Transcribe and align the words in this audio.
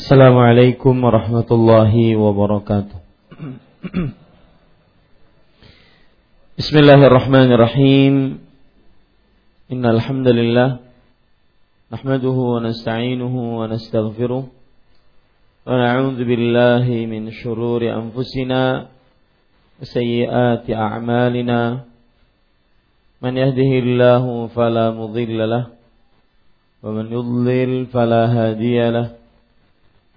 Assalamualaikum 0.00 0.96
warahmatullahi 0.96 2.16
wabarakatuh. 2.16 2.96
Bismillahirrahmanirrahim. 6.56 8.40
Innal 9.68 10.00
hamdalillah 10.00 10.80
nahmaduhu 11.92 12.56
wa 12.56 12.64
nasta'inuhu 12.64 13.60
wa 13.60 13.68
nastaghfiruh 13.68 14.48
wa 14.48 15.68
na'udzu 15.68 16.24
billahi 16.24 17.04
min 17.04 17.28
shururi 17.36 17.92
anfusina 17.92 18.88
wa 18.88 19.84
sayyiati 19.84 20.72
a'malina. 20.72 21.84
Man 23.20 23.36
yahdihillahu 23.36 24.48
fala 24.56 24.96
فلا 24.96 25.44
lah 25.44 25.64
wa 26.80 26.88
man 26.88 27.04
yudlil 27.12 27.84
fala 27.92 28.32
hadiya 28.32 28.88
lah. 28.96 29.19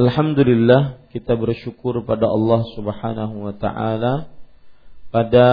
Alhamdulillah 0.00 1.12
kita 1.12 1.36
bersyukur 1.36 2.00
pada 2.08 2.24
Allah 2.24 2.64
Subhanahu 2.72 3.44
wa 3.44 3.52
taala. 3.52 4.32
Pada 5.12 5.48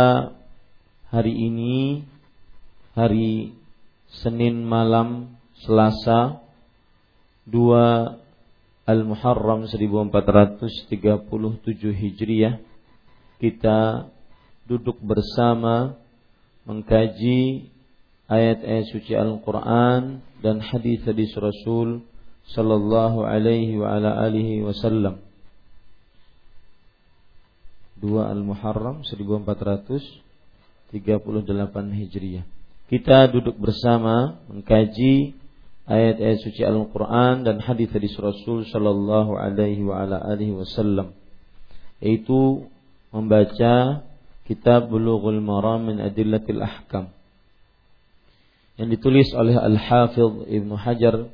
hari 1.11 1.35
ini 1.35 2.07
hari 2.95 3.51
Senin 4.23 4.63
malam 4.63 5.35
Selasa 5.67 6.39
2 7.43 8.87
Al-Muharram 8.87 9.67
1437 9.67 10.63
Hijriah 11.91 12.63
kita 13.43 14.07
duduk 14.63 14.95
bersama 15.03 15.99
mengkaji 16.63 17.67
ayat-ayat 18.31 18.95
suci 18.95 19.11
Al-Qur'an 19.11 20.23
dan 20.39 20.63
hadis-hadis 20.63 21.35
Rasul 21.35 22.07
sallallahu 22.51 23.27
alaihi 23.27 23.75
wa 23.79 23.97
ala 23.97 24.15
alihi 24.23 24.63
wasallam. 24.63 25.19
2 27.99 28.07
Al-Muharram 28.13 29.01
1438 29.03 30.93
Hijriah. 31.97 32.45
Kita 32.87 33.27
duduk 33.27 33.57
bersama 33.59 34.39
mengkaji 34.47 35.35
ayat-ayat 35.89 36.39
suci 36.45 36.61
Al-Qur'an 36.63 37.43
dan 37.43 37.59
hadis-hadis 37.59 38.15
Rasul 38.15 38.63
sallallahu 38.69 39.35
alaihi 39.35 39.83
wa 39.83 40.05
ala 40.05 40.21
alihi 40.23 40.55
wasallam. 40.55 41.11
Yaitu 41.99 42.69
membaca 43.09 44.05
kitab 44.45 44.87
Bulughul 44.87 45.41
Maram 45.43 45.89
min 45.89 45.99
Adillatil 45.99 46.61
Ahkam 46.63 47.11
yang 48.77 48.93
ditulis 48.93 49.33
oleh 49.33 49.57
Al-Hafidh 49.57 50.45
Ibnu 50.47 50.77
Hajar 50.77 51.33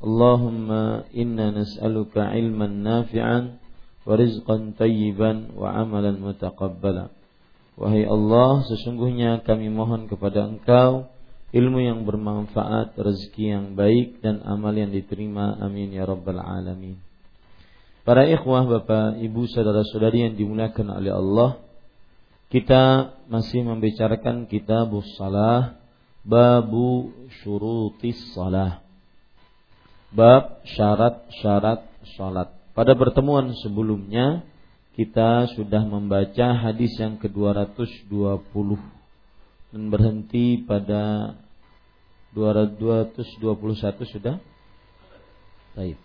Allahumma 0.00 1.04
inna 1.12 1.52
nas'aluka 1.52 2.32
ilman 2.32 2.80
nafi'an 2.80 3.60
wa 4.08 4.16
rizqan 4.16 4.72
tayyiban 4.72 5.52
wa 5.52 5.76
amalan 5.76 6.16
mutaqabbala. 6.24 7.12
Wahai 7.76 8.08
Allah, 8.08 8.64
sesungguhnya 8.64 9.44
kami 9.44 9.68
mohon 9.68 10.08
kepada 10.08 10.48
Engkau 10.48 11.12
ilmu 11.52 11.84
yang 11.84 12.08
bermanfaat, 12.08 12.96
rezeki 12.96 13.44
yang 13.52 13.66
baik 13.76 14.24
dan 14.24 14.40
amal 14.44 14.72
yang 14.72 14.88
diterima. 14.88 15.60
Amin 15.60 15.92
ya 15.92 16.08
rabbal 16.08 16.40
alamin. 16.40 16.96
Para 18.00 18.24
ikhwah, 18.24 18.64
Bapak, 18.64 19.20
Ibu, 19.20 19.52
saudara-saudari 19.52 20.24
yang 20.24 20.34
dimuliakan 20.40 20.96
oleh 20.96 21.12
Allah, 21.12 21.50
kita 22.48 23.14
masih 23.28 23.62
membicarakan 23.68 24.48
kitab 24.48 24.90
salah 25.14 25.76
babu 26.24 27.12
syurutis 27.44 28.18
salah 28.34 28.89
bab 30.10 30.62
syarat-syarat 30.66 31.86
salat. 32.18 32.50
Pada 32.74 32.94
pertemuan 32.98 33.54
sebelumnya 33.62 34.42
kita 34.98 35.46
sudah 35.54 35.86
membaca 35.86 36.46
hadis 36.58 36.90
yang 36.98 37.18
ke-220 37.18 38.68
dan 39.70 39.82
berhenti 39.86 40.60
pada 40.66 41.34
221 42.34 43.46
sudah? 44.10 44.36
Baik. 45.78 45.98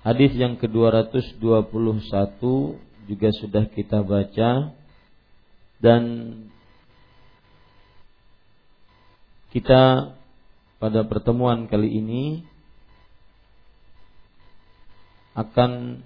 Hadis 0.00 0.32
yang 0.32 0.56
ke-221 0.56 2.40
juga 3.04 3.28
sudah 3.36 3.64
kita 3.68 4.00
baca 4.00 4.72
dan 5.80 6.02
kita 9.52 10.14
pada 10.80 11.00
pertemuan 11.04 11.68
kali 11.68 12.00
ini 12.00 12.49
akan 15.35 16.01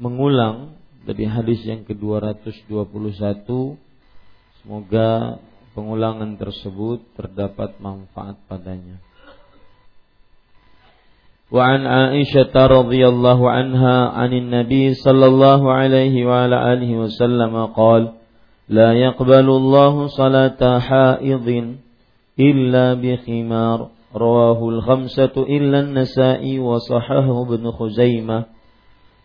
mengulang 0.00 0.74
dari 1.02 1.26
hadis 1.26 1.62
yang 1.66 1.84
ke-221 1.84 3.46
semoga 4.62 5.38
pengulangan 5.74 6.38
tersebut 6.38 7.02
terdapat 7.18 7.76
manfaat 7.82 8.38
padanya. 8.46 8.98
وعن 11.52 11.84
عائشة 11.84 12.56
رضي 12.56 13.02
الله 13.08 13.40
عنها 13.50 13.96
عن 14.08 14.30
النبي 14.32 14.94
صلى 15.04 15.26
الله 15.26 15.60
عليه 15.72 16.24
وعلى 16.24 16.56
آله 16.72 16.90
وسلم 16.96 17.52
قال 17.76 18.16
لا 18.72 18.96
يقبل 18.96 19.46
الله 19.52 19.94
صلاة 20.06 20.78
حائض 20.78 21.48
إلا 22.40 22.86
بخمار 22.94 23.78
rawahul 24.17 24.81
khamsatu 24.81 25.45
illa 25.45 25.85
nasai 25.85 26.57
wa 26.57 26.81
sahahu 26.81 27.47
ibn 27.47 27.69
Khuzaimah. 27.69 28.49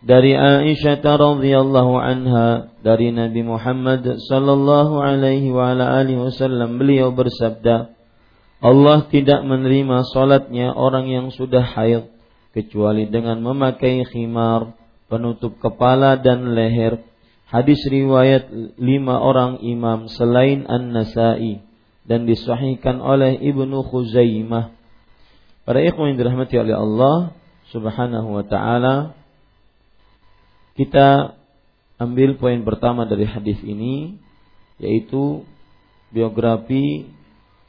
Dari 0.03 0.35
Aisyah 0.35 0.99
radhiyallahu 0.99 1.95
anha 1.95 2.75
dari 2.83 3.15
Nabi 3.15 3.47
Muhammad 3.47 4.03
sallallahu 4.03 4.99
alaihi 4.99 5.55
wa 5.55 5.73
ala 5.73 6.03
alihi 6.03 6.19
wasallam 6.19 6.83
beliau 6.83 7.15
bersabda 7.15 7.95
Allah 8.63 8.99
tidak 9.11 9.43
menerima 9.43 10.07
salatnya 10.11 10.71
orang 10.75 11.11
yang 11.11 11.27
sudah 11.35 11.63
haid 11.63 12.11
kecuali 12.55 13.11
dengan 13.11 13.43
memakai 13.43 14.07
khimar 14.07 14.79
penutup 15.11 15.59
kepala 15.59 16.15
dan 16.15 16.55
leher. 16.55 17.03
Hadis 17.51 17.83
riwayat 17.85 18.49
lima 18.81 19.19
orang 19.19 19.61
imam 19.61 20.09
selain 20.09 20.65
An-Nasai 20.65 21.61
dan 22.07 22.25
disahihkan 22.25 23.03
oleh 23.03 23.37
Ibnu 23.39 23.83
Khuzaimah 23.87 24.82
para 25.63 25.79
ikhwan 25.83 26.15
yang 26.15 26.19
dirahmati 26.19 26.55
oleh 26.59 26.75
Allah 26.75 27.17
subhanahu 27.71 28.29
wa 28.35 28.45
taala 28.45 29.15
kita 30.75 31.39
ambil 32.01 32.35
poin 32.41 32.65
pertama 32.65 33.05
dari 33.05 33.29
hadis 33.29 33.61
ini 33.63 34.19
yaitu 34.83 35.47
biografi 36.11 37.07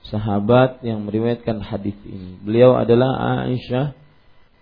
sahabat 0.08 0.84
yang 0.84 1.08
meriwayatkan 1.08 1.64
hadis 1.64 1.96
ini. 2.04 2.42
Beliau 2.44 2.76
adalah 2.76 3.44
Aisyah 3.48 3.96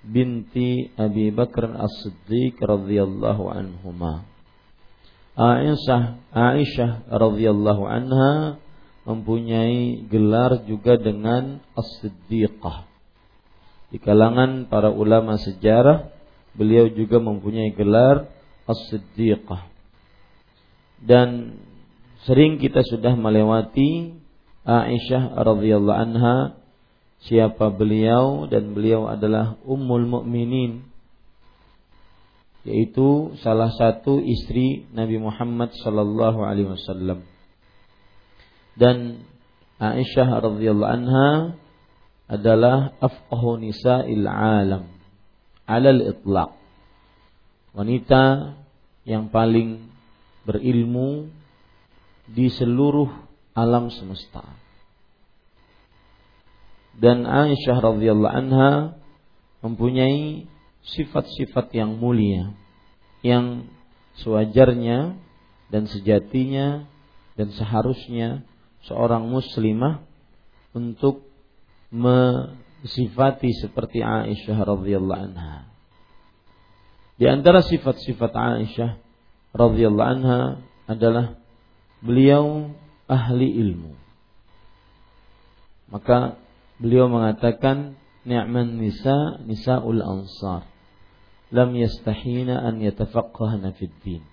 binti 0.06 0.90
Abi 0.98 1.34
Bakar 1.34 1.72
As-Siddiq 1.78 2.62
radhiyallahu 2.62 3.50
anhuma. 3.50 4.26
Aisyah 5.34 6.20
Aisyah 6.30 7.10
radhiyallahu 7.10 7.84
anha 7.88 8.62
mempunyai 9.08 10.06
gelar 10.12 10.62
juga 10.70 11.00
dengan 11.00 11.64
As-Siddiqah. 11.74 12.91
Di 13.92 14.00
kalangan 14.00 14.72
para 14.72 14.90
ulama 14.90 15.36
sejarah 15.36 16.12
Beliau 16.52 16.92
juga 16.92 17.24
mempunyai 17.24 17.72
gelar 17.72 18.28
As-Siddiqah. 18.68 19.72
Dan 21.02 21.58
sering 22.28 22.60
kita 22.60 22.84
sudah 22.86 23.16
melewati 23.16 24.14
Aisyah 24.62 25.42
radhiyallahu 25.42 25.98
anha 25.98 26.38
siapa 27.26 27.74
beliau 27.74 28.46
dan 28.46 28.78
beliau 28.78 29.10
adalah 29.10 29.58
Ummul 29.66 30.06
Mukminin 30.06 30.86
yaitu 32.62 33.34
salah 33.42 33.74
satu 33.74 34.22
istri 34.22 34.86
Nabi 34.94 35.18
Muhammad 35.18 35.74
sallallahu 35.82 36.46
alaihi 36.46 36.70
wasallam. 36.70 37.26
Dan 38.78 39.26
Aisyah 39.82 40.30
radhiyallahu 40.30 40.94
anha 40.94 41.58
adalah 42.32 42.96
afqahu 43.04 43.60
nisa'il 43.60 44.24
alam 44.24 44.88
alal 45.68 46.00
itlaq. 46.00 46.56
Wanita 47.76 48.56
yang 49.04 49.28
paling 49.28 49.92
berilmu 50.48 51.28
di 52.32 52.48
seluruh 52.48 53.12
alam 53.52 53.92
semesta. 53.92 54.44
Dan 56.96 57.28
Aisyah 57.28 57.78
radhiyallahu 57.80 58.36
anha 58.36 58.72
mempunyai 59.64 60.48
sifat-sifat 60.84 61.72
yang 61.76 61.96
mulia 61.96 62.52
yang 63.22 63.70
sewajarnya 64.20 65.16
dan 65.70 65.84
sejatinya 65.88 66.90
dan 67.38 67.48
seharusnya 67.54 68.44
seorang 68.90 69.30
muslimah 69.30 70.04
untuk 70.74 71.31
sifati 72.88 73.52
seperti 73.54 74.02
Aisyah 74.02 74.58
radhiyallahu 74.64 75.22
anha. 75.32 75.70
Di 77.20 77.30
antara 77.30 77.62
sifat-sifat 77.62 78.32
Aisyah 78.34 78.98
radhiyallahu 79.54 80.12
anha 80.18 80.40
adalah 80.90 81.38
beliau 82.02 82.74
ahli 83.06 83.48
ilmu. 83.62 83.94
Maka 85.92 86.40
beliau 86.80 87.12
mengatakan 87.12 88.00
ni'man 88.24 88.80
nisa 88.80 89.44
nisaul 89.44 90.00
ansar 90.00 90.66
lam 91.52 91.76
yastahina 91.76 92.64
an 92.64 92.80
yatafaqqahna 92.80 93.76
fid 93.76 93.92
din. 94.02 94.24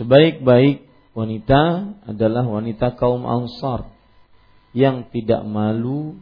Sebaik-baik 0.00 0.88
wanita 1.12 1.92
adalah 2.08 2.48
wanita 2.48 2.96
kaum 2.96 3.28
ansar 3.28 3.91
yang 4.72 5.08
tidak 5.12 5.44
malu 5.44 6.16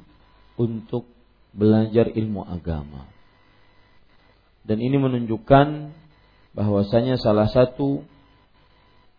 untuk 0.59 1.07
belajar 1.55 2.11
ilmu 2.11 2.47
agama. 2.47 3.11
Dan 4.67 4.79
ini 4.83 5.01
menunjukkan 5.01 5.97
bahwasanya 6.55 7.17
salah 7.17 7.49
satu 7.49 8.03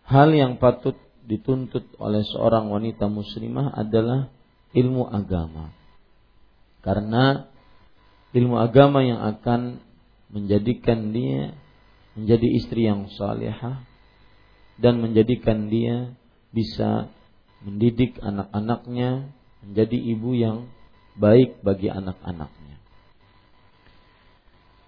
hal 0.06 0.32
yang 0.32 0.60
patut 0.60 0.96
dituntut 1.24 1.86
oleh 1.96 2.22
seorang 2.26 2.68
wanita 2.68 3.08
muslimah 3.08 3.72
adalah 3.72 4.28
ilmu 4.76 5.08
agama. 5.08 5.72
Karena 6.82 7.46
ilmu 8.34 8.56
agama 8.58 9.04
yang 9.04 9.22
akan 9.22 9.80
menjadikan 10.32 11.12
dia 11.12 11.54
menjadi 12.16 12.48
istri 12.58 12.88
yang 12.88 13.08
salehah 13.12 13.84
dan 14.80 15.00
menjadikan 15.00 15.68
dia 15.68 16.12
bisa 16.52 17.08
mendidik 17.62 18.18
anak-anaknya 18.18 19.30
menjadi 19.62 19.98
ibu 19.98 20.30
yang 20.34 20.58
baik 21.16 21.62
bagi 21.62 21.88
anak-anaknya. 21.88 22.76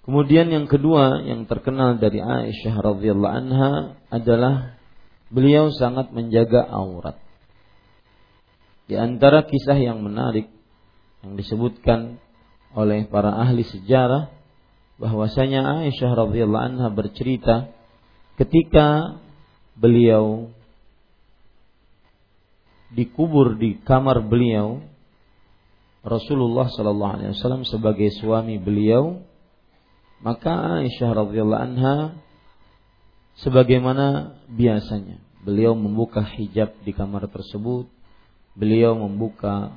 Kemudian 0.05 0.53
yang 0.53 0.69
kedua 0.69 1.25
yang 1.25 1.49
terkenal 1.49 1.97
dari 1.97 2.21
Aisyah 2.21 2.77
radhiyallahu 2.77 3.37
anha 3.41 3.73
adalah 4.13 4.77
beliau 5.33 5.73
sangat 5.73 6.13
menjaga 6.13 6.61
aurat. 6.69 7.17
Di 8.85 9.01
antara 9.01 9.49
kisah 9.49 9.81
yang 9.81 10.05
menarik 10.05 10.53
yang 11.25 11.41
disebutkan 11.41 12.21
oleh 12.77 13.09
para 13.09 13.33
ahli 13.33 13.65
sejarah 13.65 14.29
bahwasanya 15.01 15.89
Aisyah 15.89 16.11
radhiyallahu 16.13 16.65
anha 16.69 16.89
bercerita 16.93 17.73
ketika 18.37 19.17
beliau 19.73 20.53
dikubur 22.95 23.59
di 23.59 23.83
kamar 23.83 24.23
beliau 24.23 24.81
Rasulullah 26.05 26.69
Sallallahu 26.69 27.13
Alaihi 27.17 27.31
Wasallam 27.33 27.65
sebagai 27.65 28.13
suami 28.21 28.61
beliau, 28.61 29.25
maka 30.21 30.85
Aisyah 30.85 31.11
radhiyallahu 31.17 31.65
anha 31.65 31.97
sebagaimana 33.41 34.37
biasanya 34.53 35.17
beliau 35.41 35.73
membuka 35.73 36.21
hijab 36.21 36.77
di 36.85 36.93
kamar 36.93 37.25
tersebut, 37.33 37.89
beliau 38.53 38.97
membuka 39.01 39.73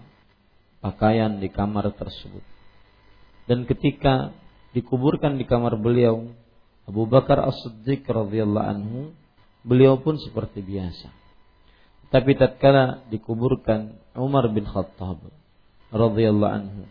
pakaian 0.84 1.40
di 1.40 1.48
kamar 1.48 1.96
tersebut. 1.96 2.44
Dan 3.48 3.64
ketika 3.64 4.36
dikuburkan 4.76 5.40
di 5.40 5.48
kamar 5.48 5.80
beliau, 5.80 6.28
Abu 6.84 7.08
Bakar 7.08 7.40
As-Siddiq 7.48 8.04
radhiyallahu 8.04 8.68
anhu, 8.68 9.00
beliau 9.64 9.96
pun 10.00 10.20
seperti 10.20 10.60
biasa. 10.60 11.08
Tapi 12.08 12.32
tatkala 12.40 13.04
dikuburkan 13.12 14.00
Umar 14.16 14.48
bin 14.52 14.64
Khattab 14.64 15.20
radhiyallahu 15.92 16.56
anhu 16.56 16.84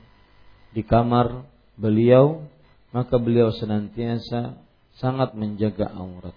di 0.73 0.85
kamar 0.85 1.49
beliau 1.77 2.45
maka 2.93 3.17
beliau 3.21 3.53
senantiasa 3.53 4.61
sangat 4.97 5.37
menjaga 5.37 5.89
aurat 5.93 6.37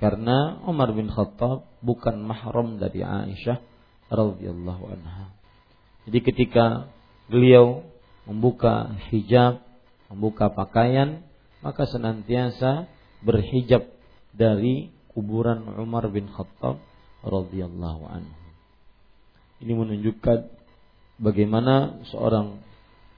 karena 0.00 0.56
Umar 0.64 0.96
bin 0.96 1.12
Khattab 1.12 1.68
bukan 1.84 2.24
mahram 2.24 2.80
dari 2.80 3.04
Aisyah 3.04 3.60
radhiyallahu 4.08 4.84
anha. 4.96 5.28
Jadi 6.08 6.18
ketika 6.24 6.88
beliau 7.28 7.84
membuka 8.24 8.96
hijab, 9.12 9.60
membuka 10.08 10.48
pakaian, 10.48 11.20
maka 11.60 11.84
senantiasa 11.84 12.88
berhijab 13.20 13.92
dari 14.32 14.88
kuburan 15.12 15.68
Umar 15.76 16.08
bin 16.08 16.32
Khattab 16.32 16.80
radhiyallahu 17.24 18.02
anhu. 18.08 18.36
Ini 19.60 19.72
menunjukkan 19.76 20.38
bagaimana 21.20 22.00
seorang 22.08 22.64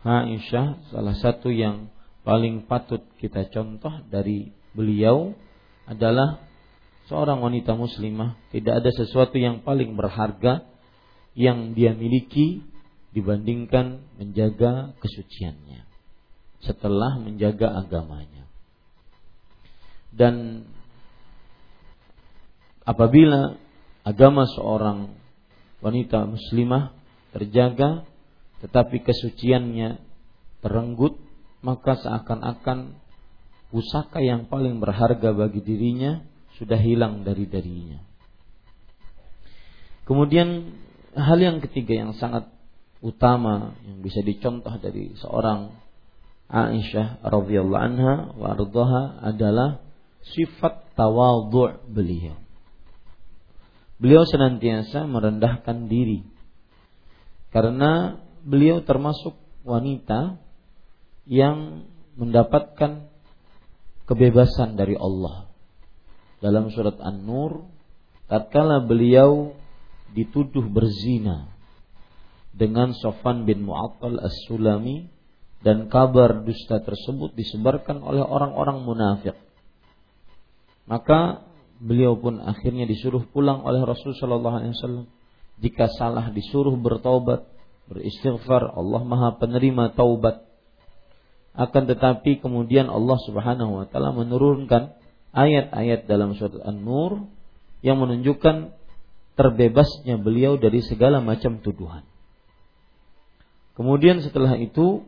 Aisyah 0.03 0.91
salah 0.91 1.15
satu 1.15 1.55
yang 1.55 1.87
paling 2.27 2.67
patut 2.67 3.03
kita 3.23 3.47
contoh 3.55 4.03
dari 4.11 4.51
beliau 4.75 5.31
adalah 5.87 6.43
seorang 7.07 7.39
wanita 7.39 7.79
muslimah 7.79 8.39
tidak 8.51 8.83
ada 8.83 8.91
sesuatu 8.91 9.39
yang 9.39 9.63
paling 9.63 9.95
berharga 9.95 10.67
yang 11.39 11.75
dia 11.75 11.95
miliki 11.95 12.63
dibandingkan 13.15 14.03
menjaga 14.19 14.95
kesuciannya 14.99 15.87
setelah 16.63 17.19
menjaga 17.19 17.75
agamanya 17.75 18.47
dan 20.15 20.67
apabila 22.87 23.59
agama 24.03 24.47
seorang 24.59 25.15
wanita 25.83 26.27
muslimah 26.27 26.95
terjaga 27.35 28.07
tetapi 28.63 29.03
kesuciannya 29.03 29.99
terenggut 30.63 31.19
maka 31.63 31.99
seakan-akan 31.99 32.99
pusaka 33.73 34.21
yang 34.21 34.47
paling 34.47 34.79
berharga 34.79 35.33
bagi 35.33 35.63
dirinya 35.65 36.23
sudah 36.61 36.77
hilang 36.77 37.25
dari 37.25 37.49
darinya. 37.49 37.99
Kemudian 40.05 40.77
hal 41.15 41.39
yang 41.39 41.59
ketiga 41.63 42.05
yang 42.07 42.13
sangat 42.19 42.51
utama 43.01 43.75
yang 43.87 44.03
bisa 44.03 44.21
dicontoh 44.21 44.75
dari 44.79 45.15
seorang 45.19 45.75
Aisyah 46.53 47.25
radhiyallahu 47.25 47.81
anha 47.81 48.15
wa 48.37 48.53
adalah 49.25 49.81
sifat 50.37 50.93
tawadhu' 50.93 51.89
beliau. 51.89 52.42
Beliau 54.03 54.27
senantiasa 54.27 55.07
merendahkan 55.07 55.87
diri 55.87 56.27
karena 57.55 58.19
beliau 58.43 58.83
termasuk 58.83 59.39
wanita 59.63 60.43
yang 61.31 61.87
mendapatkan 62.19 63.07
kebebasan 64.11 64.75
dari 64.75 64.99
Allah. 64.99 65.47
Dalam 66.43 66.75
surat 66.75 66.99
An-Nur, 66.99 67.71
tatkala 68.27 68.83
beliau 68.83 69.55
dituduh 70.11 70.67
berzina 70.67 71.47
dengan 72.51 72.99
Sofan 72.99 73.47
bin 73.47 73.63
Mu'attal 73.63 74.19
As-Sulami 74.19 75.07
dan 75.63 75.87
kabar 75.87 76.43
dusta 76.43 76.83
tersebut 76.83 77.39
disebarkan 77.39 78.03
oleh 78.03 78.27
orang-orang 78.27 78.83
munafik. 78.83 79.39
Maka 80.91 81.52
beliau 81.83 82.15
pun 82.15 82.39
akhirnya 82.39 82.87
disuruh 82.87 83.27
pulang 83.35 83.67
oleh 83.67 83.83
Rasul 83.83 84.15
sallallahu 84.15 84.57
alaihi 84.63 84.75
wasallam. 84.79 85.07
Jika 85.59 85.91
salah 85.99 86.31
disuruh 86.31 86.75
bertobat, 86.79 87.47
beristighfar, 87.91 88.73
Allah 88.79 89.03
Maha 89.03 89.37
penerima 89.37 89.95
taubat 89.99 90.47
akan 91.53 91.83
tetapi 91.85 92.41
kemudian 92.41 92.89
Allah 92.89 93.19
Subhanahu 93.29 93.85
wa 93.85 93.85
taala 93.85 94.17
menurunkan 94.17 94.97
ayat-ayat 95.37 96.09
dalam 96.09 96.33
surat 96.33 96.57
An-Nur 96.65 97.29
yang 97.85 98.01
menunjukkan 98.01 98.73
terbebasnya 99.37 100.17
beliau 100.17 100.57
dari 100.57 100.81
segala 100.81 101.21
macam 101.21 101.61
tuduhan. 101.61 102.09
Kemudian 103.77 104.25
setelah 104.25 104.57
itu 104.57 105.05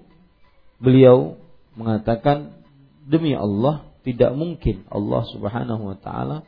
beliau 0.81 1.41
mengatakan 1.77 2.61
demi 3.09 3.33
Allah 3.33 3.89
tidak 4.05 4.37
mungkin 4.37 4.85
Allah 4.93 5.25
Subhanahu 5.33 5.83
wa 5.93 5.97
taala 5.97 6.45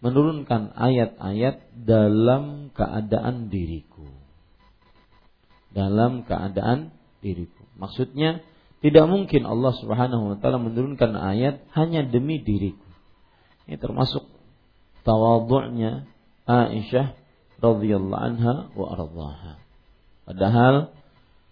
menurunkan 0.00 0.72
ayat-ayat 0.72 1.76
dalam 1.76 2.72
keadaan 2.72 3.52
diriku. 3.52 4.08
Dalam 5.70 6.24
keadaan 6.24 6.90
diriku. 7.20 7.62
Maksudnya 7.76 8.40
tidak 8.80 9.06
mungkin 9.12 9.44
Allah 9.44 9.76
Subhanahu 9.76 10.34
wa 10.34 10.36
taala 10.40 10.56
menurunkan 10.56 11.12
ayat 11.12 11.68
hanya 11.76 12.00
demi 12.08 12.40
diriku. 12.40 12.88
Ini 13.68 13.76
termasuk 13.76 14.24
tawadhu'nya 15.04 16.08
Aisyah 16.48 17.14
radhiyallahu 17.60 18.24
anha 18.24 18.72
wa 18.72 18.86
ardhaha. 18.88 19.60
Padahal 20.24 20.96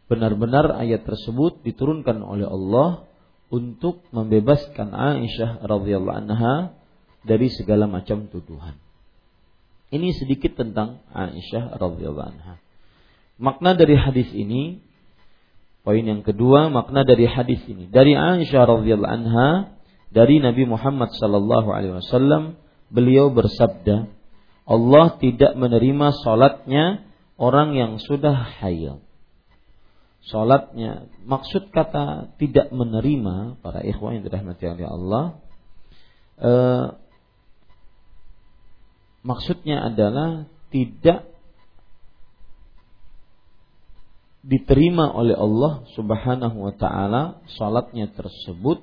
benar-benar 0.09 0.73
ayat 0.73 1.05
tersebut 1.05 1.61
diturunkan 1.63 2.25
oleh 2.25 2.49
Allah 2.49 3.05
untuk 3.53 4.09
membebaskan 4.11 4.97
Aisyah 4.97 5.63
radhiyallahu 5.69 6.17
anha 6.17 6.78
dari 7.29 7.53
segala 7.53 7.85
macam 7.85 8.33
tuduhan. 8.33 8.81
Ini 9.93 10.17
sedikit 10.17 10.57
tentang 10.57 11.05
Aisyah 11.13 11.77
radhiyallahu 11.77 12.29
anha. 12.33 12.57
Makna 13.37 13.77
dari 13.77 13.95
hadis 13.95 14.33
ini 14.33 14.89
Poin 15.89 16.05
yang 16.05 16.21
kedua 16.21 16.69
makna 16.69 17.01
dari 17.01 17.25
hadis 17.25 17.65
ini 17.65 17.89
dari 17.89 18.13
Aisyah 18.13 18.63
radhiyallahu 18.69 19.09
anha 19.09 19.73
dari 20.13 20.37
Nabi 20.37 20.69
Muhammad 20.69 21.17
sallallahu 21.17 21.73
alaihi 21.73 21.97
wasallam 21.97 22.61
beliau 22.93 23.33
bersabda 23.33 24.05
Allah 24.69 25.07
tidak 25.17 25.57
menerima 25.57 26.13
salatnya 26.21 27.09
orang 27.41 27.73
yang 27.73 27.97
sudah 27.97 28.37
haid. 28.37 29.01
Salatnya 30.29 31.09
maksud 31.25 31.73
kata 31.73 32.37
tidak 32.37 32.69
menerima 32.69 33.57
para 33.65 33.81
ikhwan 33.81 34.21
yang 34.21 34.29
dirahmati 34.29 34.69
oleh 34.69 34.89
Allah 34.93 35.25
eh, 36.37 36.87
maksudnya 39.29 39.85
adalah 39.93 40.49
tidak 40.73 41.29
diterima 44.41 45.13
oleh 45.13 45.37
Allah 45.37 45.85
Subhanahu 45.93 46.57
wa 46.57 46.73
taala 46.73 47.45
salatnya 47.61 48.09
tersebut 48.09 48.81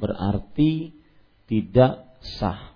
berarti 0.00 0.96
tidak 1.44 2.08
sah. 2.40 2.72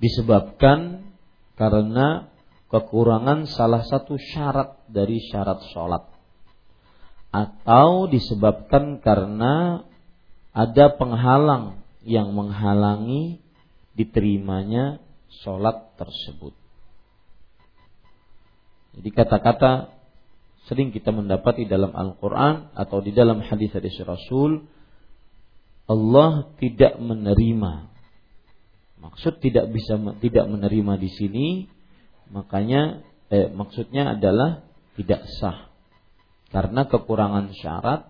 Disebabkan 0.00 1.12
karena 1.60 2.32
kekurangan 2.72 3.48
salah 3.48 3.84
satu 3.84 4.16
syarat 4.16 4.80
dari 4.88 5.20
syarat 5.28 5.60
sholat 5.72 6.04
atau 7.32 8.08
disebabkan 8.08 9.00
karena 9.04 9.84
ada 10.56 10.92
penghalang 10.96 11.84
yang 12.04 12.32
menghalangi 12.32 13.44
diterimanya 13.96 15.00
sholat 15.42 15.96
tersebut. 15.96 16.52
Jadi 18.96 19.08
kata-kata 19.12 19.92
sering 20.68 20.92
kita 20.92 21.12
mendapati 21.12 21.64
dalam 21.64 21.92
Al-Quran 21.96 22.72
atau 22.76 23.00
di 23.00 23.12
dalam 23.12 23.40
hadis 23.44 23.72
hadis 23.72 23.96
Rasul 24.04 24.68
Allah 25.86 26.50
tidak 26.58 26.98
menerima. 26.98 27.94
Maksud 28.98 29.38
tidak 29.38 29.70
bisa 29.70 30.00
tidak 30.18 30.50
menerima 30.50 30.98
di 30.98 31.10
sini, 31.12 31.46
makanya 32.32 33.06
eh, 33.30 33.52
maksudnya 33.52 34.18
adalah 34.18 34.66
tidak 34.98 35.28
sah 35.38 35.70
karena 36.50 36.88
kekurangan 36.88 37.52
syarat 37.52 38.08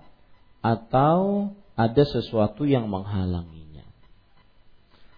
atau 0.62 1.50
ada 1.76 2.04
sesuatu 2.06 2.64
yang 2.64 2.88
menghalanginya. 2.88 3.65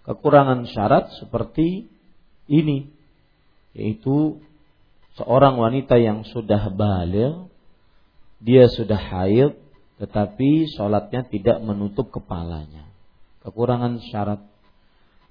Kekurangan 0.08 0.64
syarat 0.72 1.12
seperti 1.20 1.84
ini, 2.48 2.88
yaitu 3.76 4.40
seorang 5.20 5.60
wanita 5.60 6.00
yang 6.00 6.24
sudah 6.24 6.72
balik, 6.72 7.52
dia 8.40 8.72
sudah 8.72 8.96
haid, 8.96 9.52
tetapi 10.00 10.72
sholatnya 10.72 11.28
tidak 11.28 11.60
menutup 11.60 12.08
kepalanya. 12.08 12.88
Kekurangan 13.44 14.00
syarat. 14.08 14.40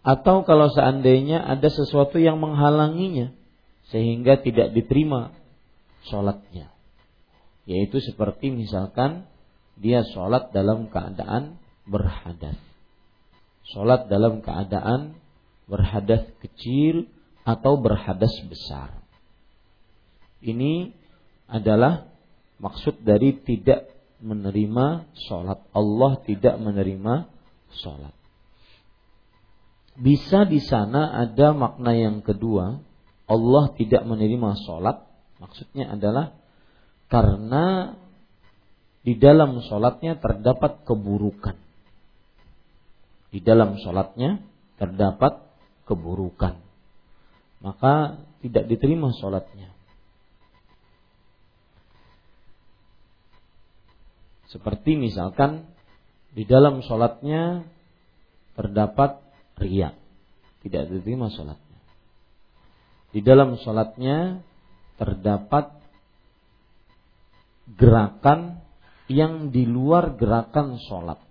Atau 0.05 0.45
kalau 0.45 0.69
seandainya 0.69 1.41
ada 1.41 1.73
sesuatu 1.73 2.21
yang 2.21 2.37
menghalanginya, 2.37 3.33
sehingga 3.89 4.37
tidak 4.45 4.77
diterima 4.77 5.33
sholatnya. 6.05 6.69
Yaitu 7.65 7.97
seperti 7.97 8.53
misalkan 8.53 9.25
dia 9.73 10.05
sholat 10.05 10.53
dalam 10.53 10.85
keadaan 10.93 11.57
berhadas. 11.89 12.66
Sholat 13.67 14.07
dalam 14.07 14.39
keadaan 14.39 15.19
berhadas 15.67 16.23
kecil 16.39 17.11
atau 17.43 17.75
berhadas 17.79 18.31
besar. 18.47 19.03
Ini 20.39 20.95
adalah 21.51 22.07
maksud 22.63 23.03
dari 23.03 23.35
tidak 23.43 23.91
menerima 24.23 25.11
sholat. 25.27 25.59
Allah 25.75 26.11
tidak 26.23 26.55
menerima 26.63 27.27
sholat. 27.83 28.15
Bisa 29.97 30.45
di 30.45 30.61
sana 30.61 31.11
ada 31.27 31.51
makna 31.57 31.91
yang 31.91 32.21
kedua. 32.21 32.79
Allah 33.27 33.63
tidak 33.75 34.07
menerima 34.07 34.55
sholat. 34.63 35.03
Maksudnya 35.43 35.91
adalah 35.97 36.37
karena 37.11 37.97
di 39.03 39.19
dalam 39.19 39.59
sholatnya 39.65 40.19
terdapat 40.23 40.87
keburukan. 40.87 41.66
Di 43.27 43.43
dalam 43.43 43.75
sholatnya 43.79 44.39
terdapat 44.79 45.43
keburukan. 45.83 46.59
Maka 47.59 48.23
tidak 48.39 48.69
diterima 48.69 49.11
sholatnya. 49.17 49.73
Seperti 54.47 54.95
misalkan 54.95 55.67
di 56.31 56.47
dalam 56.47 56.79
sholatnya 56.79 57.67
terdapat 58.55 59.19
riak, 59.59 59.97
tidak 60.63 60.87
diterima 60.87 61.27
sholatnya. 61.33 61.79
Di 63.11 63.19
dalam 63.19 63.59
sholatnya 63.59 64.39
terdapat 64.95 65.75
gerakan 67.75 68.63
yang 69.11 69.51
di 69.51 69.67
luar 69.67 70.15
gerakan 70.15 70.79
sholat. 70.79 71.26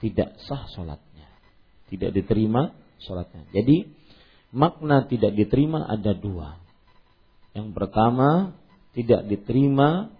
Tidak 0.00 0.40
sah 0.48 0.64
sholatnya. 0.72 1.28
Tidak 1.92 2.10
diterima 2.10 2.72
sholatnya. 3.04 3.44
Jadi 3.52 3.84
makna 4.56 5.04
tidak 5.06 5.36
diterima 5.36 5.84
ada 5.84 6.16
dua. 6.16 6.56
Yang 7.52 7.68
pertama 7.76 8.56
tidak 8.96 9.28
diterima 9.28 10.10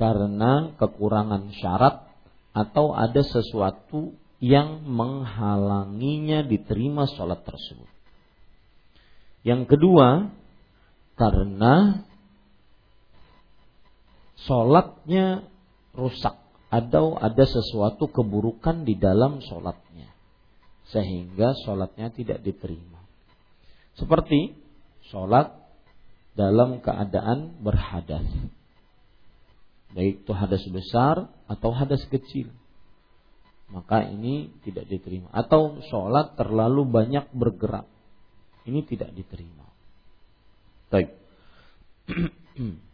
karena 0.00 0.72
kekurangan 0.80 1.52
syarat 1.52 2.08
atau 2.56 2.96
ada 2.96 3.20
sesuatu 3.20 4.16
yang 4.40 4.88
menghalanginya 4.88 6.40
diterima 6.48 7.04
sholat 7.12 7.44
tersebut. 7.44 7.92
Yang 9.44 9.76
kedua, 9.76 10.32
karena 11.20 12.04
sholatnya 14.48 15.44
rusak 15.92 16.39
atau 16.70 17.18
ada 17.18 17.44
sesuatu 17.44 18.06
keburukan 18.06 18.86
di 18.86 18.94
dalam 18.94 19.42
sholatnya 19.42 19.90
sehingga 20.90 21.54
sholatnya 21.62 22.10
tidak 22.10 22.42
diterima. 22.42 22.98
Seperti 23.94 24.58
sholat 25.10 25.54
dalam 26.34 26.82
keadaan 26.82 27.62
berhadas. 27.62 28.26
Baik 29.90 30.22
itu 30.22 30.32
hadas 30.34 30.62
besar 30.70 31.30
atau 31.50 31.70
hadas 31.74 32.02
kecil. 32.06 32.50
Maka 33.70 34.06
ini 34.06 34.50
tidak 34.66 34.90
diterima. 34.90 35.30
Atau 35.30 35.78
sholat 35.90 36.34
terlalu 36.34 36.86
banyak 36.86 37.30
bergerak. 37.34 37.86
Ini 38.66 38.82
tidak 38.86 39.14
diterima. 39.14 39.66
Baik. 40.90 41.14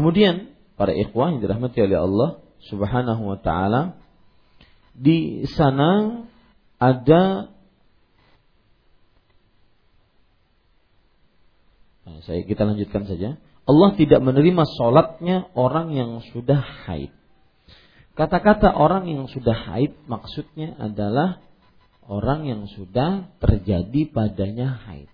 Kemudian 0.00 0.56
para 0.80 0.96
ikhwah 0.96 1.28
yang 1.28 1.44
dirahmati 1.44 1.76
oleh 1.84 2.00
Allah 2.00 2.40
Subhanahu 2.72 3.20
wa 3.20 3.36
taala 3.36 4.00
di 4.96 5.44
sana 5.44 6.24
ada 6.80 7.52
nah, 12.08 12.18
saya 12.24 12.48
kita 12.48 12.64
lanjutkan 12.64 13.04
saja. 13.04 13.36
Allah 13.68 13.90
tidak 14.00 14.24
menerima 14.24 14.64
sholatnya 14.80 15.52
orang 15.52 15.92
yang 15.92 16.24
sudah 16.32 16.64
haid. 16.88 17.12
Kata-kata 18.16 18.72
orang 18.72 19.04
yang 19.04 19.28
sudah 19.28 19.52
haid 19.52 20.00
maksudnya 20.08 20.80
adalah 20.80 21.44
orang 22.08 22.48
yang 22.48 22.64
sudah 22.72 23.28
terjadi 23.36 24.08
padanya 24.08 24.80
haid. 24.88 25.12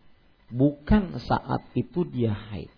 Bukan 0.55 1.19
saat 1.27 1.75
itu 1.75 2.07
dia 2.07 2.31
haid. 2.31 2.76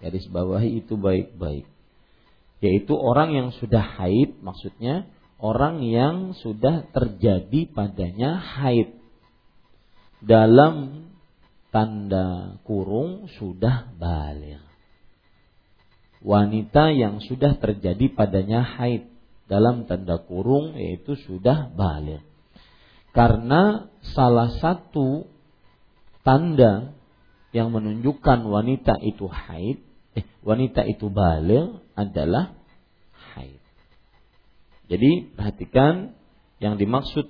Garis 0.00 0.28
bawahi 0.28 0.84
itu 0.84 0.94
baik-baik. 1.00 1.64
Yaitu 2.60 2.92
orang 2.96 3.32
yang 3.36 3.48
sudah 3.56 3.80
haid 3.80 4.40
maksudnya 4.40 5.08
orang 5.36 5.84
yang 5.84 6.32
sudah 6.40 6.88
terjadi 6.92 7.68
padanya 7.72 8.40
haid. 8.40 8.96
Dalam 10.24 11.06
tanda 11.68 12.56
kurung 12.64 13.28
sudah 13.36 13.92
balik. 14.00 14.64
Wanita 16.24 16.90
yang 16.96 17.20
sudah 17.20 17.60
terjadi 17.60 18.08
padanya 18.16 18.64
haid 18.64 19.12
dalam 19.46 19.86
tanda 19.86 20.18
kurung 20.26 20.74
yaitu 20.74 21.14
sudah 21.28 21.70
balik. 21.72 22.24
Karena 23.14 23.88
salah 24.12 24.52
satu 24.60 25.24
tanda 26.26 26.92
yang 27.54 27.72
menunjukkan 27.72 28.44
wanita 28.44 29.00
itu 29.00 29.24
haid, 29.30 29.80
eh, 30.16 30.24
wanita 30.40 30.82
itu 30.88 31.12
balik 31.12 31.84
adalah 31.92 32.56
haid. 33.36 33.60
Jadi 34.88 35.36
perhatikan 35.36 36.16
yang 36.58 36.80
dimaksud 36.80 37.28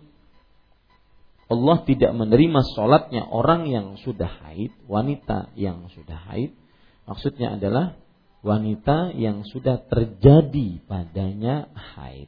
Allah 1.47 1.87
tidak 1.87 2.11
menerima 2.11 2.61
sholatnya 2.75 3.23
orang 3.23 3.71
yang 3.71 3.95
sudah 4.03 4.27
haid, 4.27 4.75
wanita 4.91 5.55
yang 5.55 5.87
sudah 5.95 6.19
haid. 6.31 6.59
Maksudnya 7.07 7.55
adalah 7.55 7.95
wanita 8.43 9.15
yang 9.15 9.47
sudah 9.47 9.79
terjadi 9.87 10.83
padanya 10.91 11.71
haid. 11.95 12.27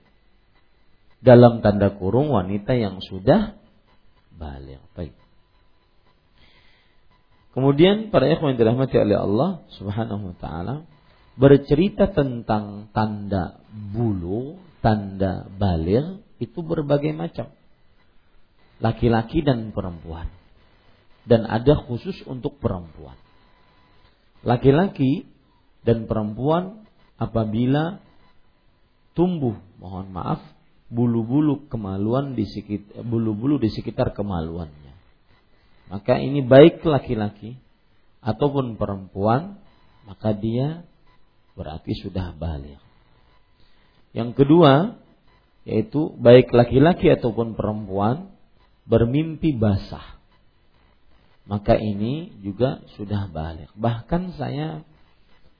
Dalam 1.18 1.66
tanda 1.66 1.90
kurung 1.98 2.30
wanita 2.30 2.78
yang 2.78 3.02
sudah 3.02 3.58
balik. 4.38 4.78
Baik. 4.94 5.18
Kemudian 7.58 8.14
para 8.14 8.30
ikhwan 8.30 8.54
dirahmati 8.54 8.94
oleh 9.02 9.18
Allah 9.18 9.66
Subhanahu 9.74 10.30
wa 10.30 10.36
taala 10.38 10.86
bercerita 11.34 12.06
tentang 12.06 12.86
tanda 12.94 13.58
bulu, 13.74 14.62
tanda 14.78 15.42
balir 15.58 16.22
itu 16.38 16.62
berbagai 16.62 17.10
macam 17.18 17.50
laki-laki 18.78 19.42
dan 19.42 19.74
perempuan. 19.74 20.30
Dan 21.26 21.50
ada 21.50 21.74
khusus 21.74 22.22
untuk 22.30 22.62
perempuan. 22.62 23.18
Laki-laki 24.46 25.26
dan 25.82 26.06
perempuan 26.06 26.86
apabila 27.18 27.98
tumbuh, 29.18 29.58
mohon 29.82 30.14
maaf, 30.14 30.46
bulu-bulu 30.94 31.66
kemaluan 31.66 32.38
di 32.38 32.46
sekitar 32.46 33.02
bulu-bulu 33.02 33.58
di 33.58 33.66
sekitar 33.74 34.14
kemaluannya. 34.14 34.87
Maka 35.88 36.20
ini 36.20 36.44
baik 36.44 36.84
laki-laki 36.84 37.56
ataupun 38.20 38.76
perempuan, 38.76 39.56
maka 40.04 40.36
dia 40.36 40.84
berarti 41.56 41.96
sudah 41.98 42.36
balik. 42.36 42.80
Yang 44.12 44.36
kedua, 44.44 45.00
yaitu 45.68 46.12
baik 46.16 46.52
laki-laki 46.52 47.12
ataupun 47.12 47.56
perempuan 47.56 48.32
bermimpi 48.88 49.52
basah. 49.52 50.16
Maka 51.48 51.76
ini 51.80 52.32
juga 52.44 52.84
sudah 52.96 53.28
balik. 53.32 53.72
Bahkan 53.72 54.36
saya 54.36 54.84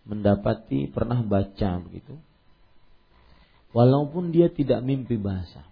mendapati 0.08 0.88
pernah 0.88 1.20
baca 1.24 1.80
begitu. 1.80 2.16
Walaupun 3.72 4.32
dia 4.32 4.48
tidak 4.48 4.80
mimpi 4.80 5.20
basah. 5.20 5.64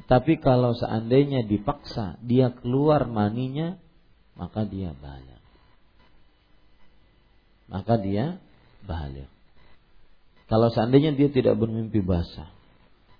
Tetapi 0.00 0.40
kalau 0.40 0.72
seandainya 0.72 1.44
dipaksa 1.44 2.16
dia 2.24 2.48
keluar 2.52 3.04
maninya, 3.04 3.76
maka 4.38 4.64
dia 4.64 4.96
balik. 4.96 5.40
Maka 7.68 8.00
dia 8.00 8.40
balik. 8.88 9.28
Kalau 10.48 10.68
seandainya 10.72 11.16
dia 11.16 11.28
tidak 11.28 11.56
bermimpi 11.60 12.00
basah, 12.04 12.48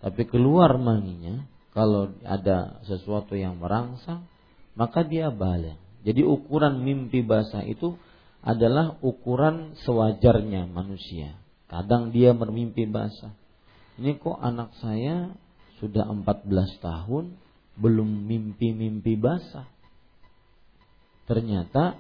tapi 0.01 0.29
keluar 0.29 0.77
maninya, 0.77 1.45
kalau 1.73 2.13
ada 2.25 2.83
sesuatu 2.85 3.33
yang 3.33 3.57
merangsang, 3.57 4.29
maka 4.77 5.05
dia 5.05 5.33
balik. 5.33 5.81
Jadi 6.03 6.27
ukuran 6.27 6.83
mimpi 6.83 7.23
basah 7.23 7.63
itu 7.63 7.95
adalah 8.43 8.99
ukuran 9.01 9.79
sewajarnya 9.87 10.67
manusia. 10.67 11.39
Kadang 11.71 12.11
dia 12.11 12.35
bermimpi 12.35 12.85
basah. 12.91 13.33
Ini 13.97 14.19
kok 14.19 14.37
anak 14.37 14.75
saya 14.83 15.31
sudah 15.83 16.07
14 16.07 16.47
tahun 16.79 17.35
belum 17.75 18.31
mimpi-mimpi 18.31 19.19
basah. 19.19 19.67
Ternyata 21.27 21.99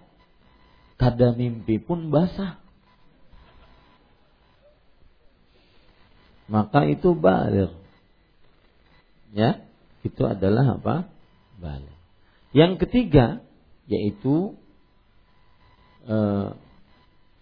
kada 0.95 1.35
mimpi 1.35 1.83
pun 1.83 2.14
basah. 2.14 2.62
Maka 6.47 6.87
itu 6.87 7.18
balik 7.18 7.83
ya 9.33 9.64
itu 10.05 10.23
adalah 10.29 10.77
apa 10.77 11.09
balik 11.57 11.97
yang 12.53 12.77
ketiga 12.77 13.40
yaitu 13.88 14.53
e, 16.05 16.16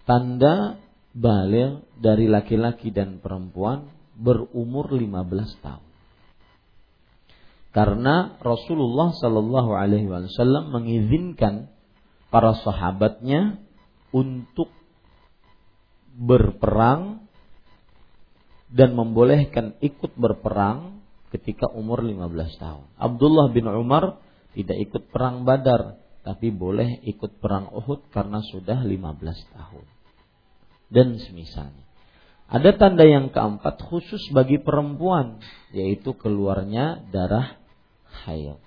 tanda 0.07 0.79
balik 1.11 1.83
dari 1.99 2.31
laki-laki 2.31 2.95
dan 2.95 3.19
perempuan 3.19 3.91
berumur 4.15 4.87
15 4.95 5.11
tahun 5.67 5.90
karena 7.71 8.35
Rasulullah 8.43 9.15
Shallallahu 9.15 9.71
Alaihi 9.79 10.11
Wasallam 10.11 10.75
mengizinkan 10.75 11.71
para 12.31 12.59
sahabatnya 12.59 13.63
untuk 14.11 14.71
berperang 16.19 17.31
dan 18.71 18.95
membolehkan 18.95 19.79
ikut 19.83 20.15
berperang 20.19 21.03
ketika 21.31 21.71
umur 21.71 22.03
15 22.03 22.59
tahun. 22.59 22.87
Abdullah 22.99 23.55
bin 23.55 23.67
Umar 23.71 24.19
tidak 24.55 24.79
ikut 24.91 25.03
perang 25.15 25.47
Badar, 25.47 26.03
tapi 26.27 26.51
boleh 26.51 27.03
ikut 27.07 27.39
perang 27.39 27.71
Uhud 27.71 28.11
karena 28.11 28.43
sudah 28.43 28.83
15 28.83 29.55
tahun. 29.55 29.87
Dan 30.91 31.23
semisalnya. 31.23 31.87
Ada 32.51 32.75
tanda 32.75 33.07
yang 33.07 33.31
keempat 33.31 33.79
khusus 33.79 34.27
bagi 34.35 34.59
perempuan, 34.59 35.39
yaitu 35.71 36.19
keluarnya 36.19 36.99
darah 37.15 37.60
haid. 38.27 38.61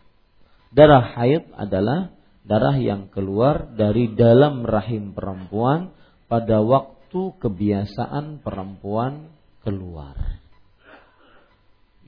Darah 0.74 1.06
haid 1.14 1.54
adalah 1.54 2.14
darah 2.44 2.76
yang 2.76 3.08
keluar 3.14 3.72
dari 3.78 4.12
dalam 4.12 4.66
rahim 4.68 5.16
perempuan 5.16 5.96
pada 6.28 6.60
waktu 6.60 7.38
kebiasaan 7.40 8.42
perempuan 8.42 9.32
keluar. 9.64 10.18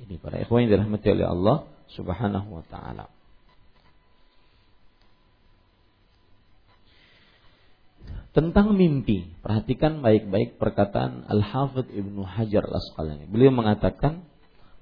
Ini 0.02 0.20
para 0.20 0.42
ikhwan 0.44 0.68
yang 0.68 0.82
dirahmati 0.82 1.08
oleh 1.14 1.28
Allah 1.30 1.58
Subhanahu 1.94 2.50
wa 2.62 2.64
taala. 2.68 3.06
Tentang 8.36 8.76
mimpi, 8.76 9.32
perhatikan 9.40 10.04
baik-baik 10.04 10.60
perkataan 10.60 11.24
Al-Hafidh 11.32 11.88
Ibnu 11.88 12.28
Hajar 12.28 12.68
Al-Asqalani. 12.68 13.32
Beliau 13.32 13.56
mengatakan, 13.56 14.28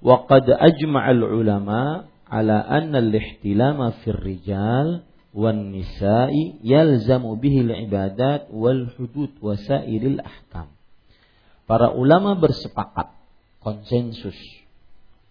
"Wa 0.02 0.26
qad 0.26 0.50
ajma'al 0.50 1.22
ulama 1.22 2.10
ala 2.34 2.66
anna 2.66 2.98
al-ihtilama 2.98 4.02
fir 4.02 4.18
rijal 4.18 5.06
wan 5.38 5.70
nisa'i 5.70 6.58
yalzamu 6.66 7.38
bihi 7.38 7.62
al-ibadat 7.62 8.50
wal 8.50 8.90
hudud 8.98 9.38
wa 9.38 9.54
sairil 9.54 10.18
ahkam." 10.18 10.74
Para 11.70 11.94
ulama 11.94 12.34
bersepakat 12.34 13.14
konsensus 13.62 14.36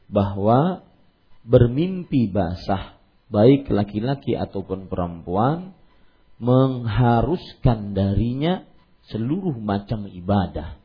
bahwa 0.07 0.87
bermimpi 1.43 2.31
basah 2.31 2.95
baik 3.27 3.67
laki-laki 3.67 4.39
ataupun 4.39 4.87
perempuan 4.87 5.75
mengharuskan 6.39 7.99
darinya 7.99 8.63
seluruh 9.11 9.59
macam 9.59 10.07
ibadah. 10.07 10.79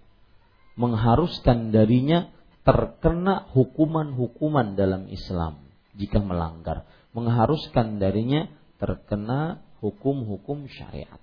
Mengharuskan 0.77 1.73
darinya 1.73 2.30
terkena 2.62 3.47
hukuman-hukuman 3.56 4.75
dalam 4.77 5.10
Islam 5.10 5.66
jika 5.97 6.21
melanggar. 6.21 6.86
Mengharuskan 7.12 7.97
darinya 7.97 8.47
terkena 8.77 9.65
hukum-hukum 9.81 10.69
syariat. 10.69 11.19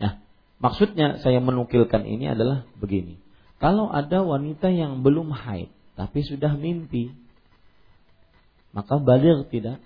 Nah, 0.00 0.24
maksudnya 0.56 1.20
saya 1.20 1.38
menukilkan 1.44 2.08
ini 2.08 2.32
adalah 2.32 2.64
begini. 2.80 3.20
Kalau 3.60 3.92
ada 3.92 4.24
wanita 4.24 4.72
yang 4.72 5.04
belum 5.04 5.36
haid 5.36 5.68
tapi 6.00 6.24
sudah 6.24 6.56
mimpi, 6.56 7.12
maka 8.72 8.96
balir 8.96 9.44
tidak? 9.52 9.84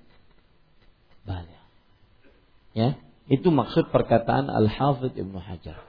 Balir. 1.27 1.59
Ya, 2.71 2.95
itu 3.27 3.51
maksud 3.51 3.91
perkataan 3.91 4.47
Al-Hafidh 4.47 5.19
Ibnu 5.19 5.43
Hajar 5.43 5.83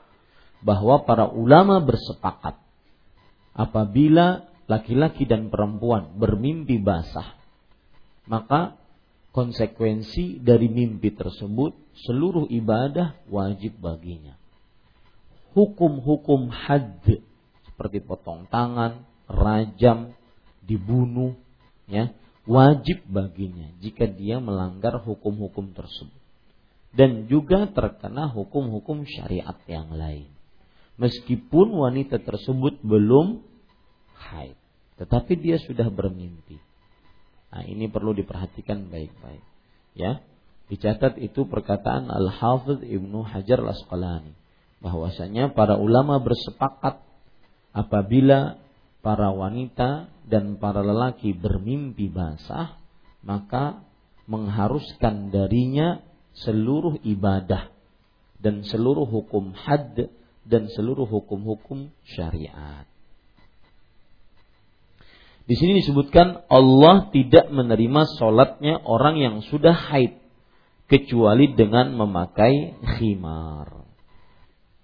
bahwa 0.65 1.05
para 1.05 1.29
ulama 1.29 1.77
bersepakat 1.83 2.57
apabila 3.53 4.49
laki-laki 4.65 5.29
dan 5.29 5.53
perempuan 5.53 6.17
bermimpi 6.17 6.81
basah 6.81 7.37
maka 8.25 8.77
konsekuensi 9.35 10.41
dari 10.41 10.71
mimpi 10.71 11.13
tersebut 11.13 11.75
seluruh 12.07 12.47
ibadah 12.47 13.19
wajib 13.27 13.77
baginya. 13.83 14.39
Hukum-hukum 15.51 16.51
had 16.51 17.03
seperti 17.67 17.99
potong 18.03 18.47
tangan, 18.47 19.03
rajam, 19.27 20.15
dibunuh, 20.63 21.35
ya 21.87 22.11
wajib 22.47 23.03
baginya 23.11 23.71
jika 23.83 24.07
dia 24.07 24.39
melanggar 24.39 25.01
hukum-hukum 25.03 25.75
tersebut 25.75 26.21
dan 26.95 27.27
juga 27.27 27.67
terkena 27.67 28.31
hukum-hukum 28.31 29.03
syariat 29.03 29.59
yang 29.67 29.91
lain. 29.91 30.31
Meskipun 30.95 31.75
wanita 31.75 32.23
tersebut 32.23 32.79
belum 32.79 33.43
haid, 34.31 34.57
tetapi 34.97 35.37
dia 35.37 35.61
sudah 35.61 35.87
bermimpi. 35.93 36.57
Nah, 37.53 37.63
ini 37.63 37.87
perlu 37.87 38.11
diperhatikan 38.11 38.89
baik-baik. 38.91 39.43
Ya, 39.95 40.19
dicatat 40.67 41.15
itu 41.21 41.47
perkataan 41.47 42.11
Al-Hafidh 42.11 42.83
Ibnu 42.83 43.23
Hajar 43.23 43.63
Al-Asqalani 43.63 44.35
bahwasanya 44.83 45.55
para 45.55 45.79
ulama 45.79 46.19
bersepakat 46.19 46.99
apabila 47.71 48.59
para 48.99 49.31
wanita 49.31 50.09
dan 50.25 50.57
para 50.57 50.81
lelaki 50.81 51.33
bermimpi 51.33 52.09
basah, 52.09 52.77
maka 53.25 53.85
mengharuskan 54.25 55.29
darinya 55.29 56.01
seluruh 56.37 56.97
ibadah 57.05 57.69
dan 58.41 58.65
seluruh 58.65 59.05
hukum 59.05 59.53
had 59.53 60.09
dan 60.45 60.69
seluruh 60.73 61.05
hukum-hukum 61.05 61.93
syariat. 62.05 62.85
Di 65.45 65.53
sini 65.53 65.77
disebutkan 65.77 66.49
Allah 66.49 67.13
tidak 67.13 67.53
menerima 67.53 68.01
sholatnya 68.17 68.81
orang 68.81 69.21
yang 69.21 69.35
sudah 69.45 69.77
haid 69.77 70.17
kecuali 70.89 71.53
dengan 71.53 71.93
memakai 71.93 72.73
khimar. 72.97 73.85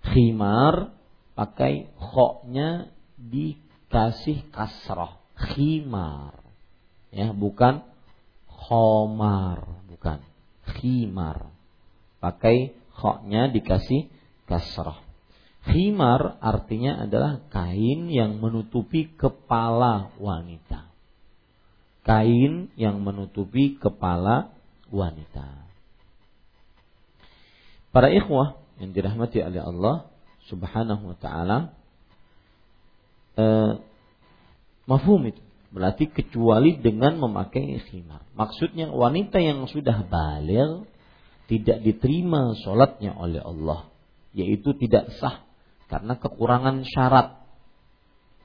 Khimar 0.05 0.93
pakai 1.33 1.89
khoknya 1.97 2.93
dikasih 3.17 4.49
kasroh 4.53 5.21
khimar 5.33 6.37
ya 7.09 7.33
bukan 7.33 7.81
khomar 8.45 9.65
bukan 9.89 10.21
khimar. 10.77 11.49
Pakai 12.21 12.77
khoknya 12.93 13.49
dikasih 13.49 14.07
kasrah. 14.45 15.01
Khimar 15.61 16.41
artinya 16.41 17.05
adalah 17.05 17.45
kain 17.53 18.09
yang 18.09 18.41
menutupi 18.41 19.13
kepala 19.13 20.09
wanita. 20.17 20.89
Kain 22.01 22.73
yang 22.73 23.05
menutupi 23.05 23.77
kepala 23.77 24.49
wanita. 24.89 25.69
Para 27.93 28.09
ikhwah 28.09 28.57
yang 28.81 28.95
dirahmati 28.95 29.37
oleh 29.45 29.61
Allah 29.61 30.09
Subhanahu 30.49 31.13
wa 31.13 31.17
taala 31.21 31.57
eh, 33.37 33.77
mafhum 34.89 35.29
itu 35.29 35.41
Berarti 35.71 36.11
kecuali 36.11 36.75
dengan 36.83 37.15
memakai 37.15 37.79
khimar. 37.87 38.27
Maksudnya 38.35 38.91
wanita 38.91 39.39
yang 39.39 39.71
sudah 39.71 40.03
balik 40.03 40.83
tidak 41.47 41.79
diterima 41.79 42.59
sholatnya 42.59 43.15
oleh 43.15 43.39
Allah. 43.39 43.87
Yaitu 44.35 44.75
tidak 44.75 45.15
sah 45.23 45.47
karena 45.91 46.15
kekurangan 46.15 46.87
syarat. 46.87 47.43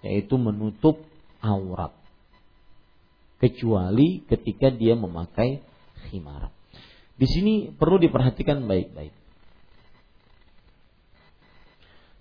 Yaitu 0.03 0.35
menutup 0.35 0.99
aurat. 1.39 1.95
Kecuali 3.39 4.27
ketika 4.27 4.75
dia 4.75 4.99
memakai 4.99 5.63
khimar. 6.11 6.51
Di 7.15 7.25
sini 7.31 7.71
perlu 7.71 8.03
diperhatikan 8.03 8.67
baik-baik. 8.67 9.15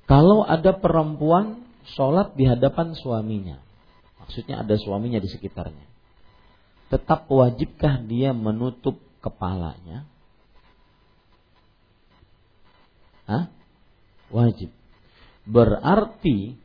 Kalau 0.06 0.46
ada 0.46 0.78
perempuan 0.78 1.66
sholat 1.98 2.38
di 2.38 2.46
hadapan 2.46 2.94
suaminya, 2.94 3.66
Maksudnya 4.26 4.66
ada 4.66 4.74
suaminya 4.82 5.22
di 5.22 5.30
sekitarnya. 5.30 5.86
Tetap 6.90 7.30
wajibkah 7.30 8.02
dia 8.10 8.34
menutup 8.34 8.98
kepalanya? 9.22 10.10
Hah? 13.30 13.54
Wajib. 14.34 14.74
Berarti 15.46 16.58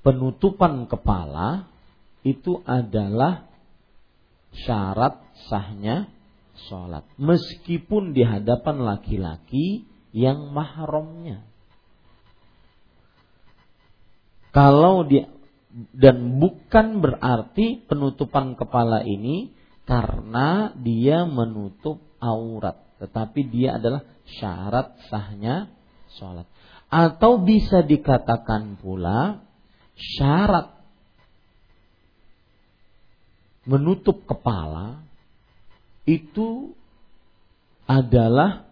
penutupan 0.00 0.88
kepala 0.88 1.68
itu 2.24 2.60
adalah 2.64 3.48
syarat 4.64 5.20
sahnya 5.48 6.08
sholat. 6.68 7.04
Meskipun 7.16 8.12
di 8.16 8.24
hadapan 8.24 8.84
laki-laki 8.84 9.84
yang 10.12 10.50
mahramnya. 10.50 11.46
Kalau 14.50 15.06
dia 15.06 15.30
dan 15.94 16.42
bukan 16.42 16.98
berarti 16.98 17.86
penutupan 17.86 18.58
kepala 18.58 19.06
ini 19.06 19.54
karena 19.86 20.74
dia 20.74 21.22
menutup 21.22 22.02
aurat, 22.18 22.74
tetapi 22.98 23.46
dia 23.46 23.78
adalah 23.78 24.02
syarat 24.26 24.98
sahnya 25.06 25.70
sholat. 26.18 26.46
Atau 26.90 27.46
bisa 27.46 27.86
dikatakan 27.86 28.74
pula 28.82 29.46
syarat 29.94 30.74
menutup 33.62 34.26
kepala 34.26 35.06
itu 36.02 36.74
adalah 37.86 38.66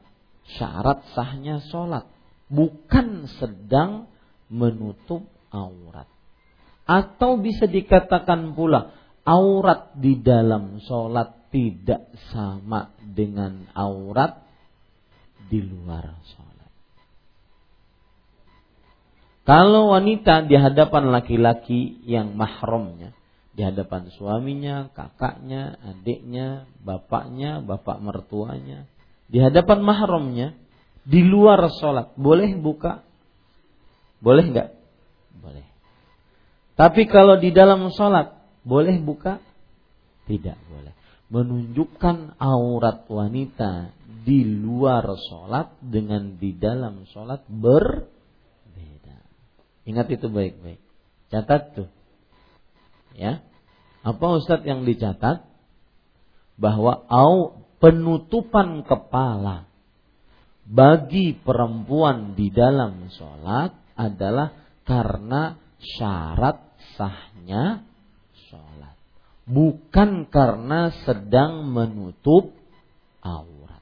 syarat 0.58 1.06
sahnya 1.14 1.62
sholat, 1.70 2.10
bukan 2.50 3.30
sedang 3.38 4.10
menutup 4.50 5.26
aurat. 5.54 6.08
Atau 6.88 7.38
bisa 7.38 7.68
dikatakan 7.68 8.56
pula 8.56 8.96
aurat 9.28 9.92
di 9.94 10.18
dalam 10.18 10.80
sholat 10.82 11.52
tidak 11.52 12.08
sama 12.32 12.96
dengan 12.98 13.68
aurat 13.76 14.40
di 15.52 15.60
luar 15.60 16.16
sholat. 16.32 16.47
Kalau 19.48 19.96
wanita 19.96 20.44
di 20.44 20.60
hadapan 20.60 21.08
laki-laki 21.08 22.04
yang 22.04 22.36
mahramnya, 22.36 23.16
di 23.56 23.64
hadapan 23.64 24.12
suaminya, 24.12 24.92
kakaknya, 24.92 25.80
adiknya, 25.88 26.68
bapaknya, 26.84 27.64
bapak 27.64 27.96
mertuanya, 28.04 28.84
di 29.24 29.40
hadapan 29.40 29.80
mahramnya, 29.80 30.52
di 31.00 31.24
luar 31.24 31.64
sholat, 31.80 32.12
boleh 32.20 32.60
buka? 32.60 33.00
Boleh 34.20 34.52
nggak? 34.52 34.68
Boleh. 35.40 35.64
Tapi 36.76 37.08
kalau 37.08 37.40
di 37.40 37.48
dalam 37.48 37.88
sholat 37.88 38.36
boleh 38.68 39.00
buka? 39.00 39.40
Tidak 40.28 40.58
boleh. 40.68 40.92
menunjukkan 41.28 42.40
aurat 42.40 43.04
wanita 43.08 43.92
di 44.24 44.44
luar 44.44 45.08
sholat 45.28 45.76
dengan 45.80 46.36
di 46.36 46.52
dalam 46.52 47.08
sholat 47.08 47.48
berbeda. 47.48 48.17
Ingat 49.88 50.12
itu 50.12 50.28
baik-baik. 50.28 50.80
Catat 51.32 51.72
tuh. 51.72 51.88
Ya. 53.16 53.40
Apa 54.04 54.36
Ustadz 54.36 54.68
yang 54.68 54.84
dicatat? 54.84 55.48
Bahwa 56.60 57.08
au 57.08 57.64
penutupan 57.80 58.84
kepala 58.84 59.64
bagi 60.68 61.32
perempuan 61.32 62.36
di 62.36 62.52
dalam 62.52 63.08
sholat 63.08 63.72
adalah 63.96 64.52
karena 64.84 65.56
syarat 65.80 66.60
sahnya 67.00 67.80
sholat. 68.52 68.92
Bukan 69.48 70.28
karena 70.28 70.92
sedang 71.08 71.64
menutup 71.72 72.52
aurat. 73.24 73.80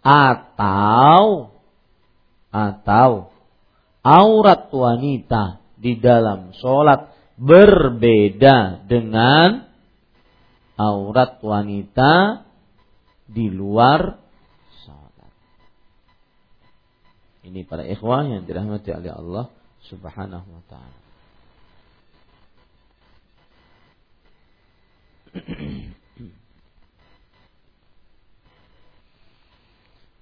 Atau 0.00 1.52
atau 2.48 3.33
aurat 4.04 4.68
wanita 4.68 5.64
di 5.80 5.96
dalam 5.96 6.52
sholat 6.60 7.16
berbeda 7.40 8.84
dengan 8.84 9.64
aurat 10.76 11.40
wanita 11.40 12.44
di 13.24 13.48
luar 13.48 14.20
sholat. 14.84 15.32
Ini 17.48 17.64
para 17.64 17.88
ikhwah 17.88 18.28
yang 18.28 18.44
dirahmati 18.44 18.92
oleh 18.92 19.10
Allah 19.10 19.48
Subhanahu 19.88 20.48
wa 20.52 20.64
taala. 20.68 21.00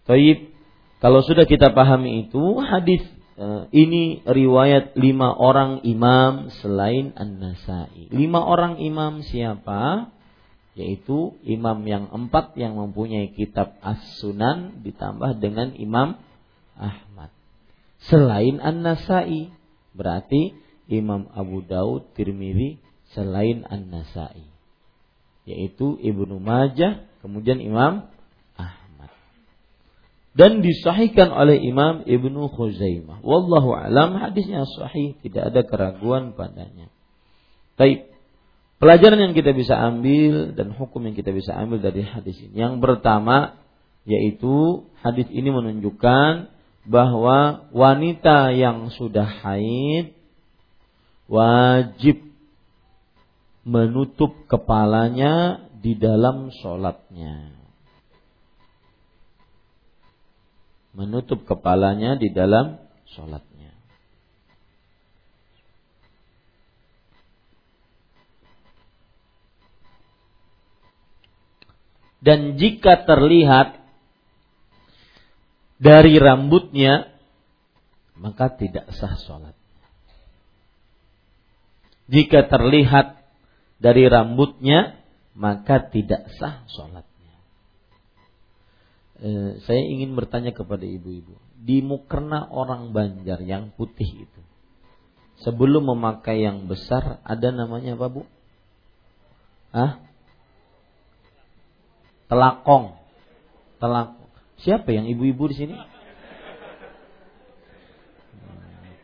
Taib, 0.03 0.51
kalau 0.99 1.23
sudah 1.23 1.47
kita 1.47 1.71
pahami 1.71 2.27
itu 2.27 2.59
hadis 2.59 3.05
ini 3.73 4.21
riwayat 4.25 4.97
lima 4.97 5.33
orang 5.33 5.81
imam 5.83 6.53
selain 6.61 7.17
An-Nasai. 7.17 8.13
Lima 8.13 8.45
orang 8.45 8.77
imam 8.79 9.25
siapa? 9.25 10.13
Yaitu 10.73 11.37
imam 11.45 11.85
yang 11.85 12.09
empat 12.09 12.57
yang 12.57 12.81
mempunyai 12.81 13.33
kitab 13.37 13.77
As-Sunan 13.85 14.81
ditambah 14.81 15.37
dengan 15.37 15.77
Imam 15.77 16.17
Ahmad. 16.81 17.29
Selain 18.09 18.57
An-Nasai, 18.57 19.53
berarti 19.93 20.57
Imam 20.89 21.29
Abu 21.37 21.61
Daud, 21.61 22.17
Tirmidzi 22.17 22.81
selain 23.13 23.69
An-Nasai 23.69 24.53
yaitu 25.43 25.99
Ibnu 25.99 26.39
Majah, 26.39 27.07
kemudian 27.23 27.59
Imam. 27.59 28.11
Dan 30.33 30.65
disahihkan 30.65 31.29
oleh 31.29 31.61
Imam 31.61 32.09
Ibnu 32.09 32.49
Khuzaimah. 32.57 33.21
Wallahu 33.21 33.77
alam 33.77 34.17
hadisnya 34.17 34.65
sahih, 34.65 35.21
tidak 35.21 35.53
ada 35.53 35.61
keraguan 35.69 36.33
padanya. 36.33 36.89
Baik. 37.77 38.09
Pelajaran 38.81 39.21
yang 39.21 39.35
kita 39.37 39.55
bisa 39.55 39.79
ambil 39.79 40.59
dan 40.59 40.75
hukum 40.75 41.07
yang 41.07 41.15
kita 41.15 41.31
bisa 41.31 41.55
ambil 41.55 41.79
dari 41.79 42.03
hadis 42.03 42.35
ini. 42.43 42.59
Yang 42.59 42.83
pertama 42.83 43.63
yaitu 44.03 44.89
hadis 44.99 45.31
ini 45.31 45.55
menunjukkan 45.55 46.51
bahwa 46.83 47.71
wanita 47.71 48.51
yang 48.51 48.91
sudah 48.91 49.23
haid 49.23 50.19
wajib 51.31 52.27
menutup 53.63 54.35
kepalanya 54.51 55.63
di 55.79 55.95
dalam 55.95 56.51
sholatnya. 56.51 57.62
Menutup 60.93 61.49
kepalanya 61.49 62.21
di 62.21 62.29
dalam 62.29 62.77
sholatnya. 63.09 63.73
Dan 72.23 72.55
jika 72.55 73.03
terlihat 73.03 73.83
dari 75.83 76.15
rambutnya, 76.23 77.11
maka 78.15 78.55
tidak 78.55 78.87
sah 78.95 79.19
sholat. 79.19 79.59
Jika 82.07 82.47
terlihat 82.47 83.19
dari 83.83 84.07
rambutnya 84.07 85.03
maka 85.35 85.83
tidak 85.91 86.31
sah 86.39 86.63
sholatnya. 86.71 87.12
E, 89.23 89.63
saya 89.63 89.83
ingin 89.87 90.19
bertanya 90.19 90.51
kepada 90.51 90.83
ibu-ibu, 90.83 91.39
di 91.55 91.79
mukerna 91.79 92.51
orang 92.51 92.91
Banjar 92.91 93.39
yang 93.47 93.71
putih 93.71 94.27
itu, 94.27 94.41
sebelum 95.47 95.95
memakai 95.95 96.43
yang 96.43 96.67
besar 96.67 97.23
ada 97.23 97.55
namanya 97.55 97.95
apa 97.95 98.11
bu? 98.11 98.23
Ah? 99.71 100.03
Telakong. 102.27 102.99
Telakong. 103.79 104.27
Siapa 104.59 104.91
yang 104.91 105.07
ibu-ibu 105.07 105.47
di 105.49 105.55
sini? 105.55 105.77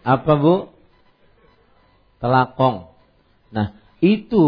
Apa 0.02 0.32
bu? 0.34 0.74
Telakong. 2.18 2.90
Nah, 3.54 3.78
itu 4.02 4.46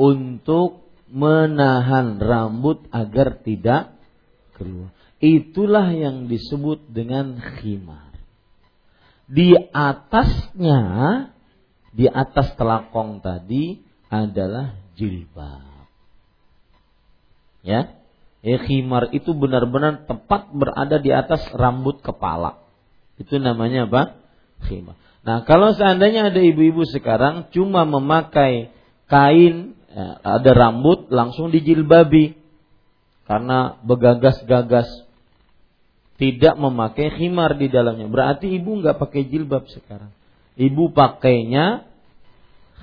untuk 0.00 0.84
menahan 1.12 2.18
rambut 2.18 2.88
agar 2.90 3.38
tidak 3.46 3.93
keluar. 4.54 4.90
Itulah 5.18 5.94
yang 5.94 6.26
disebut 6.26 6.90
dengan 6.90 7.38
khimar. 7.38 8.12
Di 9.24 9.56
atasnya, 9.72 10.80
di 11.94 12.06
atas 12.10 12.52
telakong 12.58 13.24
tadi 13.24 13.80
adalah 14.12 14.76
jilbab. 14.94 15.88
Ya, 17.64 17.96
eh, 18.44 18.60
khimar 18.60 19.08
itu 19.16 19.32
benar-benar 19.32 20.04
tepat 20.04 20.52
berada 20.52 21.00
di 21.00 21.08
atas 21.08 21.40
rambut 21.56 22.04
kepala. 22.04 22.60
Itu 23.16 23.40
namanya 23.40 23.88
apa? 23.88 24.20
Khimar. 24.68 25.00
Nah, 25.24 25.40
kalau 25.48 25.72
seandainya 25.72 26.28
ada 26.28 26.40
ibu-ibu 26.44 26.84
sekarang 26.84 27.48
cuma 27.48 27.88
memakai 27.88 28.76
kain, 29.08 29.72
ya, 29.88 30.20
ada 30.20 30.50
rambut 30.52 31.08
langsung 31.08 31.48
dijilbabi 31.48 32.43
karena 33.24 33.80
begagas-gagas 33.84 34.86
tidak 36.20 36.54
memakai 36.60 37.10
khimar 37.10 37.58
di 37.58 37.66
dalamnya. 37.72 38.06
Berarti 38.06 38.52
ibu 38.54 38.78
nggak 38.78 39.00
pakai 39.00 39.26
jilbab 39.26 39.66
sekarang. 39.72 40.14
Ibu 40.54 40.94
pakainya 40.94 41.88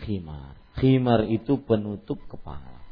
khimar. 0.03 0.59
Khimar 0.75 1.29
itu 1.29 1.61
penutup 1.63 2.19
kepala. 2.27 2.83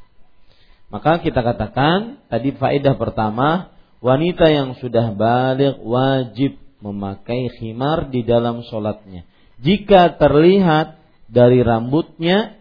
Maka 0.89 1.21
kita 1.21 1.45
katakan 1.45 2.23
tadi 2.31 2.55
faedah 2.55 2.97
pertama, 2.97 3.69
wanita 4.01 4.49
yang 4.49 4.73
sudah 4.79 5.13
balik 5.13 5.77
wajib 5.83 6.57
memakai 6.79 7.51
khimar 7.59 8.09
di 8.09 8.23
dalam 8.25 8.65
sholatnya. 8.65 9.27
Jika 9.59 10.15
terlihat 10.17 10.97
dari 11.29 11.61
rambutnya, 11.61 12.57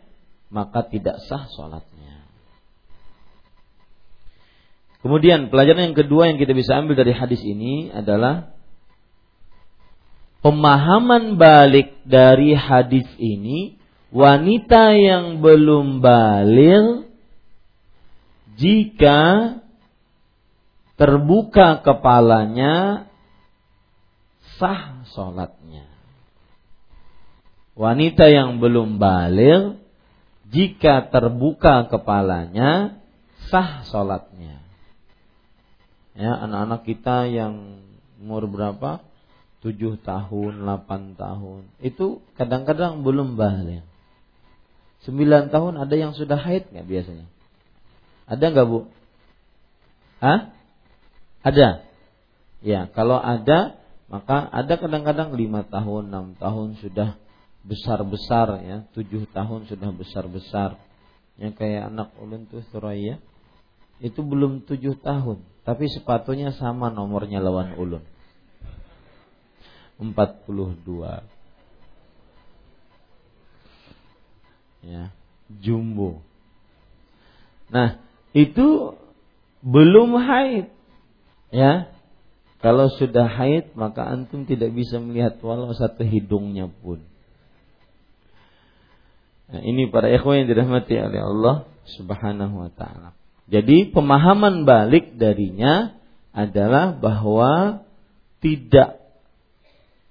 maka 0.52 0.84
tidak 0.84 1.22
sah 1.24 1.48
sholatnya. 1.54 1.87
Kemudian 4.98 5.48
pelajaran 5.48 5.92
yang 5.92 5.98
kedua 5.98 6.30
yang 6.30 6.38
kita 6.42 6.52
bisa 6.52 6.78
ambil 6.82 6.98
dari 6.98 7.14
hadis 7.14 7.38
ini 7.42 7.94
adalah 7.94 8.50
pemahaman 10.42 11.38
balik 11.38 12.02
dari 12.02 12.54
hadis 12.54 13.06
ini 13.18 13.78
wanita 14.10 14.98
yang 14.98 15.38
belum 15.38 16.02
balik 16.02 17.06
jika 18.58 19.20
terbuka 20.98 21.78
kepalanya 21.86 23.06
sah 24.58 25.06
sholatnya 25.14 25.86
wanita 27.78 28.26
yang 28.26 28.58
belum 28.58 28.98
balik 28.98 29.78
jika 30.50 31.06
terbuka 31.14 31.86
kepalanya 31.86 32.98
sah 33.46 33.86
sholatnya. 33.86 34.57
Ya, 36.18 36.34
anak-anak 36.34 36.82
kita 36.82 37.30
yang 37.30 37.86
umur 38.18 38.50
berapa? 38.50 39.06
tujuh 39.58 39.98
tahun, 40.06 40.62
8 40.62 41.18
tahun. 41.18 41.62
Itu 41.82 42.22
kadang-kadang 42.38 43.02
belum 43.02 43.34
balik. 43.34 43.82
sembilan 45.06 45.54
tahun 45.54 45.78
ada 45.78 45.94
yang 45.94 46.12
sudah 46.14 46.38
haid 46.38 46.74
nggak 46.74 46.86
biasanya? 46.86 47.26
Ada 48.26 48.44
nggak 48.50 48.66
bu? 48.66 48.90
Hah? 50.18 50.50
Ada. 51.42 51.86
Ya, 52.62 52.90
kalau 52.90 53.18
ada 53.18 53.78
maka 54.10 54.48
ada 54.50 54.74
kadang-kadang 54.80 55.36
lima 55.36 55.62
tahun, 55.68 56.10
enam 56.10 56.26
tahun 56.40 56.80
sudah 56.80 57.14
besar-besar 57.62 58.48
ya, 58.64 58.76
tujuh 58.96 59.28
tahun 59.30 59.68
sudah 59.68 59.90
besar-besar. 59.94 60.80
Yang 61.38 61.54
kayak 61.62 61.82
anak 61.94 62.10
ulun 62.18 62.50
tuh 62.50 62.64
Suraya. 62.74 63.22
itu 63.98 64.22
belum 64.22 64.62
tujuh 64.62 65.02
tahun, 65.02 65.42
tapi 65.68 65.84
sepatunya 65.92 66.56
sama 66.56 66.88
nomornya 66.88 67.44
lawan 67.44 67.76
ulun. 67.76 68.00
42. 70.00 70.80
Ya, 74.80 75.12
jumbo. 75.60 76.24
Nah, 77.68 78.00
itu 78.32 78.96
belum 79.60 80.16
haid. 80.16 80.72
Ya. 81.52 81.92
Kalau 82.64 82.88
sudah 82.88 83.28
haid 83.28 83.76
maka 83.76 84.08
antum 84.08 84.48
tidak 84.48 84.72
bisa 84.72 84.96
melihat 84.96 85.36
walau 85.44 85.76
satu 85.76 86.00
hidungnya 86.00 86.72
pun. 86.80 87.04
Nah, 89.52 89.60
ini 89.60 89.84
para 89.92 90.08
ikhwan 90.08 90.42
yang 90.42 90.48
dirahmati 90.48 90.96
oleh 90.96 91.20
Allah 91.20 91.68
Subhanahu 91.92 92.56
wa 92.56 92.72
taala. 92.72 93.17
Jadi 93.48 93.88
pemahaman 93.88 94.68
balik 94.68 95.16
darinya 95.16 95.96
adalah 96.36 96.92
bahwa 96.92 97.82
tidak 98.44 99.00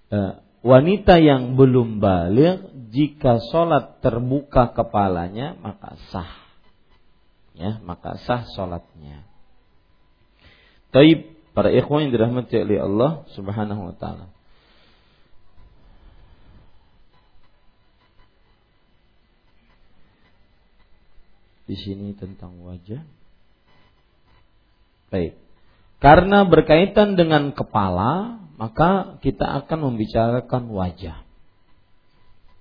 eh, 0.10 0.34
wanita 0.66 1.22
yang 1.22 1.54
belum 1.54 2.02
balik 2.02 2.66
jika 2.90 3.38
sholat 3.54 4.02
terbuka 4.02 4.74
kepalanya 4.74 5.54
maka 5.62 6.02
sah, 6.10 6.34
ya 7.54 7.78
maka 7.86 8.18
sah 8.26 8.44
sholatnya. 8.58 9.22
Taib 10.90 11.30
para 11.54 11.70
ikhwan 11.70 12.10
yang 12.10 12.14
dirahmati 12.18 12.58
oleh 12.58 12.80
Allah 12.82 13.12
Subhanahu 13.38 13.94
wa 13.94 13.96
taala. 13.96 14.28
Di 21.68 21.76
sini 21.76 22.16
tentang 22.16 22.64
wajah. 22.64 23.17
Baik. 25.08 25.40
Karena 25.98 26.46
berkaitan 26.46 27.18
dengan 27.18 27.56
kepala, 27.56 28.44
maka 28.60 29.18
kita 29.24 29.64
akan 29.64 29.94
membicarakan 29.94 30.70
wajah. 30.70 31.26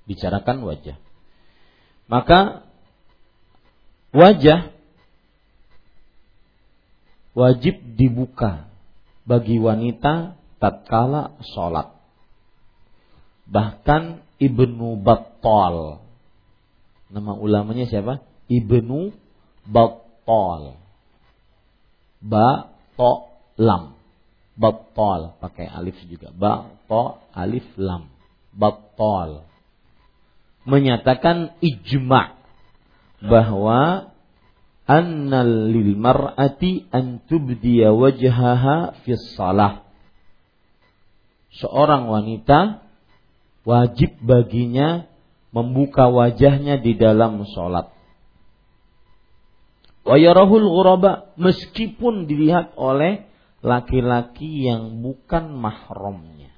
Bicarakan 0.07 0.63
wajah. 0.65 0.97
Maka 2.07 2.63
wajah 4.15 4.71
wajib 7.37 7.77
dibuka 7.99 8.71
bagi 9.27 9.59
wanita 9.59 10.39
tatkala 10.63 11.37
sholat. 11.53 11.93
Bahkan 13.51 14.23
Ibnu 14.39 15.03
Battal. 15.03 16.01
Nama 17.11 17.33
ulamanya 17.35 17.85
siapa? 17.91 18.23
Ibnu 18.47 19.11
Battal. 19.67 20.86
Ba 22.21 22.73
to 22.97 23.13
lam. 23.61 23.97
Battal 24.57 25.37
pakai 25.41 25.69
alif 25.69 25.97
juga. 26.09 26.33
Ba 26.33 26.69
to 26.89 27.21
alif 27.37 27.67
lam. 27.77 28.09
Battal. 28.57 29.45
Menyatakan 30.67 31.57
ijma 31.63 32.37
bahwa 33.23 34.11
annal 34.87 35.73
lil 35.73 35.99
mar'ati 35.99 36.89
an 36.95 37.21
tubdiya 37.27 37.93
wajhaha 37.93 39.03
fi 39.03 39.19
salah. 39.35 39.87
Seorang 41.57 42.13
wanita 42.13 42.85
wajib 43.65 44.21
baginya 44.23 45.09
membuka 45.51 46.07
wajahnya 46.13 46.77
di 46.79 46.95
dalam 46.95 47.43
sholat. 47.49 47.96
Wayarahul 50.07 50.71
ghuraba 50.71 51.35
meskipun 51.35 52.31
dilihat 52.31 52.79
oleh 52.79 53.27
laki-laki 53.59 54.71
yang 54.71 55.03
bukan 55.03 55.51
mahramnya. 55.59 56.55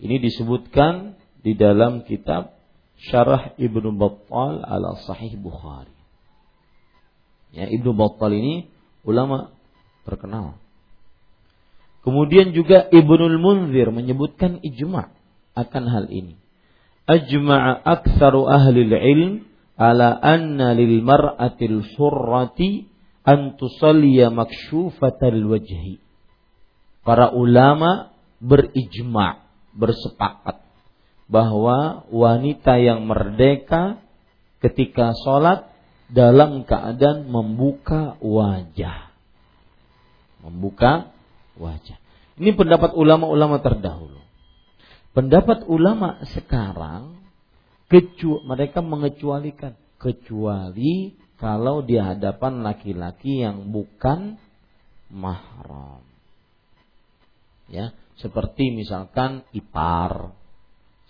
Ini 0.00 0.16
disebutkan 0.24 1.20
di 1.44 1.52
dalam 1.52 2.08
kitab 2.08 2.56
Syarah 2.96 3.52
Ibnu 3.60 3.92
Battal 4.00 4.64
ala 4.64 4.96
Sahih 5.04 5.36
Bukhari. 5.36 5.92
Ya, 7.52 7.68
Ibnu 7.68 7.92
Battal 7.92 8.32
ini 8.32 8.72
ulama 9.04 9.52
terkenal. 10.08 10.56
Kemudian 12.00 12.56
juga 12.56 12.88
Ibnul 12.88 13.36
Munzir 13.36 13.92
menyebutkan 13.92 14.64
ijma' 14.64 15.12
akan 15.52 15.84
hal 15.90 16.06
ini. 16.08 16.40
Ajma'a 17.06 17.82
aktsaru 17.82 18.46
ahli 18.46 18.86
ilm 18.88 19.32
ala 19.76 20.16
anna 20.16 20.72
lil 20.72 21.04
mar'atil 21.04 21.84
surrati 21.94 22.88
an 23.22 23.60
tusalliya 23.60 24.32
makshufatal 24.32 25.40
wajhi. 25.46 26.00
Para 27.06 27.30
ulama 27.30 28.10
berijma, 28.42 29.46
bersepakat 29.76 30.64
bahwa 31.30 32.08
wanita 32.10 32.80
yang 32.80 33.06
merdeka 33.06 34.00
ketika 34.64 35.12
sholat 35.22 35.70
dalam 36.10 36.64
keadaan 36.64 37.28
membuka 37.28 38.18
wajah. 38.22 39.10
Membuka 40.42 41.10
wajah. 41.58 41.98
Ini 42.38 42.54
pendapat 42.54 42.94
ulama-ulama 42.94 43.58
terdahulu. 43.58 44.22
Pendapat 45.16 45.64
ulama 45.66 46.22
sekarang 46.36 47.25
kecu 47.86 48.42
mereka 48.42 48.82
mengecualikan 48.82 49.78
kecuali 49.96 51.14
kalau 51.36 51.84
di 51.84 52.00
hadapan 52.00 52.64
laki-laki 52.64 53.44
yang 53.44 53.70
bukan 53.70 54.40
mahram. 55.12 56.02
Ya, 57.66 57.92
seperti 58.22 58.70
misalkan 58.72 59.42
ipar, 59.50 60.32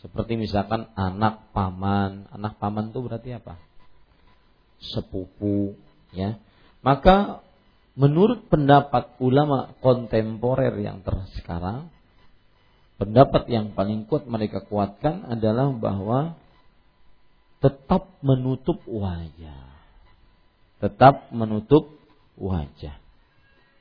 seperti 0.00 0.40
misalkan 0.40 0.88
anak 0.96 1.52
paman. 1.52 2.26
Anak 2.32 2.56
paman 2.56 2.90
itu 2.90 3.00
berarti 3.04 3.36
apa? 3.36 3.60
Sepupu, 4.80 5.76
ya. 6.12 6.40
Maka 6.80 7.44
menurut 7.96 8.48
pendapat 8.48 9.16
ulama 9.20 9.76
kontemporer 9.80 10.72
yang 10.80 11.00
tersekarang, 11.04 11.92
pendapat 13.00 13.48
yang 13.52 13.72
paling 13.76 14.08
kuat 14.08 14.28
mereka 14.28 14.64
kuatkan 14.64 15.28
adalah 15.28 15.72
bahwa 15.72 16.36
tetap 17.60 18.20
menutup 18.20 18.82
wajah. 18.84 19.64
Tetap 20.82 21.32
menutup 21.32 21.96
wajah. 22.36 22.96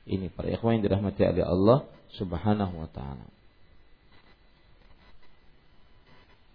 Ini 0.06 0.32
para 0.32 0.48
ikhwan 0.48 0.80
yang 0.80 0.84
dirahmati 0.86 1.20
oleh 1.26 1.44
Allah 1.44 1.78
Subhanahu 2.16 2.74
wa 2.86 2.88
taala. 2.88 3.26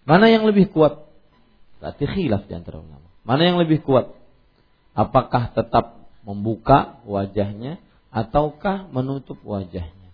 Mana 0.08 0.34
yang 0.34 0.50
lebih 0.50 0.74
kuat? 0.74 1.06
Berarti 1.78 2.10
khilaf 2.10 2.50
di 2.50 2.54
antara 2.58 2.82
ulama. 2.82 3.06
Mana 3.22 3.46
yang 3.46 3.62
lebih 3.62 3.86
kuat? 3.86 4.10
Apakah 4.98 5.54
tetap 5.54 6.10
membuka 6.26 7.00
wajahnya 7.06 7.78
ataukah 8.10 8.90
menutup 8.90 9.38
wajahnya? 9.46 10.10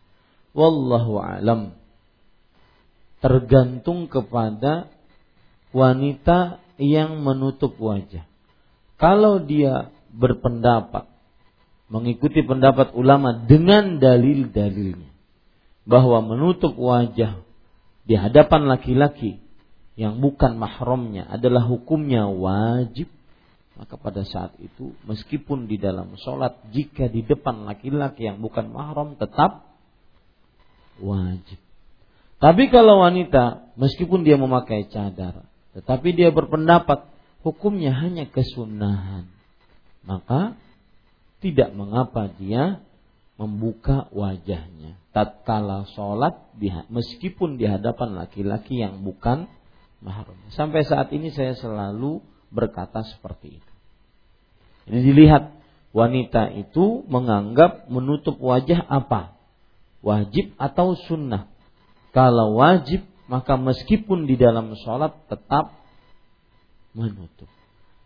Wallahu 0.51 1.23
alam. 1.23 1.77
Tergantung 3.23 4.11
kepada 4.11 4.91
wanita 5.71 6.61
yang 6.77 7.21
menutup 7.21 7.75
wajah. 7.77 8.25
Kalau 8.97 9.41
dia 9.41 9.93
berpendapat 10.13 11.05
mengikuti 11.87 12.43
pendapat 12.43 12.91
ulama 12.95 13.47
dengan 13.47 13.97
dalil-dalilnya 13.97 15.11
bahwa 15.87 16.19
menutup 16.19 16.75
wajah 16.75 17.39
di 18.03 18.15
hadapan 18.15 18.67
laki-laki 18.67 19.39
yang 19.95 20.19
bukan 20.19 20.59
mahramnya 20.59 21.25
adalah 21.31 21.63
hukumnya 21.63 22.27
wajib 22.27 23.07
maka 23.79 23.95
pada 23.95 24.25
saat 24.27 24.57
itu 24.59 24.91
meskipun 25.07 25.69
di 25.69 25.79
dalam 25.79 26.11
sholat 26.19 26.59
jika 26.75 27.07
di 27.07 27.23
depan 27.23 27.63
laki-laki 27.63 28.27
yang 28.27 28.43
bukan 28.43 28.67
mahram 28.67 29.15
tetap 29.15 29.63
wajib 30.99 31.59
tapi 32.37 32.67
kalau 32.67 32.99
wanita 32.99 33.71
meskipun 33.79 34.27
dia 34.27 34.35
memakai 34.35 34.91
cadar 34.91 35.47
tetapi 35.77 36.17
dia 36.17 36.33
berpendapat 36.33 37.05
hukumnya 37.45 37.93
hanya 37.93 38.25
kesunahan. 38.25 39.29
Maka 40.01 40.57
tidak 41.37 41.69
mengapa 41.77 42.33
dia 42.33 42.81
membuka 43.37 44.09
wajahnya 44.09 44.97
tatkala 45.13 45.85
sholat 45.93 46.33
meskipun 46.89 47.61
di 47.61 47.69
hadapan 47.69 48.17
laki-laki 48.17 48.81
yang 48.81 49.05
bukan 49.05 49.45
mahram. 50.01 50.33
Sampai 50.49 50.81
saat 50.81 51.13
ini 51.13 51.29
saya 51.29 51.53
selalu 51.53 52.25
berkata 52.49 53.05
seperti 53.05 53.61
itu. 53.61 53.73
Ini 54.89 54.99
dilihat 55.13 55.53
wanita 55.93 56.57
itu 56.57 57.05
menganggap 57.05 57.85
menutup 57.93 58.41
wajah 58.41 58.81
apa? 58.81 59.37
Wajib 60.01 60.57
atau 60.57 60.97
sunnah? 60.97 61.45
Kalau 62.17 62.57
wajib 62.57 63.05
maka 63.27 63.59
meskipun 63.59 64.25
di 64.25 64.39
dalam 64.39 64.73
sholat 64.79 65.27
tetap 65.27 65.75
menutup. 66.95 67.47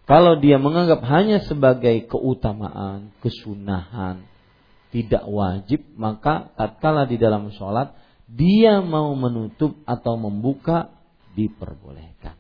Kalau 0.10 0.42
dia 0.42 0.60
menganggap 0.60 1.06
hanya 1.08 1.40
sebagai 1.46 2.10
keutamaan, 2.10 3.16
kesunahan, 3.24 4.28
tidak 4.92 5.24
wajib, 5.24 5.88
maka 5.96 6.52
tatkala 6.60 7.08
di 7.08 7.16
dalam 7.16 7.54
sholat 7.56 7.96
dia 8.28 8.84
mau 8.84 9.16
menutup 9.16 9.80
atau 9.88 10.20
membuka 10.20 10.92
diperbolehkan. 11.38 12.36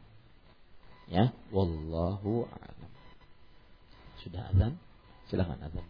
Ya, 1.07 1.31
wallahu 1.51 2.47
a'lam. 2.47 2.91
Sudah 4.23 4.51
azan? 4.51 4.79
Silahkan 5.31 5.59
azan. 5.63 5.83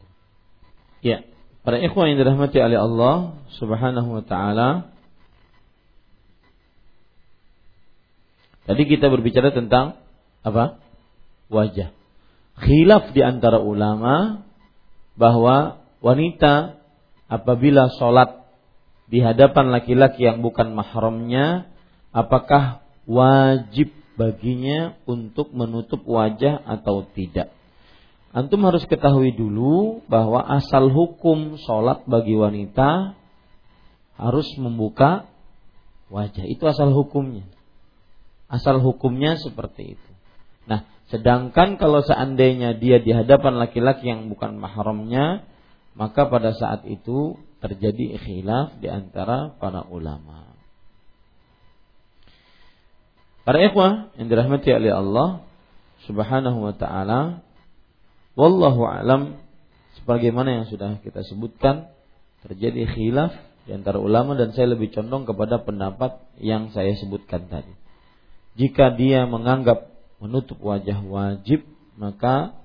Ya, 1.01 1.25
para 1.65 1.81
ikhwan 1.81 2.13
yang 2.13 2.21
dirahmati 2.21 2.61
oleh 2.61 2.77
Allah 2.77 3.41
Subhanahu 3.57 4.21
wa 4.21 4.23
taala. 4.25 4.90
Tadi 8.71 8.87
kita 8.87 9.11
berbicara 9.11 9.51
tentang 9.51 9.99
apa? 10.47 10.79
Wajah. 11.51 11.91
Khilaf 12.55 13.11
di 13.11 13.19
antara 13.19 13.59
ulama 13.59 14.47
bahwa 15.19 15.83
wanita 15.99 16.79
apabila 17.27 17.91
sholat 17.99 18.47
di 19.11 19.19
hadapan 19.19 19.75
laki-laki 19.75 20.23
yang 20.23 20.39
bukan 20.39 20.71
mahramnya, 20.71 21.67
apakah 22.15 22.79
wajib 23.03 23.91
baginya 24.15 24.95
untuk 25.03 25.51
menutup 25.51 26.07
wajah 26.07 26.63
atau 26.63 27.03
tidak? 27.11 27.51
Antum 28.31 28.63
harus 28.63 28.87
ketahui 28.87 29.35
dulu 29.35 29.99
bahwa 30.07 30.47
asal 30.47 30.87
hukum 30.87 31.59
sholat 31.59 32.07
bagi 32.07 32.39
wanita 32.39 33.19
harus 34.15 34.47
membuka 34.55 35.27
wajah. 36.07 36.47
Itu 36.47 36.71
asal 36.71 36.95
hukumnya. 36.95 37.43
Asal 38.51 38.83
hukumnya 38.83 39.39
seperti 39.39 39.95
itu. 39.95 40.09
Nah, 40.67 40.83
sedangkan 41.07 41.79
kalau 41.79 42.03
seandainya 42.03 42.75
dia 42.75 42.99
di 42.99 43.15
hadapan 43.15 43.55
laki-laki 43.55 44.11
yang 44.11 44.27
bukan 44.27 44.59
mahramnya, 44.59 45.47
maka 45.95 46.27
pada 46.27 46.51
saat 46.51 46.83
itu 46.83 47.39
terjadi 47.63 48.19
khilaf 48.19 48.75
di 48.83 48.91
antara 48.91 49.55
para 49.55 49.87
ulama. 49.87 50.51
Para 53.47 53.57
ikhwah 53.63 54.11
yang 54.19 54.27
dirahmati 54.27 54.69
oleh 54.75 54.91
Allah 54.91 55.29
Subhanahu 56.05 56.59
wa 56.59 56.75
taala, 56.75 57.39
Wallahu 58.35 58.87
alam 58.87 59.43
sebagaimana 60.01 60.61
yang 60.61 60.65
sudah 60.71 61.03
kita 61.03 61.23
sebutkan 61.27 61.91
terjadi 62.47 62.87
khilaf 62.87 63.35
di 63.67 63.75
antara 63.75 63.99
ulama 63.99 64.33
dan 64.39 64.55
saya 64.55 64.71
lebih 64.73 64.89
condong 64.95 65.27
kepada 65.27 65.61
pendapat 65.61 66.17
yang 66.39 66.71
saya 66.71 66.95
sebutkan 66.97 67.51
tadi. 67.51 67.69
Jika 68.59 68.95
dia 68.99 69.23
menganggap 69.23 69.91
menutup 70.19 70.59
wajah 70.59 70.99
wajib, 71.01 71.63
maka 71.95 72.55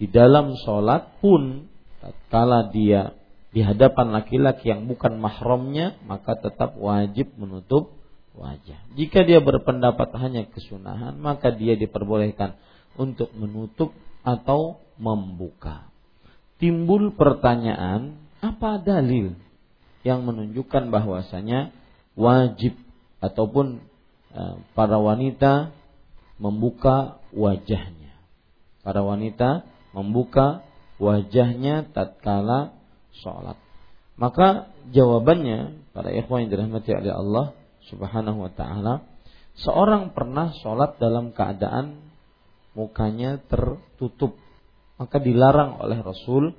di 0.00 0.08
dalam 0.08 0.56
sholat 0.64 1.20
pun 1.20 1.68
tatkala 2.00 2.72
dia 2.72 3.12
di 3.50 3.60
hadapan 3.60 4.14
laki-laki 4.14 4.70
yang 4.70 4.86
bukan 4.86 5.18
mahramnya, 5.18 5.98
maka 6.06 6.38
tetap 6.38 6.78
wajib 6.78 7.34
menutup 7.36 7.92
wajah. 8.32 8.78
Jika 8.94 9.26
dia 9.26 9.42
berpendapat 9.42 10.14
hanya 10.16 10.46
kesunahan, 10.48 11.18
maka 11.18 11.50
dia 11.50 11.74
diperbolehkan 11.74 12.56
untuk 12.94 13.28
menutup 13.34 13.92
atau 14.22 14.80
membuka. 14.96 15.90
Timbul 16.62 17.12
pertanyaan, 17.16 18.20
apa 18.40 18.80
dalil 18.80 19.36
yang 20.06 20.24
menunjukkan 20.24 20.88
bahwasanya 20.88 21.74
wajib 22.16 22.76
ataupun 23.20 23.89
para 24.76 24.96
wanita 24.98 25.74
membuka 26.38 27.20
wajahnya. 27.34 28.14
Para 28.80 29.04
wanita 29.04 29.68
membuka 29.92 30.64
wajahnya 30.96 31.90
tatkala 31.90 32.76
sholat. 33.20 33.58
Maka 34.20 34.70
jawabannya 34.92 35.90
para 35.96 36.12
ikhwan 36.12 36.46
yang 36.46 36.50
dirahmati 36.52 36.90
oleh 36.92 37.12
Allah 37.12 37.46
Subhanahu 37.88 38.46
wa 38.46 38.52
taala, 38.52 39.08
seorang 39.58 40.12
pernah 40.12 40.52
sholat 40.60 41.00
dalam 41.00 41.32
keadaan 41.32 42.12
mukanya 42.76 43.42
tertutup 43.50 44.38
maka 45.00 45.16
dilarang 45.16 45.80
oleh 45.80 46.04
Rasul 46.04 46.52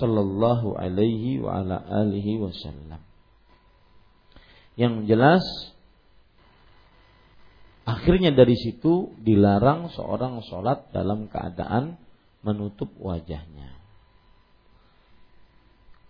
sallallahu 0.00 0.80
alaihi 0.80 1.44
wasallam. 1.44 3.04
Yang 4.80 4.94
jelas 5.04 5.44
akhirnya 7.82 8.30
dari 8.34 8.54
situ 8.54 9.14
dilarang 9.18 9.90
seorang 9.90 10.42
sholat 10.46 10.90
dalam 10.94 11.26
keadaan 11.26 11.98
menutup 12.42 12.90
wajahnya. 12.98 13.78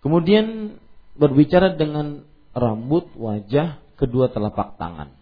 Kemudian 0.03 0.77
berbicara 1.15 1.79
dengan 1.79 2.27
rambut, 2.51 3.07
wajah, 3.15 3.79
kedua 3.95 4.27
telapak 4.29 4.75
tangan. 4.75 5.15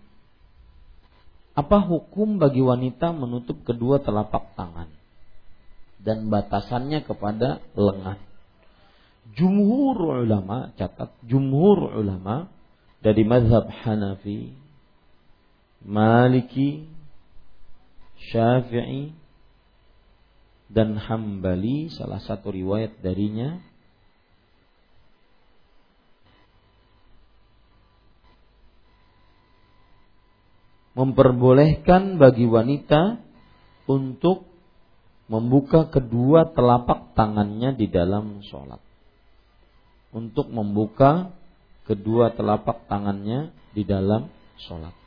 Apa 1.51 1.83
hukum 1.83 2.39
bagi 2.39 2.63
wanita 2.63 3.11
menutup 3.11 3.61
kedua 3.67 3.99
telapak 3.99 4.55
tangan 4.55 4.87
dan 5.99 6.31
batasannya 6.31 7.03
kepada 7.03 7.59
lengan? 7.75 8.17
Jumhur 9.35 10.25
ulama 10.25 10.73
catat 10.79 11.13
jumhur 11.27 11.91
ulama 11.93 12.49
dari 13.03 13.21
mazhab 13.27 13.67
Hanafi, 13.69 14.55
Maliki, 15.81 16.85
Syafi'i 18.29 19.17
dan 20.71 20.95
Hambali 20.95 21.89
salah 21.89 22.21
satu 22.21 22.53
riwayat 22.53 23.01
darinya 23.01 23.59
memperbolehkan 30.93 32.21
bagi 32.21 32.45
wanita 32.45 33.17
untuk 33.89 34.45
membuka 35.25 35.89
kedua 35.89 36.51
telapak 36.53 37.17
tangannya 37.17 37.73
di 37.73 37.87
dalam 37.89 38.45
sholat. 38.45 38.79
Untuk 40.13 40.51
membuka 40.51 41.33
kedua 41.89 42.35
telapak 42.35 42.85
tangannya 42.85 43.49
di 43.73 43.87
dalam 43.87 44.29
sholat. 44.61 45.00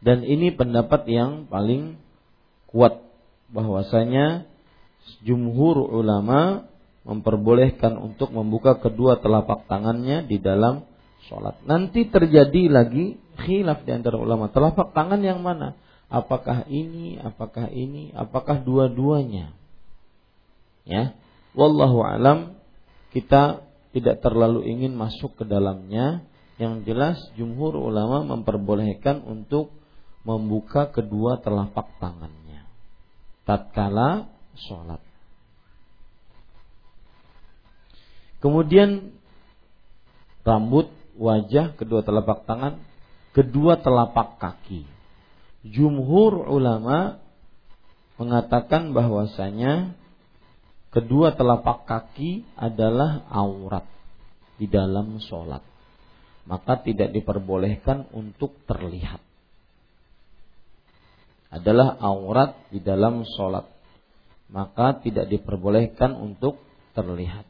Dan 0.00 0.24
ini 0.24 0.48
pendapat 0.52 1.04
yang 1.08 1.44
paling 1.48 2.00
kuat 2.72 3.04
bahwasanya 3.52 4.48
jumhur 5.20 5.76
ulama 5.80 6.64
memperbolehkan 7.04 7.96
untuk 7.96 8.32
membuka 8.32 8.76
kedua 8.80 9.20
telapak 9.20 9.68
tangannya 9.68 10.24
di 10.24 10.40
dalam 10.40 10.84
sholat. 11.28 11.60
Nanti 11.64 12.08
terjadi 12.08 12.68
lagi 12.72 13.16
khilaf 13.40 13.84
di 13.84 13.90
antara 13.92 14.16
ulama. 14.16 14.48
Telapak 14.52 14.92
tangan 14.92 15.20
yang 15.20 15.40
mana? 15.40 15.76
Apakah 16.10 16.66
ini, 16.66 17.16
apakah 17.20 17.70
ini, 17.70 18.10
apakah 18.12 18.60
dua-duanya? 18.60 19.54
Ya, 20.84 21.14
wallahu 21.54 22.02
alam 22.02 22.58
kita 23.14 23.62
tidak 23.90 24.22
terlalu 24.22 24.66
ingin 24.66 24.94
masuk 24.94 25.38
ke 25.38 25.44
dalamnya. 25.46 26.24
Yang 26.60 26.74
jelas 26.84 27.16
jumhur 27.40 27.72
ulama 27.72 28.20
memperbolehkan 28.20 29.24
untuk 29.24 29.72
membuka 30.30 30.86
kedua 30.86 31.42
telapak 31.42 31.90
tangannya 31.98 32.40
tatkala 33.50 34.30
sholat. 34.54 35.02
Kemudian 38.38 39.10
rambut, 40.46 40.88
wajah, 41.18 41.74
kedua 41.74 42.06
telapak 42.06 42.46
tangan, 42.46 42.78
kedua 43.34 43.82
telapak 43.82 44.38
kaki. 44.38 44.86
Jumhur 45.66 46.46
ulama 46.48 47.20
mengatakan 48.16 48.96
bahwasanya 48.96 49.92
kedua 50.94 51.36
telapak 51.36 51.84
kaki 51.84 52.46
adalah 52.56 53.28
aurat 53.28 53.84
di 54.56 54.70
dalam 54.70 55.20
sholat. 55.20 55.60
Maka 56.48 56.80
tidak 56.80 57.12
diperbolehkan 57.12 58.08
untuk 58.16 58.56
terlihat 58.64 59.20
adalah 61.50 61.98
aurat 61.98 62.56
di 62.70 62.78
dalam 62.78 63.26
sholat. 63.26 63.66
Maka 64.50 64.98
tidak 65.02 65.30
diperbolehkan 65.30 66.14
untuk 66.14 66.58
terlihat. 66.94 67.46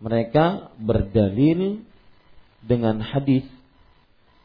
Mereka 0.00 0.76
berdalil 0.80 1.84
dengan 2.64 3.04
hadis 3.04 3.44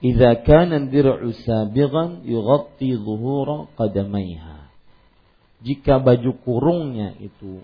Idza 0.03 0.43
kana 0.43 0.85
dir'u 0.91 1.33
sabighan 1.47 2.27
yughatti 2.27 2.93
dhuhura 2.93 3.71
qadamaiha. 3.73 4.69
Jika 5.65 6.03
baju 6.03 6.31
kurungnya 6.45 7.17
itu 7.17 7.63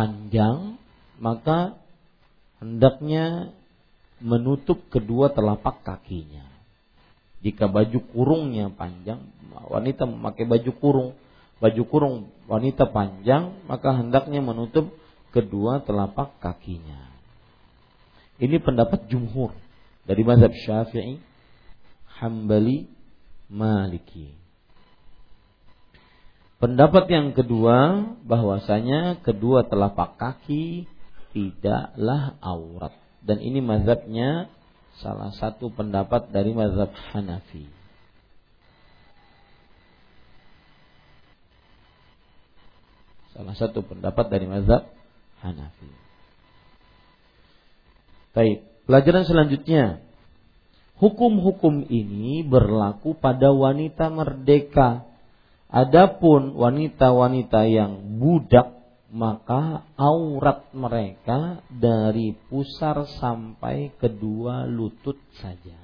panjang, 0.00 0.80
maka 1.20 1.76
hendaknya 2.56 3.52
menutup 4.24 4.80
kedua 4.88 5.28
telapak 5.28 5.84
kakinya. 5.84 6.48
Jika 7.44 7.68
baju 7.68 8.00
kurungnya 8.08 8.72
panjang, 8.72 9.28
wanita 9.68 10.08
memakai 10.08 10.48
baju 10.48 10.72
kurung, 10.80 11.10
baju 11.60 11.82
kurung 11.84 12.16
wanita 12.48 12.88
panjang, 12.88 13.60
maka 13.68 13.92
hendaknya 14.00 14.40
menutup 14.40 14.88
kedua 15.36 15.84
telapak 15.84 16.40
kakinya. 16.40 17.12
Ini 18.40 18.56
pendapat 18.56 19.04
jumhur 19.12 19.52
dari 20.08 20.24
mazhab 20.24 20.52
Syafi'i, 20.56 21.20
Hambali, 22.16 22.88
Maliki. 23.52 24.39
Pendapat 26.60 27.08
yang 27.08 27.32
kedua 27.32 28.04
bahwasanya 28.20 29.24
kedua 29.24 29.64
telapak 29.64 30.20
kaki 30.20 30.84
tidaklah 31.32 32.36
aurat 32.44 32.92
dan 33.24 33.40
ini 33.40 33.64
mazhabnya 33.64 34.52
salah 35.00 35.32
satu 35.32 35.72
pendapat 35.72 36.28
dari 36.28 36.52
mazhab 36.52 36.92
Hanafi. 36.92 37.64
Salah 43.32 43.56
satu 43.56 43.80
pendapat 43.80 44.28
dari 44.28 44.44
mazhab 44.44 44.84
Hanafi. 45.40 45.90
Baik, 48.36 48.68
pelajaran 48.84 49.24
selanjutnya. 49.24 50.04
Hukum-hukum 51.00 51.88
ini 51.88 52.44
berlaku 52.44 53.16
pada 53.16 53.48
wanita 53.48 54.12
merdeka. 54.12 55.09
Adapun 55.70 56.58
wanita-wanita 56.58 57.62
yang 57.70 58.18
budak 58.18 58.74
maka 59.10 59.86
aurat 59.98 60.70
mereka 60.74 61.62
dari 61.70 62.34
pusar 62.50 63.06
sampai 63.18 63.94
kedua 63.98 64.66
lutut 64.66 65.18
saja. 65.38 65.78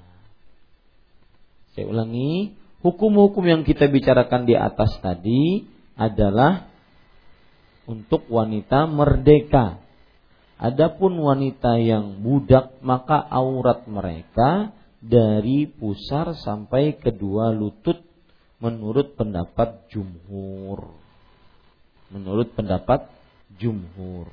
Saya 1.74 1.87
ulangi, 1.87 2.55
hukum-hukum 2.82 3.47
yang 3.47 3.62
kita 3.62 3.87
bicarakan 3.91 4.47
di 4.47 4.55
atas 4.59 4.91
tadi 5.03 5.66
adalah 5.95 6.66
untuk 7.87 8.26
wanita 8.26 8.91
merdeka. 8.91 9.82
Adapun 10.59 11.14
wanita 11.20 11.78
yang 11.78 12.26
budak 12.26 12.82
maka 12.82 13.22
aurat 13.22 13.87
mereka 13.87 14.74
dari 14.99 15.68
pusar 15.70 16.34
sampai 16.34 16.99
kedua 16.99 17.55
lutut 17.55 18.03
menurut 18.62 19.16
pendapat 19.16 19.88
jumhur. 19.92 20.96
Menurut 22.09 22.54
pendapat 22.54 23.11
jumhur. 23.61 24.30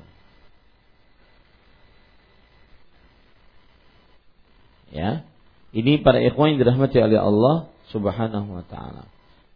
Ya. 4.94 5.26
Ini 5.74 6.06
para 6.06 6.22
ikhwan 6.22 6.54
yang 6.54 6.60
dirahmati 6.62 7.02
oleh 7.02 7.18
Allah 7.18 7.74
Subhanahu 7.90 8.62
wa 8.62 8.66
taala. 8.70 9.10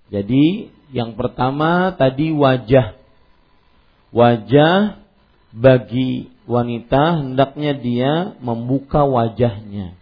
Jadi 0.10 0.74
yang 0.90 1.14
pertama 1.14 1.94
tadi 1.94 2.34
wajah. 2.34 2.98
Wajah 4.10 5.04
bagi 5.54 6.34
wanita 6.50 7.22
hendaknya 7.22 7.78
dia 7.78 8.12
membuka 8.42 9.06
wajahnya. 9.06 9.94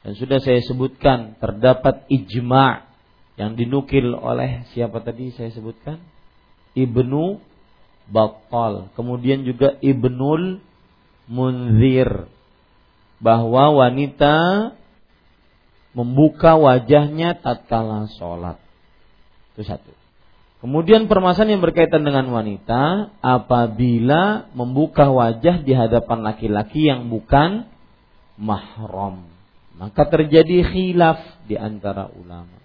Dan 0.00 0.12
sudah 0.16 0.40
saya 0.40 0.64
sebutkan 0.64 1.36
terdapat 1.36 2.08
ijma' 2.08 2.89
yang 3.38 3.54
dinukil 3.58 4.14
oleh 4.16 4.66
siapa 4.72 5.02
tadi 5.02 5.30
saya 5.34 5.50
sebutkan? 5.54 6.02
Ibnu 6.74 7.38
Battal. 8.10 8.90
Kemudian 8.98 9.46
juga 9.46 9.78
Ibnul 9.78 10.58
Munzir 11.30 12.26
bahwa 13.22 13.70
wanita 13.70 14.34
membuka 15.94 16.58
wajahnya 16.58 17.38
tatkala 17.38 18.10
sholat. 18.18 18.58
Itu 19.54 19.62
satu. 19.62 19.92
Kemudian 20.60 21.08
permasalahan 21.08 21.56
yang 21.56 21.64
berkaitan 21.64 22.04
dengan 22.04 22.28
wanita 22.28 23.14
apabila 23.24 24.52
membuka 24.52 25.08
wajah 25.08 25.64
di 25.64 25.72
hadapan 25.72 26.20
laki-laki 26.20 26.84
yang 26.84 27.08
bukan 27.08 27.64
mahram. 28.36 29.24
Maka 29.80 30.04
terjadi 30.12 30.60
khilaf 30.68 31.16
di 31.48 31.56
antara 31.56 32.12
ulama. 32.12 32.60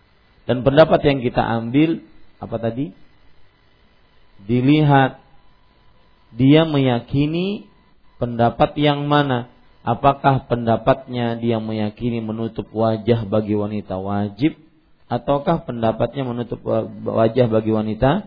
Dan 0.46 0.62
pendapat 0.62 1.02
yang 1.06 1.20
kita 1.26 1.42
ambil 1.42 2.06
apa 2.38 2.56
tadi? 2.62 2.94
Dilihat 4.46 5.18
dia 6.36 6.62
meyakini 6.70 7.66
pendapat 8.22 8.78
yang 8.78 9.10
mana? 9.10 9.50
Apakah 9.86 10.50
pendapatnya 10.50 11.38
dia 11.38 11.62
meyakini 11.62 12.18
menutup 12.22 12.66
wajah 12.74 13.26
bagi 13.30 13.54
wanita 13.54 14.02
wajib 14.02 14.58
ataukah 15.06 15.62
pendapatnya 15.62 16.26
menutup 16.26 16.58
wajah 17.06 17.46
bagi 17.46 17.70
wanita 17.70 18.26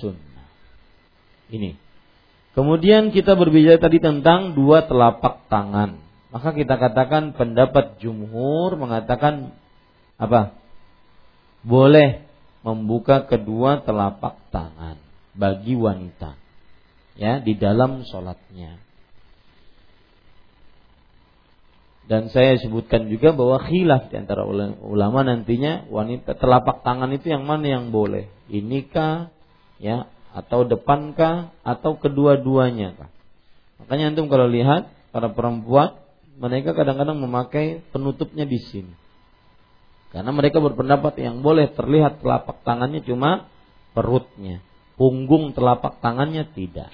sunnah? 0.00 0.48
Ini. 1.48 1.80
Kemudian 2.52 3.12
kita 3.12 3.36
berbicara 3.36 3.76
tadi 3.76 4.00
tentang 4.00 4.56
dua 4.56 4.84
telapak 4.88 5.48
tangan. 5.52 6.00
Maka 6.32 6.52
kita 6.52 6.76
katakan 6.76 7.32
pendapat 7.36 8.00
jumhur 8.00 8.76
mengatakan 8.76 9.56
apa? 10.16 10.56
Boleh 11.62 12.26
membuka 12.66 13.24
kedua 13.24 13.86
telapak 13.86 14.36
tangan 14.50 14.98
bagi 15.36 15.78
wanita 15.78 16.34
ya 17.14 17.38
di 17.38 17.54
dalam 17.56 18.04
sholatnya. 18.04 18.82
Dan 22.06 22.30
saya 22.30 22.54
sebutkan 22.62 23.10
juga 23.10 23.34
bahwa 23.34 23.58
khilaf 23.66 24.14
di 24.14 24.14
antara 24.14 24.46
ulama 24.46 25.26
nantinya 25.26 25.90
wanita 25.90 26.38
telapak 26.38 26.86
tangan 26.86 27.10
itu 27.10 27.34
yang 27.34 27.42
mana 27.42 27.66
yang 27.66 27.90
boleh? 27.90 28.30
Inikah 28.46 29.34
ya 29.82 30.06
atau 30.30 30.62
depankah 30.62 31.50
atau 31.66 31.98
kedua-duanya 31.98 32.94
kah? 32.94 33.10
Makanya 33.82 34.14
antum 34.14 34.30
kalau 34.30 34.46
lihat 34.46 34.86
para 35.10 35.34
perempuan 35.34 35.98
mereka 36.38 36.78
kadang-kadang 36.78 37.18
memakai 37.18 37.82
penutupnya 37.90 38.46
di 38.46 38.62
sini. 38.62 38.94
Karena 40.16 40.32
mereka 40.32 40.64
berpendapat 40.64 41.20
yang 41.20 41.44
boleh 41.44 41.76
terlihat 41.76 42.24
telapak 42.24 42.64
tangannya 42.64 43.04
cuma 43.04 43.52
perutnya, 43.92 44.64
punggung 44.96 45.52
telapak 45.52 46.00
tangannya 46.00 46.48
tidak. 46.56 46.88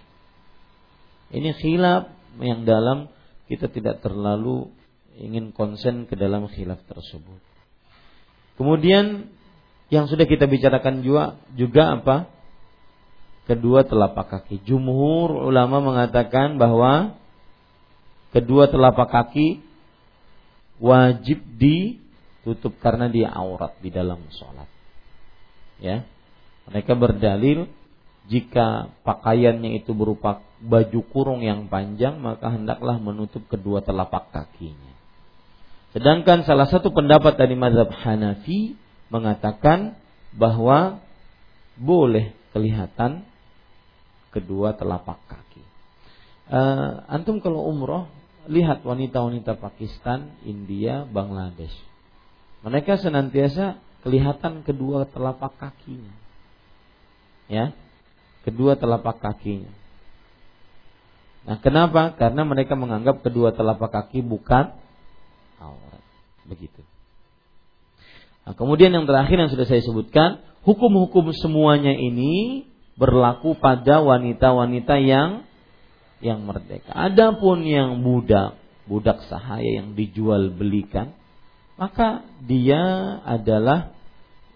Ini 1.30 1.54
khilaf 1.54 2.10
yang 2.42 2.66
dalam 2.66 3.14
kita 3.46 3.70
tidak 3.70 4.02
terlalu 4.02 4.74
ingin 5.22 5.54
konsen 5.54 6.10
ke 6.10 6.18
dalam 6.18 6.50
khilaf 6.50 6.82
tersebut. 6.90 7.38
Kemudian 8.58 9.30
yang 9.86 10.10
sudah 10.10 10.26
kita 10.26 10.50
bicarakan 10.50 11.06
juga 11.06 11.38
juga 11.54 12.02
apa? 12.02 12.16
Kedua 13.46 13.86
telapak 13.86 14.34
kaki. 14.34 14.66
Jumhur 14.66 15.46
ulama 15.46 15.78
mengatakan 15.78 16.58
bahwa 16.58 17.14
kedua 18.34 18.66
telapak 18.66 19.14
kaki 19.14 19.62
wajib 20.82 21.38
ditutup 22.42 22.74
karena 22.82 23.06
dia 23.06 23.30
aurat 23.30 23.78
di 23.78 23.94
dalam 23.94 24.18
sholat. 24.34 24.66
Ya, 25.78 26.02
mereka 26.66 26.98
berdalil 26.98 27.70
jika 28.26 28.90
pakaiannya 29.06 29.78
itu 29.78 29.94
berupa 29.94 30.42
baju 30.58 31.00
kurung 31.10 31.42
yang 31.42 31.66
panjang 31.66 32.18
maka 32.18 32.50
hendaklah 32.50 32.98
menutup 32.98 33.46
kedua 33.46 33.82
telapak 33.82 34.30
kakinya. 34.34 34.90
Sedangkan 35.94 36.42
salah 36.42 36.66
satu 36.66 36.90
pendapat 36.90 37.38
dari 37.38 37.54
mazhab 37.54 37.94
Hanafi 37.94 38.74
mengatakan 39.10 39.94
bahwa 40.34 40.98
boleh 41.78 42.34
kelihatan 42.50 43.22
kedua 44.32 44.74
telapak 44.74 45.20
kaki. 45.28 45.62
Uh, 46.48 47.04
antum 47.06 47.38
kalau 47.38 47.68
umroh 47.68 48.08
lihat 48.48 48.82
wanita-wanita 48.82 49.60
Pakistan, 49.60 50.34
India, 50.42 51.04
Bangladesh. 51.06 51.91
Mereka 52.62 53.02
senantiasa 53.02 53.82
kelihatan 54.06 54.62
kedua 54.62 55.06
telapak 55.10 55.54
kakinya. 55.58 56.14
Ya, 57.50 57.74
kedua 58.46 58.78
telapak 58.78 59.18
kakinya. 59.18 59.70
Nah, 61.42 61.58
kenapa? 61.58 62.14
Karena 62.14 62.46
mereka 62.46 62.78
menganggap 62.78 63.26
kedua 63.26 63.50
telapak 63.50 63.90
kaki 63.90 64.22
bukan 64.22 64.70
aurat. 65.58 66.02
Begitu. 66.46 66.86
Nah, 68.46 68.54
kemudian 68.54 68.94
yang 68.94 69.06
terakhir 69.06 69.38
yang 69.38 69.50
sudah 69.50 69.66
saya 69.66 69.82
sebutkan, 69.82 70.42
hukum-hukum 70.62 71.34
semuanya 71.34 71.94
ini 71.94 72.66
berlaku 72.94 73.58
pada 73.58 74.02
wanita-wanita 74.02 75.02
yang 75.02 75.46
yang 76.22 76.46
merdeka. 76.46 76.94
Adapun 76.94 77.66
yang 77.66 78.06
budak, 78.06 78.54
budak 78.86 79.26
sahaya 79.26 79.82
yang 79.82 79.98
dijual 79.98 80.54
belikan, 80.54 81.14
maka 81.76 82.26
dia 82.44 82.80
adalah 83.24 83.92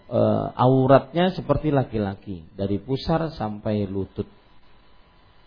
e, 0.08 0.20
auratnya 0.54 1.32
seperti 1.32 1.72
laki-laki 1.72 2.44
dari 2.54 2.76
pusar 2.78 3.32
sampai 3.34 3.88
lutut. 3.88 4.28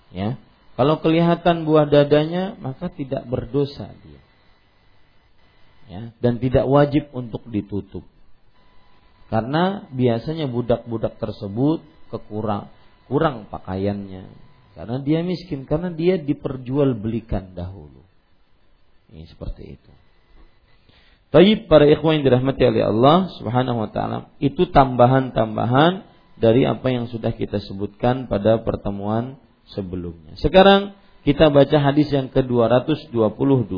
Ya. 0.10 0.38
Kalau 0.80 1.04
kelihatan 1.04 1.68
buah 1.68 1.92
dadanya, 1.92 2.56
maka 2.56 2.88
tidak 2.88 3.28
berdosa 3.28 3.92
dia. 4.00 4.22
Ya, 5.90 6.02
dan 6.22 6.38
tidak 6.40 6.70
wajib 6.70 7.10
untuk 7.12 7.44
ditutup. 7.50 8.06
Karena 9.28 9.90
biasanya 9.92 10.48
budak-budak 10.48 11.18
tersebut 11.20 11.84
kekurang 12.10 12.72
kurang 13.10 13.50
pakaiannya. 13.50 14.30
Karena 14.78 15.02
dia 15.02 15.26
miskin, 15.26 15.66
karena 15.66 15.92
dia 15.92 16.16
diperjualbelikan 16.16 17.58
dahulu. 17.58 18.06
Ini 19.12 19.26
seperti 19.28 19.76
itu. 19.76 19.92
Tapi 21.30 21.70
para 21.70 21.86
ikhwan 21.86 22.20
yang 22.20 22.26
dirahmati 22.26 22.64
oleh 22.66 22.90
Allah 22.90 23.30
Subhanahu 23.38 23.86
wa 23.86 23.90
taala, 23.94 24.34
itu 24.42 24.66
tambahan-tambahan 24.74 26.10
dari 26.42 26.66
apa 26.66 26.90
yang 26.90 27.06
sudah 27.06 27.38
kita 27.38 27.62
sebutkan 27.62 28.26
pada 28.26 28.58
pertemuan 28.66 29.38
sebelumnya. 29.70 30.34
Sekarang 30.42 30.98
kita 31.22 31.54
baca 31.54 31.78
hadis 31.78 32.10
yang 32.10 32.34
ke-222. 32.34 33.74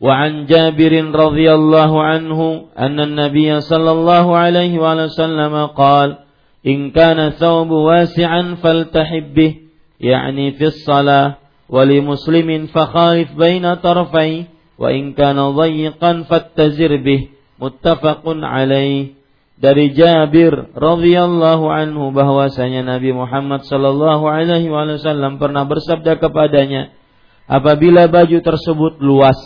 Wa 0.00 0.12
an 0.16 0.48
Jabir 0.48 0.92
radhiyallahu 0.92 1.96
anhu 1.96 2.72
anna 2.76 3.04
an-nabiy 3.08 3.52
sallallahu 3.64 4.32
alaihi 4.32 4.76
wa 4.80 5.08
sallam 5.12 5.52
qala 5.76 6.24
in 6.64 6.92
kana 6.92 7.36
thawbu 7.36 7.88
wasi'an 7.88 8.60
faltahib 8.60 9.32
bih 9.32 9.52
yani 10.00 10.56
fi 10.56 10.72
as-salah 10.72 11.40
wa 11.68 11.84
li 11.84 12.00
muslimin 12.00 12.72
fakhalif 12.72 13.32
baina 13.36 13.76
tarfayhi 13.80 14.48
wa 14.80 14.88
in 14.88 15.12
kana 15.12 15.52
dhayqan 15.52 16.24
fattazir 16.24 16.96
bih 17.04 17.28
muttafaqun 17.60 18.40
alaih. 18.40 19.20
Dari 19.60 19.92
Jabir 19.92 20.72
radhiyallahu 20.72 21.68
anhu 21.68 22.16
bahwasanya 22.16 22.80
Nabi 22.80 23.12
Muhammad 23.12 23.68
sallallahu 23.68 24.24
alaihi 24.24 24.72
wasallam 24.72 25.36
pernah 25.36 25.68
bersabda 25.68 26.16
kepadanya 26.16 26.96
apabila 27.44 28.08
baju 28.08 28.40
tersebut 28.40 29.04
luas 29.04 29.36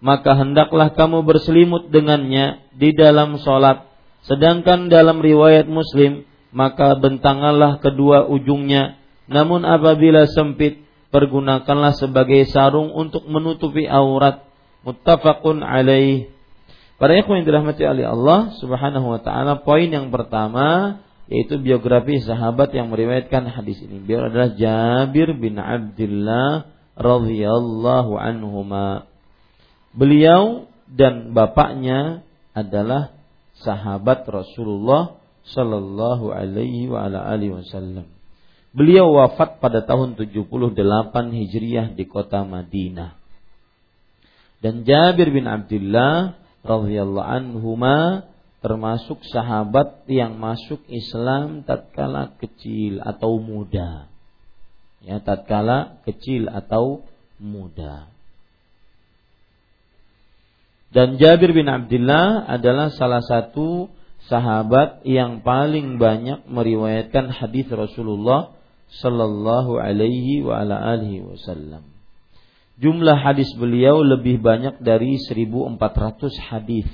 maka 0.00 0.32
hendaklah 0.40 0.88
kamu 0.96 1.20
berselimut 1.20 1.92
dengannya 1.92 2.64
di 2.72 2.96
dalam 2.96 3.36
salat 3.44 3.84
sedangkan 4.24 4.88
dalam 4.88 5.20
riwayat 5.20 5.68
Muslim 5.68 6.24
maka 6.48 6.96
bentanganlah 6.96 7.80
kedua 7.80 8.24
ujungnya. 8.28 8.96
Namun 9.28 9.68
apabila 9.68 10.24
sempit 10.24 10.80
pergunakanlah 11.12 11.96
sebagai 11.96 12.48
sarung 12.48 12.92
untuk 12.92 13.28
menutupi 13.28 13.84
aurat. 13.84 14.47
Muttafaqun 14.86 15.64
alaih. 15.64 16.30
Para 16.98 17.14
ikhwan 17.14 17.42
yang 17.42 17.46
dirahmati 17.46 17.82
oleh 17.86 18.06
Allah 18.10 18.58
Subhanahu 18.58 19.06
wa 19.06 19.20
taala, 19.22 19.62
poin 19.62 19.86
yang 19.86 20.10
pertama 20.10 20.98
yaitu 21.28 21.60
biografi 21.60 22.24
sahabat 22.24 22.72
yang 22.72 22.88
meriwayatkan 22.88 23.52
hadis 23.52 23.78
ini. 23.84 24.00
Beliau 24.00 24.32
adalah 24.32 24.56
Jabir 24.56 25.36
bin 25.36 25.60
Abdullah 25.60 26.72
radhiyallahu 26.96 28.16
anhuma. 28.16 29.06
Beliau 29.92 30.72
dan 30.88 31.36
bapaknya 31.36 32.24
adalah 32.56 33.12
sahabat 33.60 34.24
Rasulullah 34.24 35.20
Shallallahu 35.52 36.32
Alaihi 36.32 36.88
wa 36.88 37.08
ala 37.08 37.28
alihi 37.28 37.60
Wasallam. 37.60 38.08
Beliau 38.72 39.12
wafat 39.12 39.60
pada 39.60 39.84
tahun 39.84 40.16
78 40.16 40.76
Hijriah 41.12 41.92
di 41.92 42.04
kota 42.08 42.44
Madinah. 42.44 43.17
Dan 44.58 44.82
Jabir 44.82 45.30
bin 45.30 45.46
Abdullah 45.46 46.34
radhiyallahu 46.66 47.30
anhuma 47.30 48.26
termasuk 48.58 49.22
sahabat 49.30 50.02
yang 50.10 50.34
masuk 50.34 50.82
Islam 50.90 51.62
tatkala 51.62 52.34
kecil 52.42 52.98
atau 52.98 53.38
muda. 53.38 54.10
Ya, 55.06 55.22
tatkala 55.22 56.02
kecil 56.02 56.50
atau 56.50 57.06
muda. 57.38 58.10
Dan 60.90 61.20
Jabir 61.20 61.54
bin 61.54 61.70
Abdullah 61.70 62.48
adalah 62.48 62.90
salah 62.90 63.22
satu 63.22 63.92
sahabat 64.26 65.06
yang 65.06 65.46
paling 65.46 66.02
banyak 66.02 66.48
meriwayatkan 66.50 67.30
hadis 67.30 67.68
Rasulullah 67.70 68.56
sallallahu 68.90 69.76
alaihi 69.78 70.42
wa 70.42 70.64
ala 70.64 70.80
alihi 70.96 71.22
wasallam. 71.22 71.97
Jumlah 72.78 73.18
hadis 73.18 73.50
beliau 73.58 74.00
lebih 74.06 74.38
banyak 74.38 74.78
dari 74.78 75.18
1400 75.18 76.30
hadis. 76.50 76.86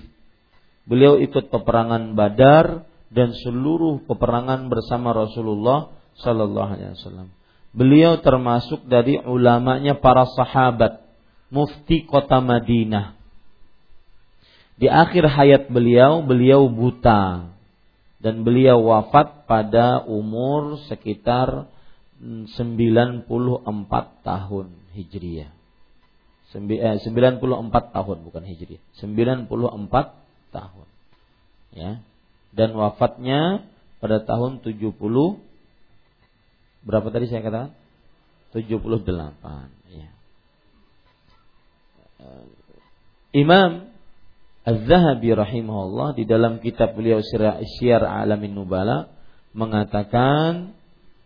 Beliau 0.89 1.21
ikut 1.21 1.53
peperangan 1.53 2.17
Badar 2.17 2.89
dan 3.13 3.37
seluruh 3.37 4.05
peperangan 4.09 4.73
bersama 4.73 5.13
Rasulullah 5.13 5.93
sallallahu 6.21 6.71
alaihi 6.73 6.97
wasallam. 6.97 7.29
Beliau 7.75 8.21
termasuk 8.25 8.87
dari 8.89 9.21
ulamanya 9.21 9.99
para 9.99 10.25
sahabat, 10.25 11.05
mufti 11.53 12.07
kota 12.09 12.41
Madinah 12.41 13.25
di 14.75 14.91
akhir 14.91 15.31
hayat 15.31 15.71
beliau, 15.71 16.27
beliau 16.27 16.67
buta 16.67 17.47
dan 18.19 18.43
beliau 18.43 18.83
wafat 18.83 19.47
pada 19.47 20.03
umur 20.03 20.83
sekitar 20.91 21.71
94 22.19 23.31
tahun 24.27 24.67
Hijriah. 24.99 25.54
94 26.55 27.03
eh, 27.03 27.85
tahun 27.91 28.17
bukan 28.23 28.43
Hijriah. 28.47 28.83
94 29.03 29.51
tahun. 30.55 30.89
Ya. 31.75 31.99
Dan 32.55 32.79
wafatnya 32.79 33.67
pada 33.99 34.23
tahun 34.23 34.63
70 34.63 34.95
berapa 36.87 37.09
tadi 37.11 37.27
saya 37.27 37.43
katakan? 37.43 37.75
78 38.55 38.95
ya. 39.91 40.09
Eh, 42.23 42.47
Imam 43.35 43.91
Az-Zahabi 44.65 45.35
rahimahullah 45.35 46.17
di 46.17 46.25
dalam 46.25 46.63
kitab 46.63 46.97
beliau 46.97 47.21
Syiar 47.21 48.01
Alamin 48.01 48.57
Nubala 48.57 49.13
mengatakan 49.53 50.73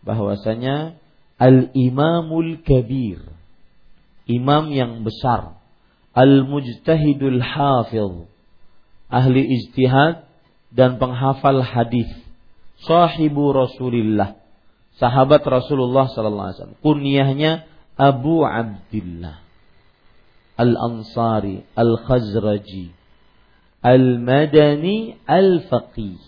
bahwasanya 0.03 0.99
al-imamul 1.39 2.59
kabir 2.67 3.38
imam 4.29 4.69
yang 4.69 5.01
besar. 5.01 5.57
Al-mujtahidul 6.13 7.41
hafiz 7.41 8.29
ahli 9.09 9.41
ijtihad 9.57 10.29
dan 10.69 11.01
penghafal 11.01 11.65
hadis. 11.65 12.07
Sahibu 12.85 13.51
Rasulillah. 13.51 14.37
Sahabat 15.01 15.41
Rasulullah 15.43 16.07
sallallahu 16.07 16.45
alaihi 16.45 16.57
wasallam. 16.61 16.79
Kunyahnya 16.85 17.51
Abu 17.99 18.45
Abdullah 18.47 19.43
Al-Ansari 20.59 21.67
Al-Khazraji 21.75 22.99
al-madani 23.79 25.15
al-faqih. 25.23 26.19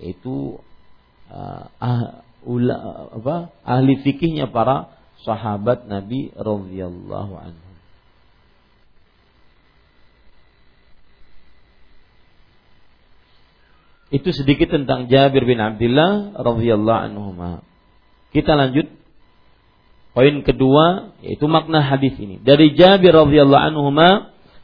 Yaitu 0.00 0.58
uh, 1.30 1.64
ah, 1.78 2.24
ula, 2.42 2.76
apa 3.12 3.52
ahli 3.62 4.00
fikihnya 4.02 4.50
para 4.50 4.90
sahabat 5.22 5.86
Nabi 5.86 6.30
radhiyallahu 6.34 7.34
anhu. 7.34 7.70
Itu 14.12 14.28
sedikit 14.36 14.68
tentang 14.68 15.08
Jabir 15.08 15.48
bin 15.48 15.56
Abdullah 15.56 16.36
radhiyallahu 16.36 17.00
anhu. 17.08 17.28
Kita 18.36 18.52
lanjut 18.52 18.92
poin 20.12 20.44
kedua 20.44 21.16
yaitu 21.24 21.48
makna 21.48 21.80
hadis 21.80 22.12
ini. 22.20 22.36
Dari 22.44 22.76
Jabir 22.76 23.16
radhiyallahu 23.16 23.64
anhu 23.72 23.88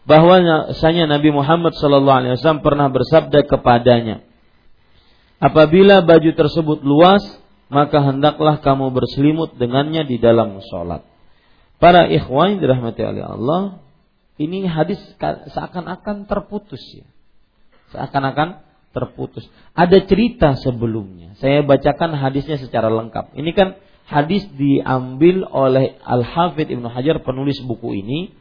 bahwasanya 0.04 1.08
Nabi 1.08 1.32
Muhammad 1.32 1.72
sallallahu 1.80 2.18
alaihi 2.20 2.32
wasallam 2.36 2.60
pernah 2.60 2.92
bersabda 2.92 3.48
kepadanya, 3.48 4.20
"Apabila 5.40 6.04
baju 6.04 6.30
tersebut 6.36 6.84
luas, 6.84 7.24
maka 7.68 8.00
hendaklah 8.04 8.60
kamu 8.60 8.92
berselimut 8.92 9.56
dengannya 9.56 10.04
di 10.08 10.16
dalam 10.20 10.60
sholat." 10.64 11.04
Para 11.78 12.10
ikhwan 12.10 12.58
dirahmati 12.58 13.02
oleh 13.06 13.22
Allah, 13.22 13.78
ini 14.36 14.66
hadis 14.66 14.98
seakan-akan 15.54 16.26
terputus 16.26 16.82
ya. 16.90 17.06
Seakan-akan 17.94 18.66
terputus. 18.90 19.46
Ada 19.78 20.02
cerita 20.02 20.58
sebelumnya. 20.58 21.38
Saya 21.38 21.62
bacakan 21.62 22.18
hadisnya 22.18 22.58
secara 22.58 22.90
lengkap. 22.90 23.30
Ini 23.38 23.50
kan 23.54 23.78
hadis 24.10 24.42
diambil 24.58 25.46
oleh 25.46 25.94
Al-Hafidh 26.02 26.66
Ibnu 26.66 26.90
Hajar 26.90 27.22
penulis 27.22 27.62
buku 27.62 27.94
ini 27.94 28.34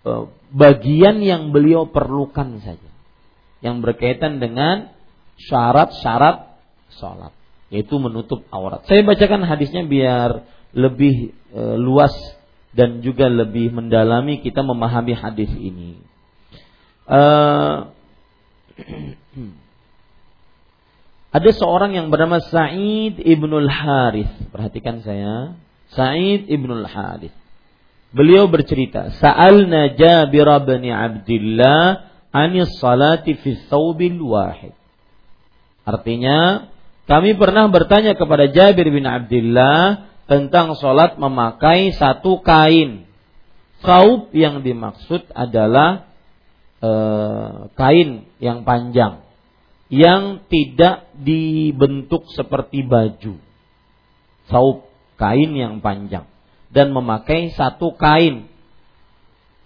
Eh, 0.00 0.24
bagian 0.48 1.20
yang 1.20 1.52
beliau 1.52 1.84
perlukan 1.92 2.56
saja 2.64 2.90
yang 3.60 3.84
berkaitan 3.84 4.40
dengan 4.40 4.96
syarat-syarat 5.36 6.56
sholat 6.96 7.36
yaitu 7.70 7.96
menutup 8.02 8.42
aurat. 8.50 8.82
Saya 8.90 9.06
bacakan 9.06 9.46
hadisnya 9.46 9.86
biar 9.86 10.42
lebih 10.74 11.34
e, 11.54 11.62
luas 11.78 12.12
dan 12.74 13.02
juga 13.02 13.30
lebih 13.30 13.70
mendalami 13.70 14.42
kita 14.42 14.66
memahami 14.66 15.14
hadis 15.14 15.50
ini. 15.54 16.02
E, 17.06 17.20
ada 21.38 21.50
seorang 21.54 21.94
yang 21.94 22.10
bernama 22.10 22.42
Sa'id 22.42 23.22
ibnul 23.22 23.70
Harith. 23.70 24.50
Perhatikan 24.50 25.06
saya. 25.06 25.54
Sa'id 25.94 26.50
ibnul 26.50 26.86
Harith. 26.90 27.34
Beliau 28.10 28.50
bercerita, 28.50 29.14
Sa'alna 29.22 29.94
Jabir 29.94 30.50
bin 30.66 30.90
Abdullah 30.90 32.10
anis 32.34 32.74
salati 32.82 33.38
fi 33.38 33.54
thawbil 33.70 34.18
wahid. 34.18 34.74
Artinya, 35.86 36.69
kami 37.10 37.34
pernah 37.34 37.66
bertanya 37.66 38.14
kepada 38.14 38.46
Jabir 38.54 38.86
bin 38.86 39.02
Abdullah 39.02 40.06
tentang 40.30 40.78
sholat 40.78 41.18
memakai 41.18 41.90
satu 41.90 42.38
kain. 42.38 43.10
Saub 43.82 44.30
yang 44.30 44.62
dimaksud 44.62 45.26
adalah 45.34 46.06
e, 46.78 46.92
kain 47.74 48.30
yang 48.38 48.62
panjang 48.62 49.26
yang 49.90 50.46
tidak 50.46 51.10
dibentuk 51.18 52.30
seperti 52.30 52.86
baju. 52.86 53.42
Saub 54.46 54.86
kain 55.18 55.50
yang 55.50 55.82
panjang 55.82 56.30
dan 56.70 56.94
memakai 56.94 57.50
satu 57.58 57.98
kain. 57.98 58.46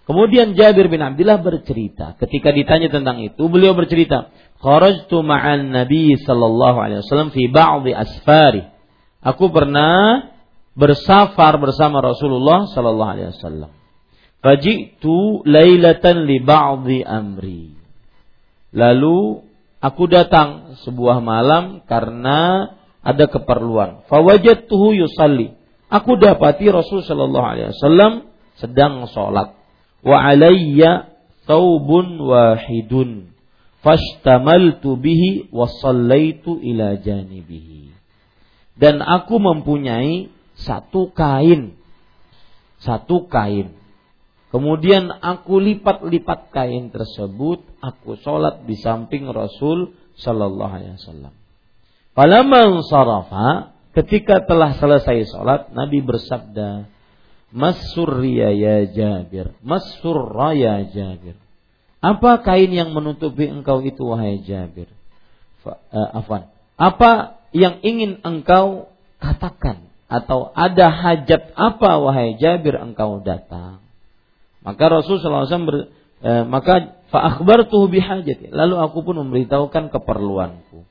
Kemudian 0.09 0.57
Jabir 0.57 0.89
bin 0.89 1.01
Abdullah 1.01 1.41
bercerita, 1.41 2.17
ketika 2.17 2.49
ditanya 2.53 2.89
tentang 2.93 3.21
itu, 3.21 3.41
beliau 3.49 3.73
bercerita, 3.73 4.33
"Kharajtu 4.59 5.21
ma'an 5.21 5.71
Nabi 5.71 6.15
sallallahu 6.19 6.77
alaihi 6.79 7.01
wasallam 7.03 7.31
fi 7.31 7.47
ba'dhi 7.47 7.91
asfari." 7.91 8.63
Aku 9.25 9.49
pernah 9.49 10.29
bersafar 10.77 11.57
bersama 11.57 12.03
Rasulullah 12.03 12.69
sallallahu 12.69 13.11
alaihi 13.15 13.31
wasallam. 13.33 13.71
Fajitu 14.45 15.41
lailatan 15.47 16.29
li 16.29 16.37
ba'dhi 16.43 17.01
amri. 17.01 17.73
Lalu 18.75 19.41
aku 19.81 20.03
datang 20.05 20.77
sebuah 20.85 21.23
malam 21.23 21.81
karena 21.89 22.69
ada 23.01 23.25
keperluan. 23.25 24.05
Fawajadtuhu 24.05 24.93
yusalli. 24.93 25.57
Aku 25.89 26.17
dapati 26.17 26.69
Rasul 26.69 27.01
sallallahu 27.01 27.47
alaihi 27.47 27.69
wasallam 27.73 28.29
sedang 28.57 29.09
sholat. 29.09 29.57
Wa 30.05 30.21
alayya 30.21 31.13
taubun 31.49 32.21
wahidun. 32.21 33.34
Fashtamaltu 33.85 34.97
bihi 34.97 35.53
wa 35.53 35.69
sallaitu 35.69 36.57
ila 36.57 36.97
janibihi. 36.97 37.93
Dan 38.73 39.05
aku 39.05 39.37
mempunyai 39.37 40.33
satu 40.57 41.13
kain. 41.13 41.77
Satu 42.81 43.29
kain. 43.29 43.77
Kemudian 44.49 45.13
aku 45.13 45.61
lipat-lipat 45.61 46.49
kain 46.49 46.89
tersebut, 46.89 47.61
aku 47.77 48.17
sholat 48.25 48.65
di 48.65 48.73
samping 48.73 49.29
Rasul 49.29 49.93
Sallallahu 50.17 50.73
Alaihi 50.73 50.95
Wasallam. 50.97 51.33
Falamman 52.15 52.81
sarafa, 52.87 53.75
ketika 53.93 54.41
telah 54.47 54.73
selesai 54.79 55.29
sholat, 55.29 55.69
Nabi 55.75 56.01
bersabda, 56.01 56.87
Masurriya 57.53 58.49
ya 58.55 58.77
Jabir, 58.89 59.53
Masurra 59.61 60.55
ya 60.57 60.87
Jabir. 60.89 61.44
Apa 62.05 62.45
kain 62.45 62.69
yang 62.69 62.93
menutupi 62.93 63.49
engkau 63.49 63.81
itu 63.81 64.05
wahai 64.05 64.45
Jabir? 64.45 64.93
Uh, 65.65 66.21
afan. 66.21 66.53
Apa 66.77 67.41
yang 67.49 67.81
ingin 67.81 68.21
engkau 68.21 68.93
katakan 69.17 69.89
atau 70.05 70.53
ada 70.53 70.93
hajat 70.93 71.49
apa 71.57 71.97
wahai 71.97 72.37
Jabir 72.37 72.77
engkau 72.77 73.25
datang? 73.25 73.81
Maka 74.61 74.83
Rasulullah 74.85 75.49
SAW 75.49 75.69
ber, 75.69 75.77
eh, 76.25 76.43
maka 76.45 76.97
fa 77.13 77.33
akhbartuhu 77.33 77.89
bihajati. 77.89 78.49
Lalu 78.49 78.75
aku 78.81 79.05
pun 79.05 79.25
memberitahukan 79.25 79.93
keperluanku. 79.93 80.85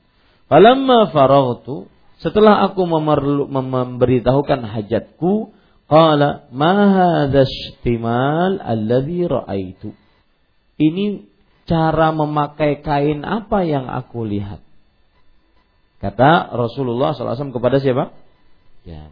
Falamma 0.47 1.11
faraghtu 1.11 1.91
setelah 2.23 2.71
aku 2.71 2.87
memerlu, 2.87 3.51
memberitahukan 3.51 4.63
hajatku, 4.63 5.51
qala 5.91 6.47
ma 6.55 6.75
hadza 6.91 7.43
istimal 7.43 8.63
alladhi 8.63 9.27
ra'aitu. 9.27 9.91
Ini 10.75 11.23
cara 11.65 12.11
memakai 12.11 12.83
kain 12.83 13.23
apa 13.23 13.63
yang 13.63 13.87
aku 13.87 14.27
lihat? 14.27 14.61
Kata 16.03 16.51
Rasulullah 16.53 17.15
SAW 17.15 17.55
kepada 17.55 17.79
siapa? 17.81 18.13
Ya, 18.85 19.09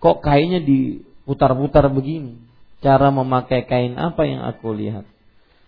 kok 0.00 0.24
kainnya 0.24 0.64
diputar-putar 0.64 1.92
begini? 1.92 2.40
Cara 2.80 3.12
memakai 3.12 3.68
kain 3.68 3.98
apa 4.00 4.24
yang 4.24 4.40
aku 4.44 4.72
lihat? 4.72 5.04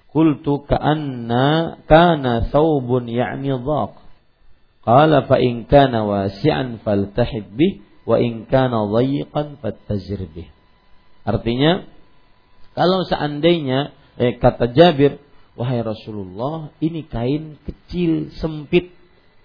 Qultu 0.09 0.65
ka'anna 0.65 1.81
kana 1.85 2.49
thawbun 2.49 3.05
ya'ni 3.11 3.53
dhaq. 3.53 3.93
Qala 4.87 5.29
fa 5.29 5.37
in 5.43 5.69
kana 5.69 6.07
wasi'an 6.09 6.81
faltahib 6.81 7.53
bih 7.53 7.85
wa 8.09 8.17
in 8.23 8.49
kana 8.49 8.87
dhayiqan 8.89 9.61
fattazir 9.61 10.25
bih. 10.31 10.49
Artinya 11.27 11.85
kalau 12.73 13.05
seandainya 13.05 13.93
eh, 14.17 14.37
kata 14.37 14.73
Jabir, 14.73 15.21
wahai 15.57 15.81
Rasulullah, 15.81 16.73
ini 16.81 17.05
kain 17.09 17.57
kecil 17.65 18.33
sempit, 18.37 18.93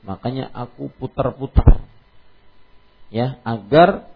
makanya 0.03 0.49
aku 0.51 0.91
putar-putar 0.97 1.85
ya 3.11 3.43
agar 3.43 4.07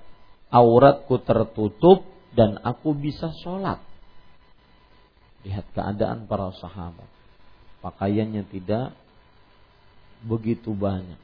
auratku 0.49 1.19
tertutup 1.21 2.07
dan 2.31 2.57
aku 2.63 2.95
bisa 2.95 3.35
sholat. 3.43 3.83
Lihat 5.45 5.67
keadaan 5.75 6.25
para 6.25 6.49
sahabat. 6.57 7.05
Pakaiannya 7.83 8.49
tidak 8.49 8.97
begitu 10.25 10.73
banyak. 10.73 11.21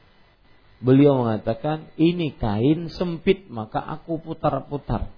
Beliau 0.78 1.26
mengatakan, 1.26 1.90
ini 1.98 2.34
kain 2.38 2.86
sempit, 2.90 3.50
maka 3.50 3.82
aku 3.82 4.18
putar-putar. 4.22 5.10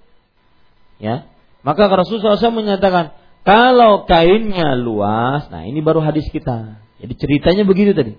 Ya, 1.01 1.29
maka 1.65 1.89
Rasulullah 1.89 2.37
SAW 2.37 2.65
menyatakan, 2.65 3.17
kalau 3.45 4.09
kainnya 4.09 4.73
luas, 4.73 5.53
nah 5.53 5.69
ini 5.69 5.85
baru 5.85 6.01
hadis 6.01 6.25
kita. 6.33 6.81
Jadi 6.97 7.13
ceritanya 7.21 7.69
begitu 7.69 7.93
tadi. 7.93 8.17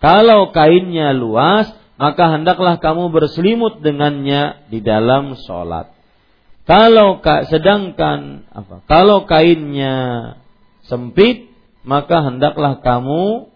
Kalau 0.00 0.48
kainnya 0.56 1.12
luas, 1.12 1.68
maka 2.00 2.32
hendaklah 2.32 2.80
kamu 2.80 3.12
berselimut 3.12 3.84
dengannya 3.84 4.64
di 4.72 4.80
dalam 4.80 5.36
sholat. 5.44 5.92
Kalau 6.64 7.20
sedangkan 7.52 8.48
apa? 8.48 8.80
Kalau 8.88 9.28
kainnya 9.28 10.32
sempit, 10.88 11.52
maka 11.84 12.24
hendaklah 12.24 12.80
kamu 12.80 13.52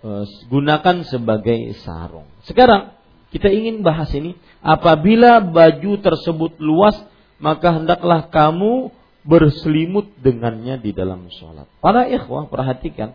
uh, 0.00 0.24
gunakan 0.48 1.04
sebagai 1.04 1.76
sarung. 1.84 2.24
Sekarang 2.48 2.96
kita 3.28 3.52
ingin 3.52 3.84
bahas 3.84 4.08
ini. 4.16 4.32
Apabila 4.64 5.44
baju 5.44 6.00
tersebut 6.00 6.56
luas, 6.56 6.96
maka 7.36 7.76
hendaklah 7.76 8.32
kamu 8.32 8.94
berselimut 9.22 10.18
dengannya 10.18 10.82
di 10.82 10.90
dalam 10.90 11.30
sholat. 11.30 11.70
Para 11.78 12.10
ikhwah 12.10 12.50
perhatikan 12.50 13.14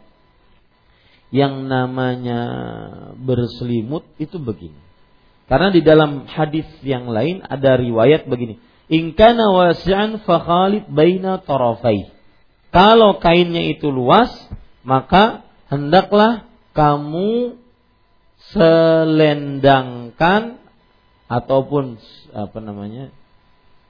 yang 1.31 1.67
namanya 1.67 2.39
berselimut 3.19 4.07
itu 4.15 4.39
begini. 4.39 4.79
Karena 5.47 5.71
di 5.71 5.79
dalam 5.83 6.27
hadis 6.27 6.67
yang 6.83 7.07
lain 7.11 7.43
ada 7.43 7.75
riwayat 7.79 8.27
begini. 8.27 8.59
Ingkana 8.87 9.51
wasi'an 9.51 10.23
fakhalid 10.23 10.87
baina 10.87 11.43
tarafai. 11.43 12.07
Kalau 12.71 13.19
kainnya 13.19 13.67
itu 13.67 13.91
luas, 13.91 14.31
maka 14.83 15.43
hendaklah 15.71 16.47
kamu 16.71 17.59
selendangkan 18.55 20.59
ataupun 21.27 21.99
apa 22.31 22.59
namanya? 22.63 23.11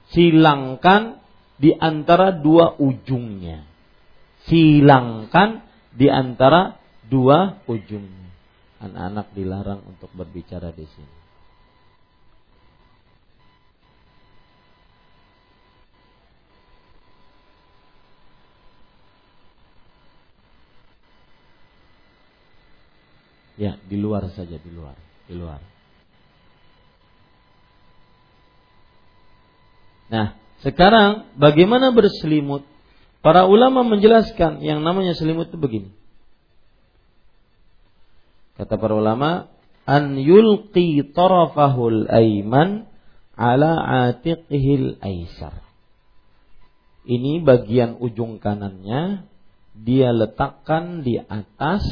silangkan 0.08 1.20
di 1.58 1.74
antara 1.74 2.30
dua 2.32 2.78
ujungnya. 2.78 3.66
Silangkan 4.46 5.66
di 5.92 6.08
antara 6.08 6.78
dua 7.04 7.60
ujungnya. 7.66 8.30
Anak-anak 8.78 9.34
dilarang 9.34 9.82
untuk 9.90 10.14
berbicara 10.14 10.70
di 10.70 10.86
sini. 10.86 11.16
Ya, 23.58 23.74
di 23.90 23.98
luar 23.98 24.30
saja, 24.38 24.62
di 24.62 24.70
luar, 24.70 24.94
di 25.26 25.34
luar. 25.34 25.58
Nah, 30.14 30.38
sekarang 30.66 31.38
bagaimana 31.38 31.94
berselimut? 31.94 32.66
Para 33.22 33.46
ulama 33.46 33.84
menjelaskan 33.84 34.64
yang 34.64 34.82
namanya 34.82 35.14
selimut 35.14 35.52
itu 35.52 35.58
begini. 35.60 35.92
Kata 38.58 38.80
para 38.82 38.98
ulama, 38.98 39.54
an 39.86 40.18
yulqi 40.18 41.14
tarafahul 41.14 42.10
aiman 42.10 42.90
ala 43.38 44.10
atiqihil 44.10 44.98
aisar. 44.98 45.62
Ini 47.08 47.46
bagian 47.46 48.02
ujung 48.02 48.42
kanannya 48.42 49.30
dia 49.78 50.10
letakkan 50.10 51.06
di 51.06 51.22
atas 51.22 51.86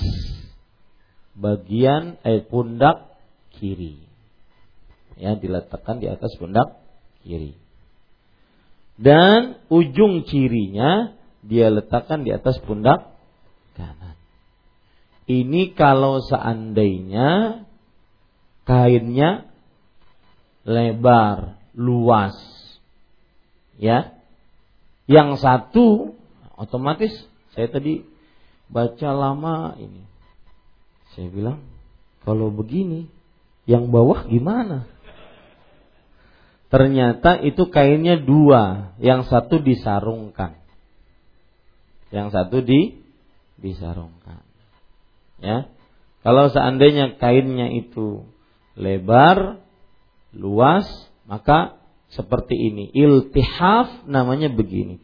bagian 1.37 2.17
eh 2.25 2.41
pundak 2.43 3.13
kiri. 3.55 4.01
Ya, 5.15 5.37
diletakkan 5.37 6.01
di 6.01 6.09
atas 6.09 6.33
pundak 6.35 6.81
kiri. 7.23 7.64
Dan 8.95 9.59
ujung 9.67 10.23
cirinya 10.23 11.15
dia 11.43 11.67
letakkan 11.67 12.23
di 12.23 12.31
atas 12.31 12.57
pundak 12.63 13.11
kanan. 13.75 14.15
Ini 15.27 15.75
kalau 15.75 16.23
seandainya 16.23 17.61
kainnya 18.63 19.51
lebar, 20.65 21.59
luas. 21.75 22.35
Ya. 23.77 24.15
Yang 25.05 25.43
satu 25.43 25.85
otomatis 26.57 27.13
saya 27.53 27.69
tadi 27.69 28.03
baca 28.67 29.09
lama 29.13 29.77
ini. 29.77 30.03
Saya 31.13 31.31
bilang, 31.31 31.63
kalau 32.25 32.51
begini, 32.51 33.07
yang 33.69 33.93
bawah 33.93 34.27
gimana? 34.27 34.89
Ternyata 36.69 37.39
itu 37.45 37.69
kainnya 37.69 38.17
dua, 38.19 38.95
yang 38.97 39.23
satu 39.23 39.61
disarungkan. 39.61 40.57
Yang 42.09 42.27
satu 42.33 42.57
di 42.65 42.99
disarungkan. 43.61 44.41
Ya. 45.39 45.69
Kalau 46.25 46.49
seandainya 46.49 47.21
kainnya 47.21 47.69
itu 47.69 48.25
lebar, 48.73 49.61
luas, 50.33 50.89
maka 51.29 51.77
seperti 52.09 52.57
ini. 52.57 52.89
Iltihaf 52.91 54.09
namanya 54.09 54.49
begini. 54.49 54.99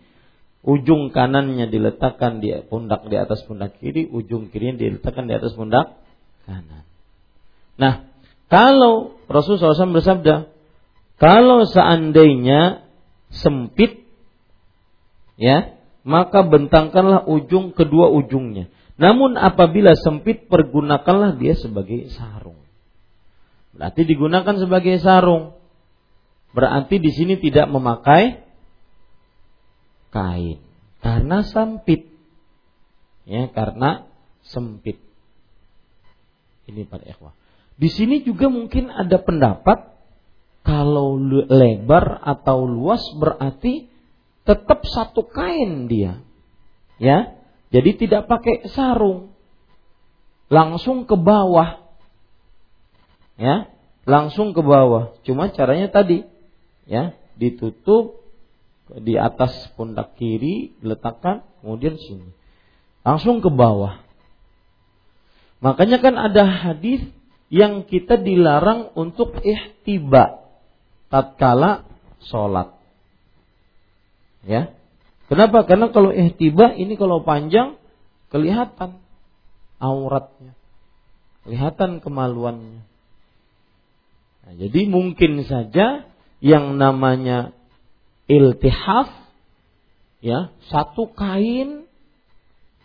Ujung 0.62 1.10
kanannya 1.10 1.74
diletakkan 1.74 2.38
di 2.38 2.54
pundak 2.70 3.10
di 3.10 3.18
atas 3.18 3.42
pundak 3.50 3.82
kiri, 3.82 4.06
ujung 4.06 4.54
kirinya 4.54 4.78
diletakkan 4.78 5.26
di 5.26 5.34
atas 5.34 5.58
pundak 5.58 5.98
kanan. 6.46 6.86
Nah, 7.82 8.06
kalau 8.46 9.18
Rasulullah 9.26 9.74
SAW 9.74 9.98
bersabda, 9.98 10.51
kalau 11.22 11.70
seandainya 11.70 12.82
sempit, 13.30 14.10
ya, 15.38 15.78
maka 16.02 16.42
bentangkanlah 16.42 17.30
ujung 17.30 17.78
kedua 17.78 18.10
ujungnya. 18.10 18.74
Namun 18.98 19.38
apabila 19.38 19.94
sempit, 19.94 20.50
pergunakanlah 20.50 21.38
dia 21.38 21.54
sebagai 21.54 22.10
sarung. 22.10 22.58
Berarti 23.78 24.02
digunakan 24.02 24.56
sebagai 24.58 24.98
sarung. 24.98 25.54
Berarti 26.58 26.98
di 26.98 27.14
sini 27.14 27.38
tidak 27.38 27.70
memakai 27.70 28.42
kain 30.10 30.58
karena 31.06 31.46
sempit. 31.46 32.10
Ya, 33.30 33.46
karena 33.54 34.10
sempit. 34.42 34.98
Ini 36.66 36.90
para 36.90 37.06
ikhwah. 37.06 37.38
Di 37.78 37.94
sini 37.94 38.26
juga 38.26 38.50
mungkin 38.50 38.90
ada 38.90 39.22
pendapat 39.22 39.91
kalau 40.62 41.18
lebar 41.50 42.22
atau 42.22 42.70
luas 42.70 43.02
berarti 43.18 43.90
tetap 44.46 44.86
satu 44.86 45.26
kain 45.26 45.90
dia. 45.90 46.22
Ya. 47.02 47.38
Jadi 47.72 48.06
tidak 48.06 48.28
pakai 48.28 48.68
sarung. 48.70 49.32
Langsung 50.52 51.08
ke 51.08 51.16
bawah. 51.16 51.80
Ya, 53.40 53.72
langsung 54.06 54.52
ke 54.54 54.62
bawah. 54.62 55.16
Cuma 55.24 55.50
caranya 55.50 55.90
tadi 55.90 56.28
ya, 56.86 57.16
ditutup 57.40 58.22
di 59.00 59.16
atas 59.16 59.72
pundak 59.80 60.20
kiri 60.20 60.76
diletakkan 60.84 61.48
kemudian 61.64 61.96
sini 61.96 62.36
langsung 63.08 63.40
ke 63.40 63.48
bawah 63.48 64.04
makanya 65.64 66.04
kan 66.04 66.20
ada 66.20 66.44
hadis 66.44 67.00
yang 67.48 67.88
kita 67.88 68.20
dilarang 68.20 68.92
untuk 69.00 69.40
ihtiba 69.40 70.41
tatkala 71.12 71.86
sholat. 72.26 72.80
Ya. 74.48 74.74
Kenapa? 75.28 75.68
Karena 75.68 75.92
kalau 75.94 76.16
ihtiba 76.16 76.74
ini 76.74 76.96
kalau 76.96 77.22
panjang 77.22 77.78
kelihatan 78.34 79.04
auratnya. 79.78 80.56
Kelihatan 81.46 82.00
kemaluannya. 82.02 82.82
Nah, 84.42 84.54
jadi 84.58 84.90
mungkin 84.90 85.46
saja 85.46 86.10
yang 86.42 86.82
namanya 86.82 87.54
iltihaf 88.26 89.14
ya 90.26 90.50
satu 90.74 91.14
kain 91.14 91.86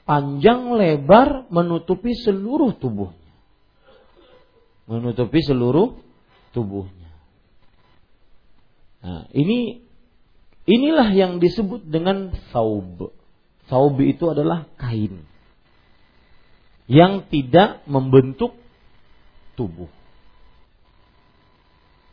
panjang 0.05 0.77
lebar 0.77 1.49
menutupi 1.49 2.13
seluruh 2.13 2.77
tubuhnya. 2.77 3.33
Menutupi 4.87 5.41
seluruh 5.43 5.99
tubuhnya 6.53 7.06
nah 9.07 9.31
ini 9.31 9.87
inilah 10.67 11.15
yang 11.15 11.39
disebut 11.39 11.87
dengan 11.87 12.35
saub 12.51 13.15
saub 13.71 13.97
itu 14.03 14.27
adalah 14.27 14.67
kain 14.75 15.23
yang 16.91 17.23
tidak 17.31 17.87
membentuk 17.87 18.59
tubuh 19.55 19.91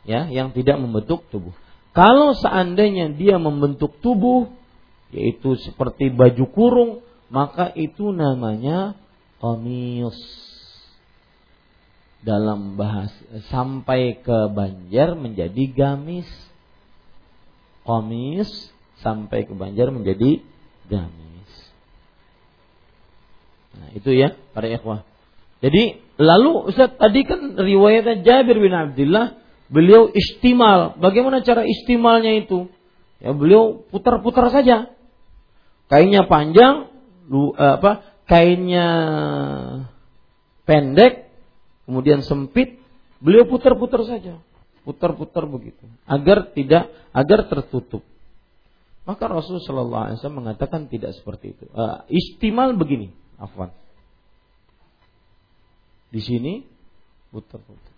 ya 0.06 0.30
yang 0.30 0.54
tidak 0.54 0.78
membentuk 0.78 1.26
tubuh 1.34 1.54
kalau 1.94 2.34
seandainya 2.34 3.14
dia 3.14 3.38
membentuk 3.38 4.02
tubuh, 4.02 4.50
yaitu 5.14 5.54
seperti 5.62 6.10
baju 6.10 6.44
kurung, 6.50 6.92
maka 7.30 7.70
itu 7.78 8.10
namanya 8.10 8.98
komis. 9.38 10.18
Dalam 12.26 12.74
bahas 12.74 13.14
sampai 13.46 14.18
ke 14.26 14.50
Banjar 14.50 15.14
menjadi 15.14 15.70
gamis. 15.70 16.26
Komis 17.84 18.48
sampai 19.04 19.44
ke 19.44 19.52
Banjar 19.52 19.92
menjadi 19.92 20.40
gamis. 20.88 21.52
Nah, 23.76 23.88
itu 23.92 24.10
ya 24.10 24.34
para 24.56 24.72
ikhwah. 24.72 25.04
Jadi 25.60 26.00
lalu 26.16 26.72
Ustaz 26.72 26.96
tadi 26.96 27.24
kan 27.28 27.56
riwayatnya 27.60 28.24
Jabir 28.24 28.56
bin 28.60 28.72
Abdullah 28.72 29.44
Beliau 29.74 30.12
istimal. 30.12 31.00
Bagaimana 31.00 31.40
cara 31.40 31.64
istimalnya 31.64 32.36
itu? 32.44 32.68
Ya 33.18 33.32
beliau 33.32 33.80
putar-putar 33.88 34.52
saja. 34.52 34.92
Kainnya 35.88 36.28
panjang, 36.28 36.92
lu, 37.26 37.56
eh, 37.56 37.74
apa? 37.80 38.04
Kainnya 38.28 38.88
pendek, 40.64 41.28
kemudian 41.84 42.24
sempit, 42.24 42.80
beliau 43.20 43.48
putar-putar 43.48 44.04
saja. 44.04 44.40
Putar-putar 44.84 45.48
begitu. 45.48 45.84
Agar 46.04 46.52
tidak 46.52 46.92
agar 47.16 47.48
tertutup. 47.48 48.04
Maka 49.04 49.28
Rasulullah 49.28 49.64
Shallallahu 49.64 50.04
Alaihi 50.08 50.16
Wasallam 50.20 50.40
mengatakan 50.44 50.80
tidak 50.88 51.12
seperti 51.16 51.56
itu. 51.56 51.64
Uh, 51.72 52.04
istimal 52.08 52.72
begini, 52.76 53.12
afwan. 53.36 53.72
Di 56.08 56.20
sini 56.24 56.64
putar-putar 57.32 57.94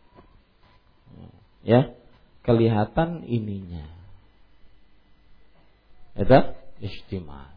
ya 1.67 1.91
kelihatan 2.47 3.27
ininya. 3.27 3.91
Itu 6.15 6.39
istimal. 6.79 7.51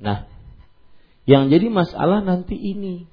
Nah, 0.00 0.24
yang 1.28 1.52
jadi 1.52 1.68
masalah 1.68 2.24
nanti 2.24 2.56
ini. 2.56 3.04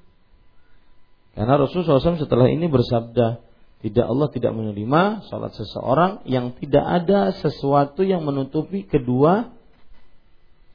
Karena 1.36 1.60
Rasulullah 1.60 2.00
SAW 2.00 2.24
setelah 2.24 2.48
ini 2.48 2.70
bersabda, 2.72 3.44
tidak 3.84 4.08
Allah 4.08 4.32
tidak 4.32 4.56
menerima 4.56 5.28
salat 5.28 5.52
seseorang 5.60 6.24
yang 6.24 6.56
tidak 6.56 6.88
ada 6.88 7.36
sesuatu 7.36 8.08
yang 8.08 8.24
menutupi 8.24 8.88
kedua 8.88 9.52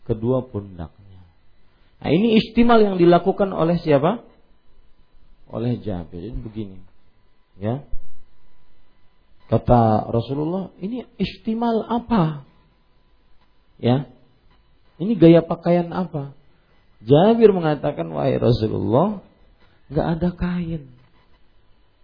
kedua 0.05 0.45
pundaknya. 0.45 1.25
Nah, 2.05 2.11
ini 2.13 2.37
istimal 2.37 2.85
yang 2.85 2.97
dilakukan 3.01 3.49
oleh 3.49 3.81
siapa? 3.81 4.29
Oleh 5.49 5.81
Jabir. 5.81 6.21
Jadi 6.21 6.37
begini. 6.37 6.77
Ya. 7.57 7.89
Kata 9.49 10.05
Rasulullah, 10.13 10.69
ini 10.77 11.09
istimal 11.17 11.89
apa? 11.89 12.45
Ya. 13.81 14.13
Ini 15.01 15.17
gaya 15.17 15.41
pakaian 15.41 15.89
apa? 15.97 16.37
Jabir 17.01 17.57
mengatakan, 17.57 18.05
wahai 18.13 18.37
Rasulullah, 18.37 19.25
nggak 19.89 20.07
ada 20.19 20.29
kain. 20.37 20.98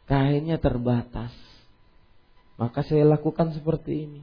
Kainnya 0.05 0.61
terbatas. 0.61 1.33
Maka 2.61 2.87
saya 2.87 3.03
lakukan 3.09 3.57
seperti 3.57 4.07
ini. 4.07 4.23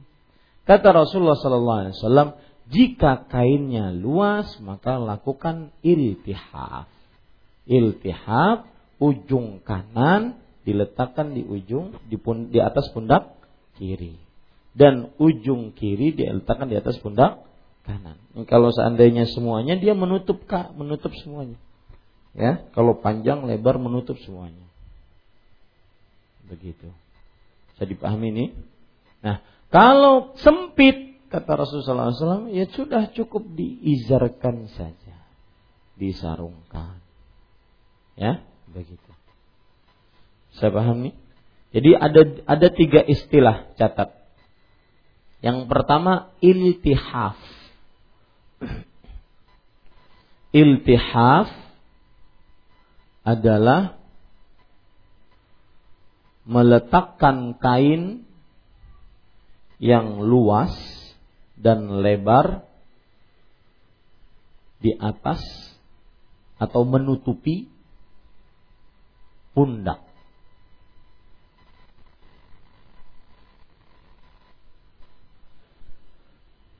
Kata 0.62 0.94
Rasulullah 0.94 1.36
Sallallahu 1.36 1.80
Alaihi 1.84 1.96
Wasallam, 1.98 2.28
jika 2.70 3.28
kainnya 3.28 3.90
luas 3.90 4.56
maka 4.62 4.96
lakukan 4.96 5.74
iltihaf. 5.82 6.88
Iltihaf 7.66 8.64
ujung 9.02 9.60
kanan 9.66 10.38
diletakkan 10.62 11.34
di 11.34 11.42
ujung 11.42 11.98
di, 12.06 12.16
pun, 12.16 12.54
di 12.54 12.62
atas 12.62 12.88
pundak 12.94 13.34
kiri 13.74 14.14
dan 14.72 15.12
ujung 15.20 15.76
kiri 15.76 16.16
diletakkan 16.16 16.70
di 16.70 16.78
atas 16.78 16.96
pundak 17.02 17.44
kanan. 17.84 18.16
Kalau 18.48 18.72
seandainya 18.72 19.28
semuanya 19.28 19.76
dia 19.76 19.92
menutup 19.92 20.46
kak, 20.48 20.72
menutup 20.78 21.12
semuanya. 21.20 21.58
Ya, 22.32 22.64
kalau 22.72 22.96
panjang 22.96 23.44
lebar 23.44 23.76
menutup 23.76 24.16
semuanya. 24.24 24.71
Begitu. 26.52 26.92
Bisa 27.72 27.88
dipahami 27.88 28.28
ini? 28.28 28.46
Nah, 29.24 29.40
kalau 29.72 30.36
sempit 30.36 31.16
kata 31.32 31.56
Rasulullah 31.56 32.12
SAW, 32.12 32.52
ya 32.52 32.68
sudah 32.68 33.08
cukup 33.16 33.40
diizarkan 33.56 34.68
saja, 34.76 35.16
disarungkan. 35.96 37.00
Ya, 38.20 38.44
begitu. 38.68 39.10
Saya 40.60 40.68
pahami? 40.68 41.16
Jadi 41.72 41.96
ada 41.96 42.22
ada 42.44 42.68
tiga 42.68 43.00
istilah 43.00 43.72
catat 43.80 44.12
yang 45.42 45.66
pertama 45.66 46.30
iltihaf. 46.38 47.40
Iltihaf 50.54 51.50
adalah 53.26 54.01
meletakkan 56.42 57.54
kain 57.58 58.26
yang 59.82 60.22
luas 60.22 60.74
dan 61.58 62.02
lebar 62.02 62.66
di 64.82 64.94
atas 64.98 65.42
atau 66.58 66.82
menutupi 66.86 67.70
pundak. 69.54 70.12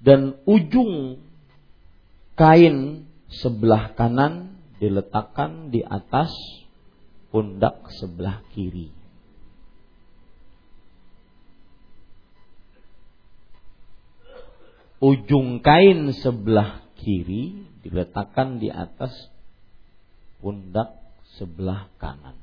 dan 0.03 0.35
ujung 0.51 1.23
kain 2.35 3.07
sebelah 3.31 3.95
kanan 3.95 4.59
diletakkan 4.83 5.71
di 5.71 5.79
atas 5.87 6.35
pundak 7.31 7.87
sebelah 8.03 8.43
kiri. 8.51 9.02
Ujung 15.03 15.59
kain 15.67 16.15
sebelah 16.15 16.79
kiri 16.95 17.67
diletakkan 17.83 18.63
di 18.63 18.71
atas 18.71 19.11
pundak 20.39 20.95
sebelah 21.35 21.91
kanan. 21.99 22.39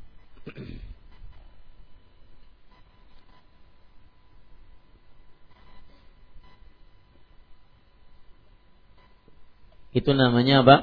Itu 9.95 10.12
namanya 10.12 10.68
apa? 10.68 10.78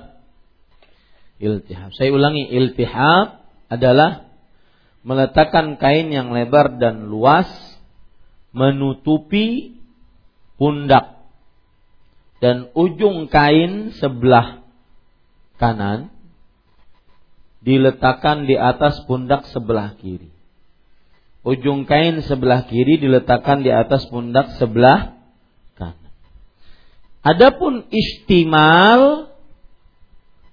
Iltihab. 1.37 1.93
Saya 1.93 2.09
ulangi, 2.09 2.49
iltihab 2.57 3.45
adalah 3.69 4.33
meletakkan 5.05 5.77
kain 5.77 6.09
yang 6.09 6.33
lebar 6.33 6.81
dan 6.81 7.13
luas 7.13 7.47
menutupi 8.57 9.77
pundak 10.57 11.16
dan 12.43 12.69
ujung 12.77 13.33
kain 13.33 13.97
sebelah 13.97 14.63
kanan 15.57 16.13
diletakkan 17.65 18.45
di 18.45 18.55
atas 18.55 19.03
pundak 19.09 19.49
sebelah 19.51 19.97
kiri. 19.97 20.31
Ujung 21.47 21.87
kain 21.87 22.21
sebelah 22.21 22.67
kiri 22.67 22.99
diletakkan 23.01 23.63
di 23.63 23.71
atas 23.71 24.07
pundak 24.11 24.55
sebelah 24.59 25.17
Adapun 27.27 27.91
istimal 27.91 29.35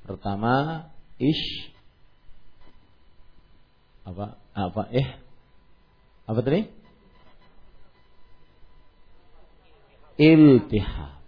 Pertama 0.04 0.86
ish 1.16 1.72
apa 4.04 4.36
apa 4.52 4.82
eh 4.92 5.08
apa 6.28 6.40
tadi? 6.44 6.68
Iltihab. 10.14 11.18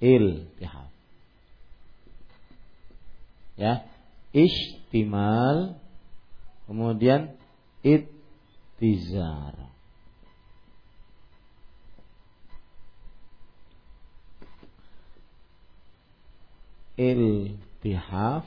Iltihab 0.00 0.88
ya 3.58 3.82
istimal 4.30 5.74
kemudian 6.70 7.34
ittizar 7.82 9.67
iltihaf 16.98 18.42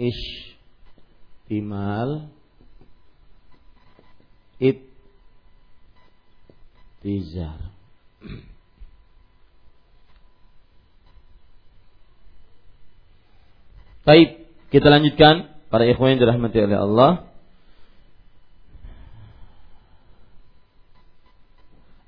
istimal 0.00 2.32
ittizar 7.02 7.58
Baik, 14.02 14.50
kita 14.74 14.90
lanjutkan 14.90 15.62
para 15.70 15.86
ikhwan 15.86 16.18
yang 16.18 16.26
dirahmati 16.26 16.58
oleh 16.58 16.74
Allah. 16.74 17.31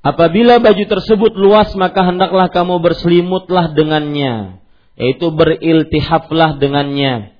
Apabila 0.05 0.61
baju 0.61 0.85
tersebut 0.85 1.33
luas 1.33 1.73
maka 1.81 2.05
hendaklah 2.05 2.53
kamu 2.53 2.77
berselimutlah 2.85 3.73
dengannya, 3.73 4.61
yaitu 5.01 5.33
beriltihaflah 5.33 6.61
dengannya 6.61 7.33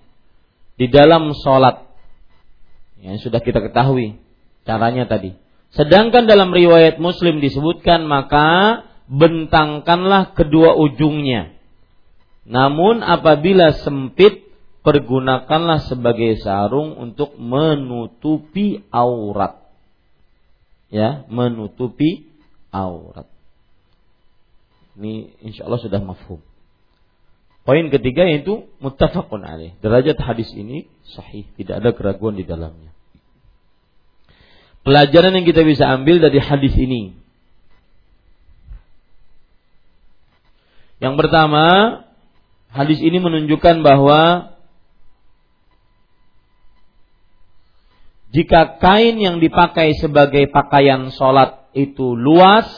di 0.81 0.89
dalam 0.89 1.37
sholat. 1.37 1.85
Yang 3.05 3.29
sudah 3.29 3.45
kita 3.45 3.61
ketahui 3.61 4.17
caranya 4.65 5.05
tadi. 5.05 5.37
Sedangkan 5.77 6.25
dalam 6.25 6.57
riwayat 6.57 6.97
Muslim 6.97 7.45
disebutkan 7.45 8.09
maka 8.09 8.81
bentangkanlah 9.13 10.33
kedua 10.33 10.73
ujungnya. 10.73 11.53
Namun 12.49 13.05
apabila 13.05 13.77
sempit 13.77 14.41
pergunakanlah 14.81 15.85
sebagai 15.85 16.41
sarung 16.41 16.97
untuk 16.97 17.37
menutupi 17.37 18.89
aurat. 18.89 19.61
Ya, 20.89 21.29
menutupi 21.29 22.34
aurat. 22.75 23.31
Ini 24.99 25.39
insya 25.43 25.71
Allah 25.71 25.79
sudah 25.79 26.03
mafhum. 26.03 26.43
Poin 27.65 27.87
ketiga 27.89 28.27
yaitu 28.29 28.69
muttafaqun 28.83 29.41
alaih. 29.41 29.73
Derajat 29.81 30.19
hadis 30.21 30.51
ini 30.53 30.91
sahih, 31.17 31.49
tidak 31.57 31.81
ada 31.81 31.91
keraguan 31.97 32.37
di 32.37 32.45
dalamnya. 32.45 32.93
Pelajaran 34.85 35.33
yang 35.33 35.49
kita 35.49 35.65
bisa 35.65 35.89
ambil 35.89 36.21
dari 36.21 36.37
hadis 36.43 36.77
ini. 36.77 37.17
Yang 41.01 41.15
pertama, 41.25 41.65
hadis 42.69 43.01
ini 43.01 43.17
menunjukkan 43.17 43.81
bahwa 43.81 44.53
Jika 48.35 48.83
kain 48.83 49.15
yang 49.23 49.39
dipakai 49.39 49.95
sebagai 49.95 50.51
pakaian 50.51 51.15
sholat 51.15 51.64
itu 51.75 52.15
luas, 52.15 52.71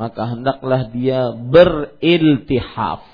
maka 0.00 0.32
hendaklah 0.32 0.88
dia 0.88 1.36
beriltihaf. 1.36 3.04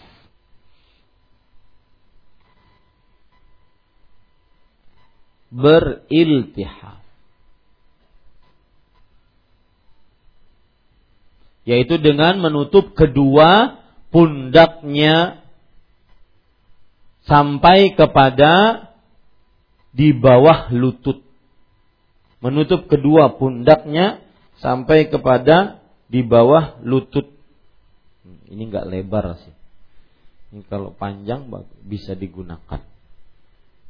Beriltihaf. 5.50 7.02
Yaitu 11.66 11.98
dengan 11.98 12.38
menutup 12.38 12.94
kedua 12.94 13.82
pundaknya 14.14 15.42
sampai 17.26 17.98
kepada 17.98 18.86
di 19.90 20.14
bawah 20.14 20.70
lutut. 20.70 21.25
Menutup 22.46 22.86
kedua 22.86 23.34
pundaknya 23.42 24.22
sampai 24.62 25.10
kepada 25.10 25.82
di 26.06 26.22
bawah 26.22 26.78
lutut. 26.86 27.26
Ini 28.46 28.70
enggak 28.70 28.86
lebar 28.86 29.34
sih. 29.42 29.50
Ini 30.54 30.62
kalau 30.70 30.94
panjang 30.94 31.50
bisa 31.82 32.14
digunakan. 32.14 32.86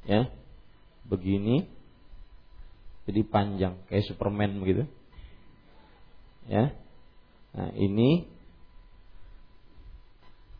Ya. 0.09 0.33
Begini. 1.05 1.69
Jadi 3.05 3.21
panjang 3.29 3.77
kayak 3.93 4.09
Superman 4.09 4.65
begitu. 4.65 4.89
Ya. 6.49 6.73
Nah, 7.53 7.77
ini 7.77 8.25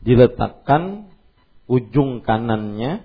diletakkan 0.05 1.09
ujung 1.65 2.21
kanannya 2.21 3.01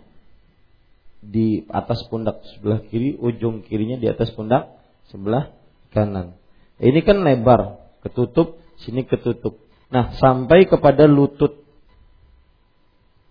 di 1.25 1.65
atas 1.73 2.05
pundak 2.13 2.45
sebelah 2.53 2.85
kiri, 2.93 3.17
ujung 3.17 3.65
kirinya 3.65 3.97
di 3.97 4.05
atas 4.13 4.37
pundak 4.37 4.82
sebelah 5.13 5.53
kanan. 5.93 6.41
Ini 6.81 7.05
kan 7.05 7.21
lebar, 7.23 7.79
ketutup, 8.03 8.59
sini 8.81 9.05
ketutup. 9.05 9.61
Nah, 9.93 10.17
sampai 10.17 10.65
kepada 10.65 11.05
lutut. 11.05 11.63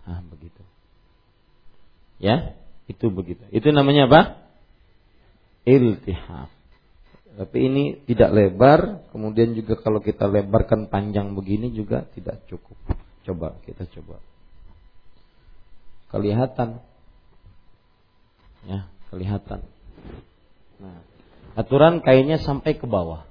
Nah, 0.06 0.22
begitu. 0.30 0.62
Ya, 2.22 2.54
itu 2.86 3.10
begitu. 3.10 3.42
Itu 3.50 3.74
namanya 3.74 4.06
apa? 4.06 4.20
Iltihab. 5.66 6.48
Tapi 7.32 7.58
ini 7.64 7.84
tidak 8.04 8.30
lebar, 8.30 9.08
kemudian 9.10 9.56
juga 9.56 9.80
kalau 9.80 10.04
kita 10.04 10.28
lebarkan 10.28 10.92
panjang 10.92 11.32
begini 11.32 11.72
juga 11.72 12.06
tidak 12.12 12.44
cukup. 12.46 12.76
Coba 13.24 13.56
kita 13.64 13.88
coba. 13.98 14.20
Kelihatan. 16.12 16.84
Ya, 18.68 18.86
kelihatan. 19.08 19.64
Nah, 20.78 21.00
aturan 21.58 22.00
kainnya 22.00 22.40
sampai 22.40 22.76
ke 22.76 22.84
bawah 22.88 23.28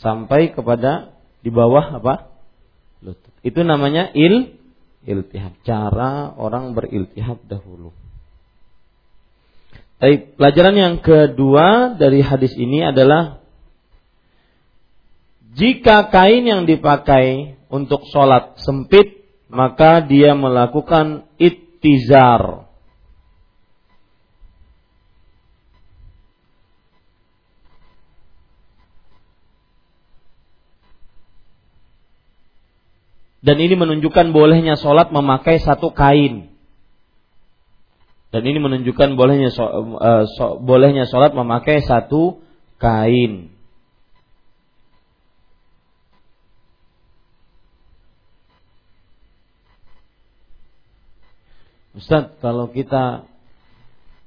sampai 0.00 0.50
kepada 0.56 1.14
di 1.44 1.52
bawah 1.52 2.00
apa? 2.00 2.32
lutut. 3.00 3.32
Itu 3.40 3.64
namanya 3.64 4.12
il 4.12 4.60
iltihab. 5.04 5.56
Cara 5.64 6.32
orang 6.36 6.76
beriltihab 6.76 7.40
dahulu. 7.48 7.92
Baik, 10.00 10.40
pelajaran 10.40 10.76
yang 10.76 10.96
kedua 11.04 11.96
dari 12.00 12.24
hadis 12.24 12.56
ini 12.56 12.80
adalah 12.80 13.44
jika 15.52 16.08
kain 16.08 16.48
yang 16.48 16.64
dipakai 16.64 17.56
untuk 17.68 18.08
sholat 18.08 18.56
sempit, 18.64 19.28
maka 19.52 20.00
dia 20.00 20.32
melakukan 20.32 21.28
ittizar. 21.36 22.69
Dan 33.40 33.56
ini 33.56 33.72
menunjukkan 33.72 34.36
bolehnya 34.36 34.76
sholat 34.76 35.08
memakai 35.16 35.56
satu 35.64 35.96
kain. 35.96 36.52
Dan 38.30 38.42
ini 38.46 38.60
menunjukkan 38.60 39.16
bolehnya 39.16 39.50
uh, 39.56 40.28
so, 40.28 40.60
bolehnya 40.60 41.08
sholat 41.08 41.32
memakai 41.32 41.80
satu 41.82 42.44
kain. 42.76 43.50
Ustaz, 51.96 52.30
kalau 52.38 52.70
kita 52.70 53.26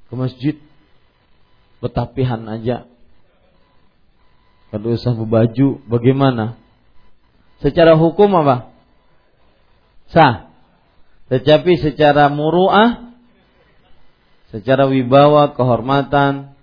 ke 0.10 0.14
masjid 0.20 0.56
betapihan 1.80 2.44
aja, 2.50 2.86
kalau 4.74 4.98
usah 4.98 5.14
baju, 5.14 5.80
bagaimana? 5.86 6.58
Secara 7.62 7.94
hukum 7.94 8.34
apa? 8.42 8.73
Sah. 10.14 10.54
Tetapi 11.34 11.82
secara 11.82 12.30
muruah, 12.30 13.18
secara 14.54 14.86
wibawa, 14.86 15.58
kehormatan, 15.58 16.54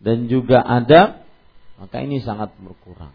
dan 0.00 0.18
juga 0.30 0.62
adab, 0.62 1.26
maka 1.76 1.96
ini 2.00 2.22
sangat 2.22 2.54
berkurang. 2.62 3.12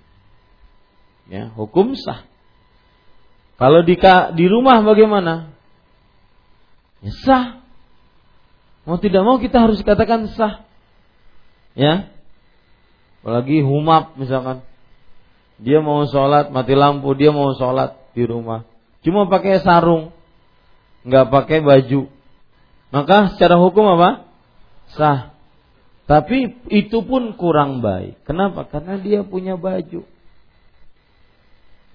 Ya, 1.32 1.50
hukum 1.56 1.96
sah. 1.96 2.28
Kalau 3.56 3.82
di, 3.88 3.96
di 4.36 4.46
rumah 4.52 4.84
bagaimana? 4.84 5.50
Ya, 7.00 7.12
sah. 7.24 7.46
Mau 8.86 9.02
tidak 9.02 9.26
mau 9.26 9.42
kita 9.42 9.64
harus 9.66 9.82
katakan 9.82 10.30
sah. 10.36 10.68
Ya. 11.74 12.14
Apalagi 13.24 13.66
humap 13.66 14.14
misalkan. 14.20 14.62
Dia 15.56 15.80
mau 15.80 16.04
sholat, 16.04 16.52
mati 16.52 16.76
lampu, 16.76 17.16
dia 17.16 17.32
mau 17.32 17.56
sholat 17.56 17.96
di 18.12 18.28
rumah. 18.28 18.75
Cuma 19.06 19.30
pakai 19.30 19.62
sarung, 19.62 20.10
nggak 21.06 21.30
pakai 21.30 21.62
baju. 21.62 22.10
Maka 22.90 23.38
secara 23.38 23.62
hukum 23.62 23.86
apa? 23.86 24.26
Sah. 24.98 25.38
Tapi 26.06 26.66
itu 26.74 27.02
pun 27.06 27.34
kurang 27.38 27.86
baik. 27.86 28.26
Kenapa? 28.26 28.66
Karena 28.66 28.98
dia 28.98 29.22
punya 29.22 29.58
baju. 29.58 30.06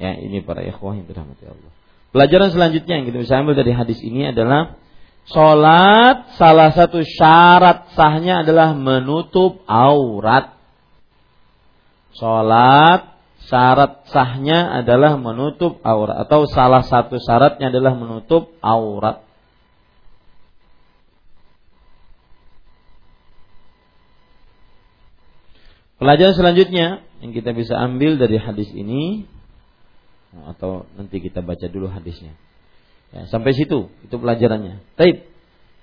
Ya, 0.01 0.17
ini 0.17 0.41
para 0.41 0.63
ikhwah 0.63 0.97
yang 0.97 1.07
dirahmati 1.07 1.45
Allah. 1.47 1.71
Pelajaran 2.11 2.51
selanjutnya 2.51 3.03
yang 3.03 3.07
kita 3.07 3.19
bisa 3.23 3.39
ambil 3.39 3.55
dari 3.55 3.71
hadis 3.71 4.03
ini 4.03 4.31
adalah 4.31 4.81
Sholat 5.31 6.35
salah 6.41 6.75
satu 6.75 7.07
syarat 7.07 7.95
sahnya 7.95 8.43
adalah 8.43 8.75
menutup 8.75 9.63
aurat. 9.69 10.59
Sholat 12.19 13.10
syarat 13.51 14.07
sahnya 14.15 14.71
adalah 14.71 15.19
menutup 15.19 15.83
aurat 15.83 16.23
atau 16.23 16.47
salah 16.47 16.87
satu 16.87 17.19
syaratnya 17.19 17.75
adalah 17.75 17.99
menutup 17.99 18.55
aurat. 18.63 19.27
Pelajaran 25.99 26.33
selanjutnya 26.33 27.05
yang 27.21 27.37
kita 27.37 27.53
bisa 27.53 27.77
ambil 27.77 28.17
dari 28.17 28.41
hadis 28.41 28.73
ini 28.73 29.29
atau 30.49 30.89
nanti 30.97 31.21
kita 31.21 31.43
baca 31.43 31.67
dulu 31.69 31.91
hadisnya. 31.91 32.33
Ya, 33.11 33.27
sampai 33.29 33.53
situ 33.53 33.91
itu 34.07 34.15
pelajarannya. 34.15 34.81
Taib. 34.95 35.27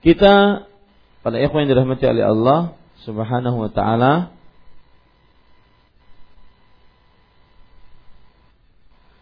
Kita 0.01 0.63
pada 1.21 1.37
ikhwan 1.43 1.67
yang 1.67 1.75
dirahmati 1.75 2.07
oleh 2.07 2.23
Allah 2.23 2.79
Subhanahu 3.03 3.67
wa 3.67 3.69
taala 3.69 4.36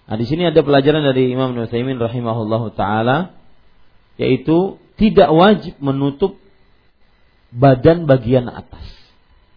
Nah, 0.05 0.15
di 0.21 0.25
sini 0.29 0.45
ada 0.45 0.61
pelajaran 0.61 1.01
dari 1.01 1.33
Imam 1.33 1.57
Nutsaimin 1.57 1.97
rahimahullahu 1.97 2.77
taala 2.77 3.33
yaitu 4.21 4.77
tidak 4.95 5.33
wajib 5.33 5.75
menutup 5.81 6.37
badan 7.51 8.05
bagian 8.05 8.47
atas. 8.47 8.85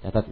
Catat. 0.03 0.31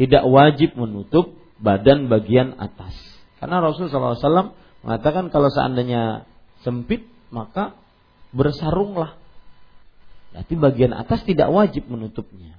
Tidak 0.00 0.24
wajib 0.26 0.74
menutup 0.74 1.36
badan 1.60 2.08
bagian 2.08 2.56
atas. 2.56 2.96
Karena 3.36 3.60
Rasulullah 3.60 4.16
SAW 4.16 4.56
mengatakan 4.80 5.28
kalau 5.28 5.52
seandainya 5.52 6.24
sempit 6.64 7.04
maka 7.28 7.76
bersarunglah. 8.32 9.16
Berarti 10.32 10.54
bagian 10.56 10.92
atas 10.96 11.22
tidak 11.28 11.52
wajib 11.52 11.86
menutupnya. 11.86 12.56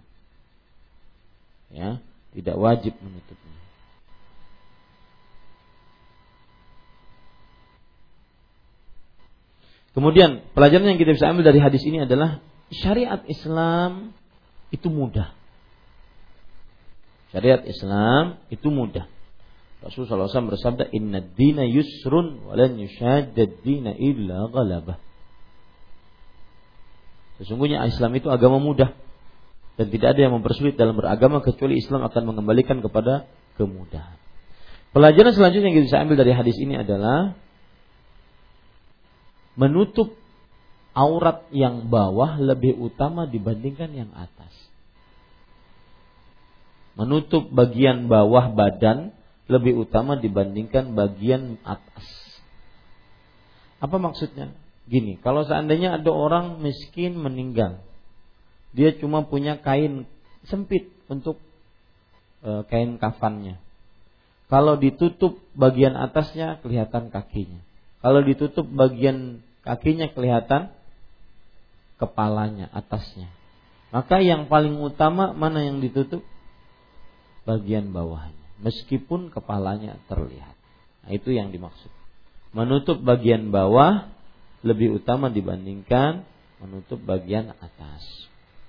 Ya, 1.72 2.04
tidak 2.36 2.58
wajib 2.60 2.94
menutupnya. 3.00 3.41
Kemudian 9.92 10.48
pelajaran 10.56 10.96
yang 10.96 11.00
kita 11.00 11.12
bisa 11.16 11.28
ambil 11.32 11.52
dari 11.52 11.60
hadis 11.60 11.84
ini 11.84 12.08
adalah 12.08 12.40
syariat 12.72 13.20
Islam 13.28 14.16
itu 14.72 14.88
mudah. 14.88 15.36
Syariat 17.36 17.64
Islam 17.68 18.40
itu 18.48 18.68
mudah. 18.72 19.08
Rasulullah 19.82 20.30
SAW 20.30 20.54
bersabda, 20.54 20.94
Inna 20.94 21.20
dina 21.26 21.66
yusrun 21.66 22.46
walan 22.48 22.78
yushaddad 22.80 23.66
dina 23.66 23.92
illa 23.98 24.48
ghalabah. 24.48 25.02
Sesungguhnya 27.42 27.82
Islam 27.90 28.14
itu 28.14 28.30
agama 28.30 28.62
mudah. 28.62 28.94
Dan 29.80 29.90
tidak 29.90 30.14
ada 30.14 30.30
yang 30.30 30.34
mempersulit 30.38 30.78
dalam 30.78 30.94
beragama 30.94 31.42
kecuali 31.42 31.82
Islam 31.82 32.06
akan 32.06 32.22
mengembalikan 32.30 32.84
kepada 32.86 33.26
kemudahan. 33.58 34.20
Pelajaran 34.92 35.34
selanjutnya 35.34 35.72
yang 35.72 35.78
kita 35.82 35.88
bisa 35.88 36.00
ambil 36.04 36.20
dari 36.20 36.36
hadis 36.36 36.60
ini 36.60 36.78
adalah 36.78 37.34
menutup 39.56 40.16
aurat 40.92 41.48
yang 41.56 41.88
bawah 41.88 42.40
lebih 42.40 42.76
utama 42.76 43.28
dibandingkan 43.28 43.92
yang 43.96 44.12
atas. 44.16 44.52
Menutup 47.00 47.48
bagian 47.48 48.12
bawah 48.12 48.52
badan 48.52 49.16
lebih 49.48 49.88
utama 49.88 50.20
dibandingkan 50.20 50.92
bagian 50.96 51.60
atas. 51.64 52.08
Apa 53.80 53.98
maksudnya? 53.98 54.52
Gini, 54.92 55.16
kalau 55.24 55.48
seandainya 55.48 56.00
ada 56.00 56.12
orang 56.12 56.60
miskin 56.60 57.16
meninggal, 57.16 57.80
dia 58.76 58.92
cuma 59.00 59.24
punya 59.24 59.60
kain 59.60 60.04
sempit 60.48 60.92
untuk 61.08 61.40
e, 62.44 62.68
kain 62.68 63.00
kafannya. 63.00 63.56
Kalau 64.52 64.76
ditutup 64.76 65.40
bagian 65.56 65.96
atasnya 65.96 66.60
kelihatan 66.60 67.08
kakinya. 67.08 67.64
Kalau 68.02 68.22
ditutup 68.26 68.66
bagian 68.66 69.46
kakinya 69.62 70.10
kelihatan 70.10 70.74
kepalanya, 72.02 72.66
atasnya. 72.74 73.30
Maka 73.94 74.26
yang 74.26 74.50
paling 74.50 74.82
utama 74.82 75.38
mana 75.38 75.62
yang 75.62 75.78
ditutup? 75.78 76.26
Bagian 77.46 77.94
bawahnya. 77.94 78.42
Meskipun 78.62 79.30
kepalanya 79.30 80.02
terlihat. 80.10 80.58
Nah, 81.06 81.12
itu 81.14 81.34
yang 81.34 81.54
dimaksud. 81.54 81.90
Menutup 82.54 83.02
bagian 83.02 83.54
bawah 83.54 84.10
lebih 84.62 85.02
utama 85.02 85.30
dibandingkan 85.30 86.26
menutup 86.62 87.02
bagian 87.02 87.58
atas. 87.58 88.02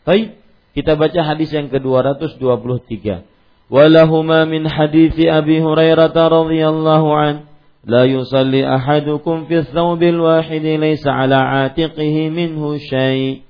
Baik, 0.08 0.40
kita 0.72 0.96
baca 0.96 1.20
hadis 1.20 1.52
yang 1.52 1.68
ke-223. 1.68 3.28
Walahuma 3.68 4.48
min 4.48 4.64
hadis 4.64 5.12
Abi 5.28 5.60
Hurairah 5.60 6.12
radhiyallahu 6.12 7.08
an 7.12 7.51
لا 7.87 8.03
يصلي 8.03 8.67
أحدكم 8.75 9.45
في 9.47 9.55
الثوب 9.63 10.01
الواحد 10.03 10.65
ليس 10.65 11.07
على 11.07 11.35
عاتقه 11.35 12.15
منه 12.29 12.63
شيء 12.77 13.47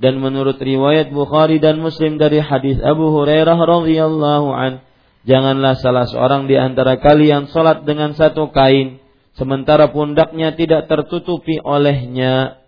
dan 0.00 0.16
menurut 0.16 0.56
riwayat 0.56 1.12
Bukhari 1.12 1.60
dan 1.60 1.76
Muslim 1.76 2.16
dari 2.16 2.40
hadis 2.40 2.80
Abu 2.80 3.12
Hurairah 3.12 3.58
radhiyallahu 3.60 4.48
an 4.48 4.80
janganlah 5.28 5.76
salah 5.76 6.08
seorang 6.08 6.48
di 6.48 6.56
antara 6.56 6.96
kalian 6.96 7.52
salat 7.52 7.84
dengan 7.84 8.16
satu 8.16 8.48
kain 8.48 9.00
sementara 9.36 9.92
pundaknya 9.92 10.56
tidak 10.56 10.88
tertutupi 10.88 11.60
olehnya. 11.60 12.60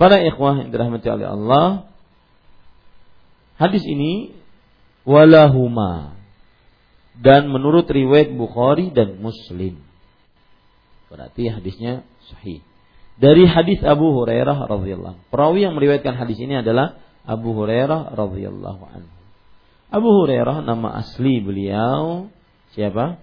Para 0.00 0.18
ikhwah 0.24 0.64
yang 0.64 0.72
dirahmati 0.72 1.06
oleh 1.08 1.28
Allah, 1.28 1.66
hadis 3.60 3.84
ini 3.84 4.32
walahuma 5.04 6.16
dan 7.20 7.52
menurut 7.52 7.84
riwayat 7.86 8.32
Bukhari 8.32 8.88
dan 8.88 9.20
Muslim. 9.20 9.78
Berarti 11.07 11.47
hadisnya 11.47 12.03
sahih. 12.31 12.59
Dari 13.17 13.49
hadis 13.49 13.81
Abu 13.81 14.13
Hurairah 14.13 14.69
radhiyallahu 14.69 15.33
Perawi 15.33 15.65
yang 15.65 15.73
meriwayatkan 15.73 16.13
hadis 16.13 16.37
ini 16.37 16.61
adalah 16.61 17.01
Abu 17.25 17.57
Hurairah 17.57 18.13
radhiyallahu 18.13 18.83
anhu. 18.93 19.13
Abu 19.89 20.09
Hurairah 20.21 20.61
nama 20.67 21.01
asli 21.01 21.41
beliau 21.41 22.29
siapa? 22.75 23.17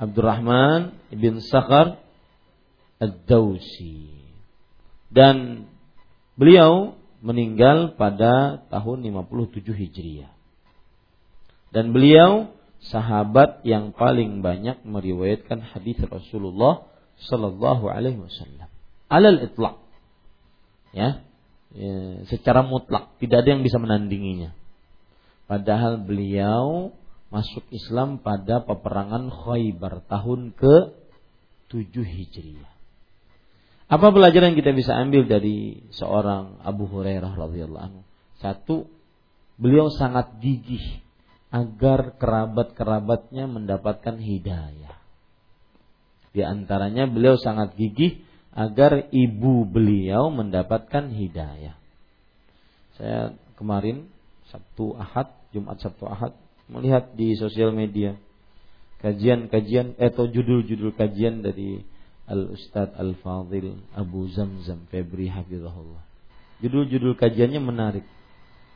Abdurrahman 0.00 0.98
bin 1.14 1.38
Sakhar 1.38 2.02
Ad-Dausi. 2.98 4.10
Dan 5.14 5.70
beliau 6.34 6.98
meninggal 7.22 7.94
pada 7.94 8.66
tahun 8.68 9.06
57 9.06 9.70
Hijriah. 9.70 10.32
Dan 11.70 11.94
beliau 11.94 12.50
sahabat 12.88 13.64
yang 13.64 13.96
paling 13.96 14.44
banyak 14.44 14.84
meriwayatkan 14.84 15.64
hadis 15.64 15.96
Rasulullah 16.04 16.84
sallallahu 17.16 17.88
alaihi 17.88 18.20
wasallam. 18.20 18.68
Alal 19.08 19.40
itlaq. 19.40 19.80
Ya, 20.94 21.24
ya, 21.74 22.22
secara 22.30 22.62
mutlak 22.62 23.16
tidak 23.18 23.42
ada 23.42 23.48
yang 23.56 23.62
bisa 23.66 23.82
menandinginya. 23.82 24.54
Padahal 25.50 26.00
beliau 26.00 26.94
masuk 27.34 27.66
Islam 27.74 28.22
pada 28.22 28.62
peperangan 28.62 29.26
Khaybar 29.28 30.06
tahun 30.06 30.54
ke-7 30.54 31.94
Hijriah. 31.98 32.72
Apa 33.90 34.14
pelajaran 34.14 34.54
yang 34.54 34.58
kita 34.58 34.72
bisa 34.72 34.96
ambil 34.96 35.28
dari 35.28 35.84
seorang 35.92 36.62
Abu 36.64 36.88
Hurairah 36.88 37.36
radhiyallahu 37.36 37.84
anhu? 37.84 38.02
Satu, 38.40 38.88
beliau 39.60 39.92
sangat 39.92 40.40
gigih 40.40 41.03
agar 41.54 42.18
kerabat-kerabatnya 42.18 43.46
mendapatkan 43.46 44.18
hidayah. 44.18 44.98
Di 46.34 46.42
antaranya 46.42 47.06
beliau 47.06 47.38
sangat 47.38 47.78
gigih 47.78 48.26
agar 48.50 49.06
ibu 49.14 49.62
beliau 49.62 50.34
mendapatkan 50.34 51.14
hidayah. 51.14 51.78
Saya 52.98 53.38
kemarin 53.54 54.10
Sabtu 54.50 54.98
Ahad, 54.98 55.30
Jumat 55.54 55.78
Sabtu 55.78 56.10
Ahad 56.10 56.34
melihat 56.66 57.14
di 57.14 57.38
sosial 57.38 57.70
media 57.70 58.18
kajian-kajian 58.98 59.94
eh, 59.94 60.10
atau 60.10 60.26
judul-judul 60.26 60.90
kajian 60.98 61.38
dari 61.38 61.86
Al 62.26 62.50
Ustadz 62.50 62.98
Al 62.98 63.14
Fadil 63.20 63.78
Abu 63.94 64.26
Zamzam 64.34 64.90
Febri 64.90 65.30
Hafizahullah. 65.30 66.02
Judul-judul 66.64 67.14
kajiannya 67.14 67.62
menarik, 67.62 68.06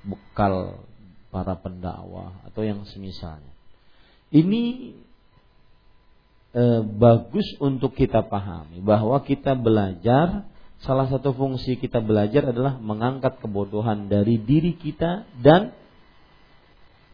bekal 0.07 0.79
para 1.29 1.57
pendakwah 1.61 2.45
atau 2.49 2.65
yang 2.65 2.85
semisalnya. 2.89 3.53
Ini 4.33 4.63
eh, 6.57 6.81
bagus 6.85 7.49
untuk 7.61 7.97
kita 7.97 8.25
pahami 8.25 8.81
bahwa 8.81 9.21
kita 9.25 9.57
belajar 9.57 10.49
salah 10.79 11.11
satu 11.11 11.35
fungsi 11.35 11.75
kita 11.77 11.99
belajar 11.99 12.55
adalah 12.55 12.79
mengangkat 12.79 13.43
kebodohan 13.43 14.07
dari 14.07 14.39
diri 14.39 14.79
kita 14.79 15.27
dan 15.41 15.75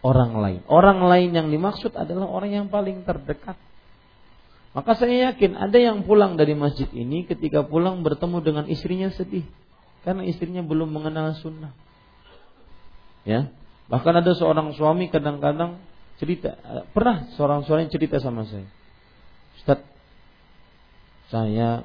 orang 0.05 0.37
lain. 0.37 0.61
Orang 0.69 1.01
lain 1.09 1.33
yang 1.33 1.49
dimaksud 1.49 1.97
adalah 1.97 2.29
orang 2.29 2.53
yang 2.53 2.67
paling 2.69 3.03
terdekat. 3.09 3.57
Maka 4.75 4.99
saya 4.99 5.31
yakin 5.31 5.55
ada 5.55 5.79
yang 5.79 6.03
pulang 6.03 6.35
dari 6.35 6.53
masjid 6.59 6.91
ini 6.91 7.25
ketika 7.25 7.63
pulang 7.63 8.03
bertemu 8.03 8.43
dengan 8.43 8.65
istrinya 8.67 9.09
sedih 9.15 9.47
karena 10.03 10.27
istrinya 10.27 10.61
belum 10.61 10.91
mengenal 10.91 11.39
sunnah. 11.41 11.73
Ya, 13.25 13.49
bahkan 13.91 14.17
ada 14.17 14.33
seorang 14.33 14.73
suami 14.73 15.13
kadang-kadang 15.13 15.81
cerita 16.17 16.57
pernah 16.95 17.29
seorang 17.35 17.67
suami 17.67 17.91
cerita 17.91 18.23
sama 18.23 18.47
saya, 18.49 18.69
Ustaz, 19.61 19.81
saya 21.29 21.83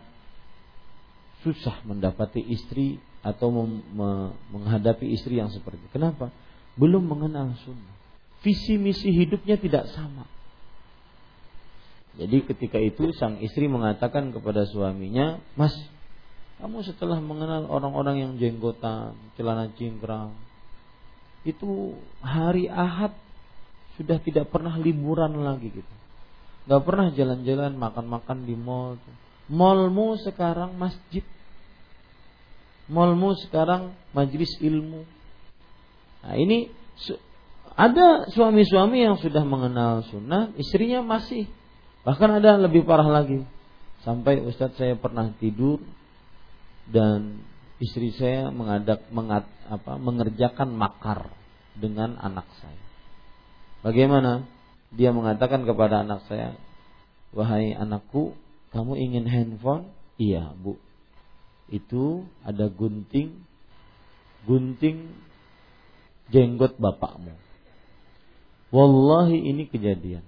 susah 1.44 1.82
mendapati 1.88 2.44
istri 2.44 3.00
atau 3.20 3.52
menghadapi 4.52 5.12
istri 5.12 5.40
yang 5.40 5.52
seperti 5.52 5.80
itu. 5.80 5.92
Kenapa? 5.92 6.32
Belum 6.80 7.04
mengenal 7.04 7.56
sunnah 7.64 8.00
visi 8.44 8.80
misi 8.80 9.12
hidupnya 9.12 9.60
tidak 9.60 9.92
sama. 9.92 10.28
Jadi 12.20 12.44
ketika 12.52 12.80
itu 12.82 13.16
sang 13.16 13.40
istri 13.40 13.72
mengatakan 13.72 14.36
kepada 14.36 14.68
suaminya, 14.68 15.40
"Mas, 15.56 15.72
kamu 16.60 16.84
setelah 16.84 17.24
mengenal 17.24 17.68
orang-orang 17.72 18.20
yang 18.20 18.32
jenggotan, 18.36 19.16
celana 19.40 19.72
cingkrang, 19.80 20.36
itu 21.48 21.96
hari 22.20 22.68
Ahad 22.68 23.16
sudah 24.00 24.20
tidak 24.24 24.52
pernah 24.52 24.76
liburan 24.80 25.40
lagi 25.44 25.72
gitu. 25.72 25.94
Gak 26.68 26.84
pernah 26.86 27.10
jalan-jalan 27.12 27.76
makan-makan 27.76 28.48
di 28.48 28.56
mall. 28.56 29.00
Mallmu 29.50 30.16
sekarang 30.22 30.78
masjid. 30.78 31.26
Mallmu 32.88 33.34
sekarang 33.48 33.98
majlis 34.14 34.54
ilmu. 34.62 35.04
Nah 36.24 36.36
ini 36.36 36.70
ada 37.80 38.28
suami-suami 38.28 39.08
yang 39.08 39.16
sudah 39.18 39.42
mengenal 39.48 40.04
sunnah, 40.12 40.52
istrinya 40.60 41.00
masih. 41.00 41.48
Bahkan 42.04 42.44
ada 42.44 42.60
lebih 42.60 42.84
parah 42.84 43.08
lagi. 43.08 43.44
Sampai 44.04 44.40
Ustadz 44.44 44.80
saya 44.80 44.96
pernah 44.96 45.32
tidur 45.40 45.80
dan 46.88 47.44
istri 47.80 48.12
saya 48.16 48.52
mengadak 48.52 49.08
mengat, 49.10 49.48
apa, 49.68 49.96
mengerjakan 49.96 50.76
makar 50.76 51.32
dengan 51.80 52.20
anak 52.20 52.46
saya. 52.60 52.84
Bagaimana? 53.82 54.46
Dia 54.90 55.14
mengatakan 55.14 55.64
kepada 55.64 56.02
anak 56.02 56.26
saya, 56.26 56.58
"Wahai 57.32 57.78
anakku, 57.78 58.36
kamu 58.74 58.98
ingin 59.00 59.26
handphone?" 59.30 59.88
"Iya, 60.18 60.52
Bu." 60.58 60.82
Itu 61.70 62.26
ada 62.42 62.68
gunting 62.68 63.46
gunting 64.48 65.14
jenggot 66.34 66.78
bapakmu. 66.80 67.36
Wallahi 68.70 69.50
ini 69.50 69.66
kejadian. 69.66 70.22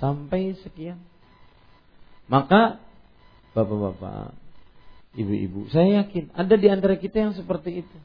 Sampai 0.00 0.56
sekian. 0.64 1.00
Maka 2.26 2.80
bapak-bapak, 3.52 4.36
ibu-ibu, 5.16 5.72
saya 5.72 6.04
yakin 6.04 6.30
ada 6.36 6.54
di 6.54 6.68
antara 6.68 7.00
kita 7.00 7.16
yang 7.18 7.32
seperti 7.34 7.84
itu. 7.84 7.98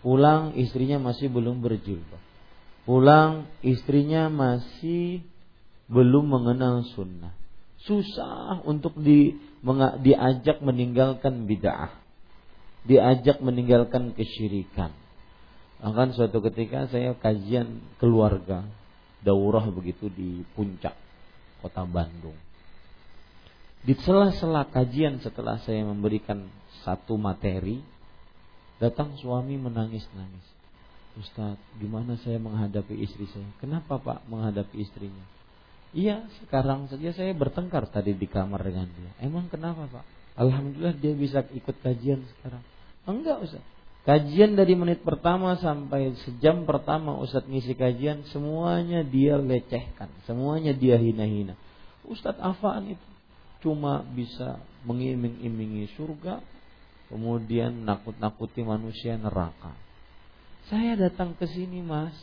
Pulang 0.00 0.56
istrinya 0.56 0.96
masih 0.96 1.28
belum 1.28 1.60
berjilbab. 1.60 2.22
Pulang 2.88 3.48
istrinya 3.60 4.32
masih 4.32 5.20
belum 5.92 6.24
mengenal 6.24 6.86
sunnah. 6.96 7.36
Susah 7.84 8.64
untuk 8.64 8.96
di, 8.96 9.36
diajak 10.04 10.64
meninggalkan 10.64 11.44
bid'ah. 11.44 11.96
Diajak 12.88 13.44
meninggalkan 13.44 14.16
kesyirikan 14.16 14.96
Bahkan 15.80 16.12
suatu 16.12 16.44
ketika 16.44 16.92
saya 16.92 17.16
kajian 17.16 17.80
keluarga 17.96 18.68
daurah 19.24 19.64
begitu 19.72 20.12
di 20.12 20.44
puncak 20.52 20.92
kota 21.64 21.88
Bandung. 21.88 22.36
Di 23.80 23.96
sela-sela 24.04 24.68
kajian 24.68 25.24
setelah 25.24 25.56
saya 25.64 25.80
memberikan 25.88 26.52
satu 26.84 27.16
materi, 27.16 27.80
datang 28.76 29.16
suami 29.16 29.56
menangis-nangis. 29.56 30.46
Ustaz, 31.16 31.56
gimana 31.80 32.20
saya 32.20 32.36
menghadapi 32.36 32.92
istri 33.00 33.24
saya? 33.32 33.48
Kenapa 33.56 33.96
Pak 33.96 34.28
menghadapi 34.28 34.84
istrinya? 34.84 35.24
Iya, 35.90 36.28
sekarang 36.44 36.86
saja 36.86 37.10
saya 37.10 37.34
bertengkar 37.34 37.90
tadi 37.90 38.14
di 38.14 38.28
kamar 38.30 38.62
dengan 38.62 38.86
dia. 38.86 39.10
Emang 39.18 39.50
kenapa 39.50 39.90
Pak? 39.90 40.04
Alhamdulillah 40.38 40.94
dia 41.00 41.16
bisa 41.16 41.42
ikut 41.50 41.76
kajian 41.82 42.22
sekarang. 42.36 42.62
Enggak 43.08 43.42
Ustaz. 43.42 43.64
Kajian 44.00 44.56
dari 44.56 44.72
menit 44.78 45.04
pertama 45.04 45.60
sampai 45.60 46.16
sejam 46.24 46.64
pertama 46.64 47.20
Ustadz 47.20 47.44
ngisi 47.52 47.76
kajian 47.76 48.24
semuanya 48.32 49.04
dia 49.04 49.36
lecehkan, 49.36 50.08
semuanya 50.24 50.72
dia 50.72 50.96
hina-hina. 50.96 51.52
Ustadz 52.08 52.40
Afaan 52.40 52.96
itu 52.96 53.09
cuma 53.60 54.04
bisa 54.16 54.60
mengiming-imingi 54.84 55.92
surga, 55.96 56.40
kemudian 57.12 57.84
nakut-nakuti 57.84 58.64
manusia 58.64 59.16
neraka. 59.20 59.76
Saya 60.68 60.96
datang 60.96 61.36
ke 61.36 61.48
sini 61.48 61.80
mas 61.80 62.14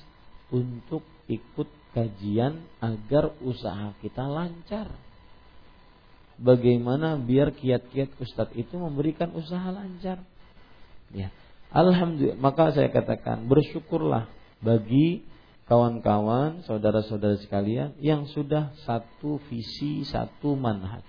untuk 0.53 1.03
ikut 1.27 1.67
kajian 1.91 2.61
agar 2.79 3.33
usaha 3.41 3.93
kita 3.99 4.23
lancar. 4.25 4.93
Bagaimana 6.37 7.17
biar 7.17 7.49
kiat-kiat 7.57 8.21
Ustadz 8.21 8.53
itu 8.53 8.77
memberikan 8.77 9.33
usaha 9.33 9.73
lancar. 9.73 10.21
Ya, 11.09 11.33
Alhamdulillah, 11.73 12.37
maka 12.37 12.71
saya 12.71 12.93
katakan 12.93 13.49
bersyukurlah 13.49 14.29
bagi 14.61 15.25
kawan-kawan, 15.67 16.63
saudara-saudara 16.63 17.35
sekalian 17.43 17.99
yang 17.99 18.23
sudah 18.31 18.71
satu 18.87 19.43
visi, 19.51 20.07
satu 20.07 20.55
manhaj. 20.55 21.03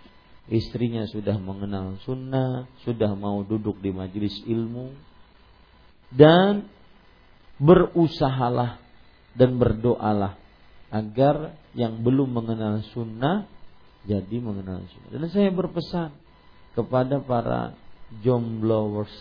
Istrinya 0.48 1.04
sudah 1.04 1.36
mengenal 1.36 2.00
sunnah, 2.08 2.64
sudah 2.84 3.12
mau 3.12 3.44
duduk 3.44 3.84
di 3.84 3.92
majelis 3.92 4.32
ilmu, 4.48 4.96
dan 6.08 6.64
berusahalah 7.60 8.80
dan 9.36 9.60
berdoalah 9.60 10.40
agar 10.88 11.52
yang 11.76 12.00
belum 12.00 12.32
mengenal 12.32 12.80
sunnah 12.96 13.44
jadi 14.08 14.40
mengenal 14.40 14.88
sunnah. 14.88 15.10
Dan 15.12 15.28
saya 15.28 15.52
berpesan 15.52 16.16
kepada 16.72 17.20
para 17.20 17.76
jomblowers 18.24 19.12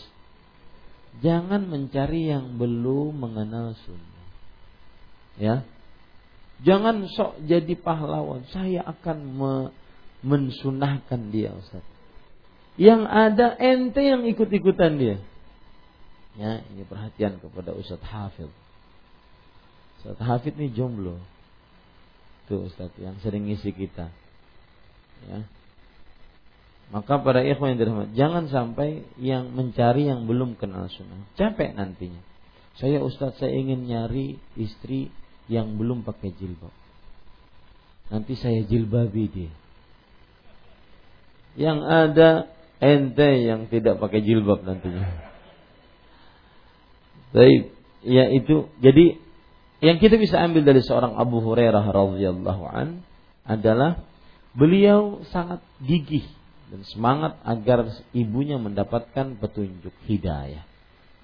Jangan 1.18 1.66
mencari 1.66 2.30
yang 2.30 2.62
belum 2.62 3.18
mengenal 3.18 3.74
sunnah. 3.82 4.26
Ya. 5.42 5.66
Jangan 6.62 7.10
sok 7.10 7.42
jadi 7.46 7.74
pahlawan. 7.78 8.46
Saya 8.54 8.86
akan 8.86 9.18
me 9.38 9.54
mensunahkan 10.26 11.30
dia 11.30 11.54
Ustaz. 11.54 11.86
Yang 12.78 13.10
ada 13.10 13.58
ente 13.58 14.02
yang 14.06 14.26
ikut-ikutan 14.26 15.02
dia. 15.02 15.18
Ya, 16.38 16.62
ini 16.70 16.86
perhatian 16.86 17.42
kepada 17.42 17.74
Ustaz 17.74 17.98
Hafid. 18.06 18.54
Ustaz 20.02 20.18
Hafid 20.22 20.54
ini 20.62 20.70
jomblo. 20.70 21.18
Tuh 22.46 22.70
Ustaz 22.70 22.94
yang 23.02 23.18
sering 23.26 23.50
ngisi 23.50 23.74
kita. 23.74 24.14
Ya. 25.26 25.50
Maka 26.88 27.20
para 27.20 27.44
ikhwan 27.44 27.76
yang 27.76 27.80
dirahmati, 27.84 28.14
jangan 28.16 28.48
sampai 28.48 29.04
yang 29.20 29.52
mencari 29.52 30.08
yang 30.08 30.24
belum 30.24 30.56
kenal 30.56 30.88
sunnah. 30.88 31.28
Capek 31.36 31.76
nantinya. 31.76 32.24
Saya 32.80 33.02
Ustaz, 33.02 33.42
saya 33.42 33.52
ingin 33.52 33.90
nyari 33.90 34.38
istri 34.56 35.10
yang 35.52 35.76
belum 35.76 36.06
pakai 36.06 36.32
jilbab. 36.38 36.72
Nanti 38.08 38.40
saya 38.40 38.64
jilbabi 38.64 39.26
dia. 39.28 39.52
Yang 41.58 41.80
ada 41.90 42.30
ente 42.78 43.30
yang 43.42 43.66
tidak 43.68 43.98
pakai 43.98 44.22
jilbab 44.22 44.62
nantinya. 44.62 45.10
Baik, 47.34 47.74
ya 48.06 48.30
itu. 48.30 48.70
Jadi 48.80 49.18
yang 49.82 49.98
kita 50.02 50.18
bisa 50.18 50.42
ambil 50.42 50.66
dari 50.66 50.82
seorang 50.82 51.18
Abu 51.18 51.42
Hurairah 51.42 51.86
radhiyallahu 51.90 52.64
an 52.66 53.06
adalah 53.46 54.02
beliau 54.58 55.22
sangat 55.30 55.62
gigih 55.82 56.26
dan 56.74 56.82
semangat 56.84 57.38
agar 57.46 57.90
ibunya 58.12 58.58
mendapatkan 58.58 59.38
petunjuk 59.38 59.94
hidayah. 60.10 60.66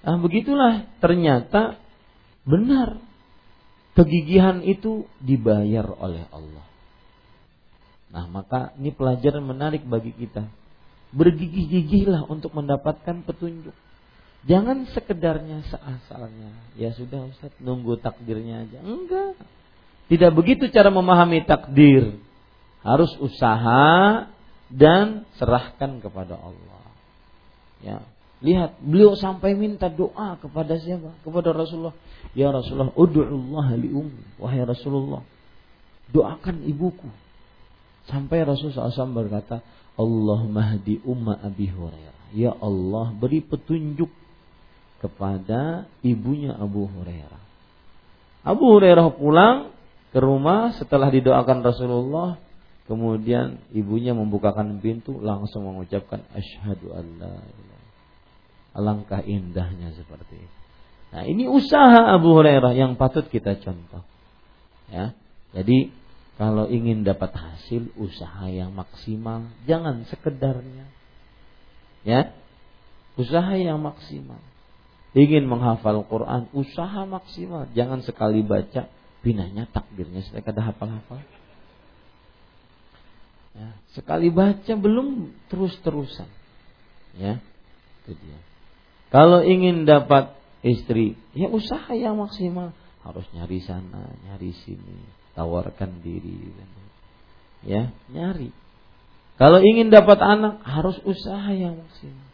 Nah, 0.04 0.20
begitulah 0.20 0.86
ternyata 1.00 1.80
benar 2.44 3.00
kegigihan 3.96 4.60
itu 4.62 5.08
dibayar 5.18 5.88
oleh 5.88 6.28
Allah. 6.30 6.66
Nah, 8.14 8.30
maka 8.30 8.70
ini 8.78 8.94
pelajaran 8.94 9.42
menarik 9.42 9.82
bagi 9.82 10.14
kita. 10.14 10.46
Bergigih-gigihlah 11.10 12.30
untuk 12.30 12.54
mendapatkan 12.54 13.26
petunjuk. 13.26 13.74
Jangan 14.46 14.86
sekedarnya 14.94 15.66
seasalnya. 15.66 16.54
Ya 16.78 16.94
sudah 16.94 17.26
Ustaz, 17.26 17.50
nunggu 17.58 17.98
takdirnya 17.98 18.70
aja. 18.70 18.78
Enggak. 18.86 19.34
Tidak 20.06 20.30
begitu 20.30 20.70
cara 20.70 20.94
memahami 20.94 21.42
takdir. 21.42 22.22
Harus 22.86 23.10
usaha 23.18 24.30
dan 24.70 25.26
serahkan 25.40 25.98
kepada 25.98 26.38
Allah. 26.38 26.86
Ya, 27.82 27.98
lihat 28.44 28.78
beliau 28.78 29.16
sampai 29.18 29.56
minta 29.58 29.90
doa 29.90 30.36
kepada 30.38 30.76
siapa? 30.78 31.18
Kepada 31.24 31.50
Rasulullah. 31.50 31.96
Ya 32.36 32.52
Rasulullah, 32.52 32.92
ud'ullah 32.94 33.68
li 33.80 33.90
ummi. 33.90 34.24
Wahai 34.36 34.62
Rasulullah, 34.62 35.24
doakan 36.12 36.62
ibuku. 36.68 37.23
Sampai 38.08 38.44
Rasulullah 38.44 38.92
SAW 38.92 39.16
berkata, 39.16 39.64
Allah 39.94 40.40
mahdi 40.44 41.00
umma 41.04 41.40
Abi 41.40 41.70
Hurairah. 41.70 42.34
Ya 42.34 42.52
Allah, 42.52 43.14
beri 43.14 43.40
petunjuk 43.40 44.10
kepada 45.00 45.88
ibunya 46.04 46.52
Abu 46.52 46.84
Hurairah. 46.90 47.42
Abu 48.44 48.64
Hurairah 48.76 49.08
pulang 49.16 49.72
ke 50.12 50.18
rumah 50.20 50.74
setelah 50.76 51.08
didoakan 51.08 51.64
Rasulullah, 51.64 52.36
Kemudian 52.84 53.64
ibunya 53.72 54.12
membukakan 54.12 54.76
pintu 54.84 55.16
langsung 55.16 55.64
mengucapkan 55.64 56.20
asyhadu 56.36 56.92
alla 56.92 57.40
Alangkah 58.76 59.24
indahnya 59.24 59.94
seperti 59.96 60.36
itu. 60.36 60.56
Nah, 61.14 61.22
ini 61.24 61.46
usaha 61.46 62.10
Abu 62.10 62.34
Hurairah 62.34 62.74
yang 62.74 62.98
patut 62.98 63.24
kita 63.30 63.54
contoh. 63.62 64.02
Ya. 64.90 65.14
Jadi 65.54 65.94
kalau 66.34 66.66
ingin 66.66 67.06
dapat 67.06 67.30
hasil 67.30 67.94
usaha 67.94 68.50
yang 68.50 68.74
maksimal, 68.74 69.46
jangan 69.70 70.02
sekedarnya. 70.10 70.90
Ya. 72.02 72.34
Usaha 73.14 73.54
yang 73.54 73.78
maksimal. 73.78 74.42
Ingin 75.14 75.46
menghafal 75.46 76.02
Quran, 76.10 76.50
usaha 76.50 77.06
maksimal. 77.06 77.70
Jangan 77.70 78.02
sekali 78.02 78.42
baca, 78.42 78.90
binanya 79.22 79.70
takdirnya 79.70 80.26
saya 80.26 80.42
kada 80.42 80.74
hafal-hafal. 80.74 81.22
Ya, 83.54 83.70
sekali 83.94 84.34
baca 84.34 84.74
belum 84.74 85.30
terus-terusan. 85.46 86.26
Ya, 87.14 87.38
itu 88.02 88.18
dia. 88.18 88.38
Kalau 89.14 89.46
ingin 89.46 89.86
dapat 89.86 90.34
istri, 90.66 91.14
ya 91.38 91.46
usaha 91.46 91.94
yang 91.94 92.18
maksimal. 92.18 92.74
Harus 93.06 93.30
nyari 93.30 93.62
sana, 93.62 94.10
nyari 94.26 94.50
sini, 94.66 94.98
tawarkan 95.34 96.00
diri. 96.02 96.50
Ya, 97.66 97.90
nyari. 98.10 98.54
Kalau 99.34 99.58
ingin 99.58 99.90
dapat 99.90 100.18
anak, 100.22 100.62
harus 100.62 100.96
usaha 101.02 101.50
yang 101.50 101.78
maksimal. 101.78 102.28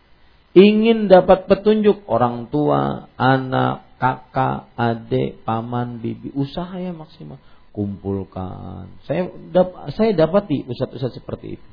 Ingin 0.53 1.07
dapat 1.07 1.47
petunjuk 1.47 2.05
orang 2.11 2.51
tua, 2.51 3.09
anak, 3.17 3.87
kakak, 3.97 4.69
adik, 4.75 5.41
paman, 5.47 6.03
bibi, 6.03 6.35
usaha 6.35 6.75
yang 6.77 6.99
maksimal 6.99 7.39
kumpulkan. 7.71 8.91
Saya 9.07 9.31
dap, 9.55 9.95
saya 9.95 10.11
dapati 10.15 10.67
ustaz-ustaz 10.67 11.15
seperti 11.15 11.57
itu. 11.59 11.69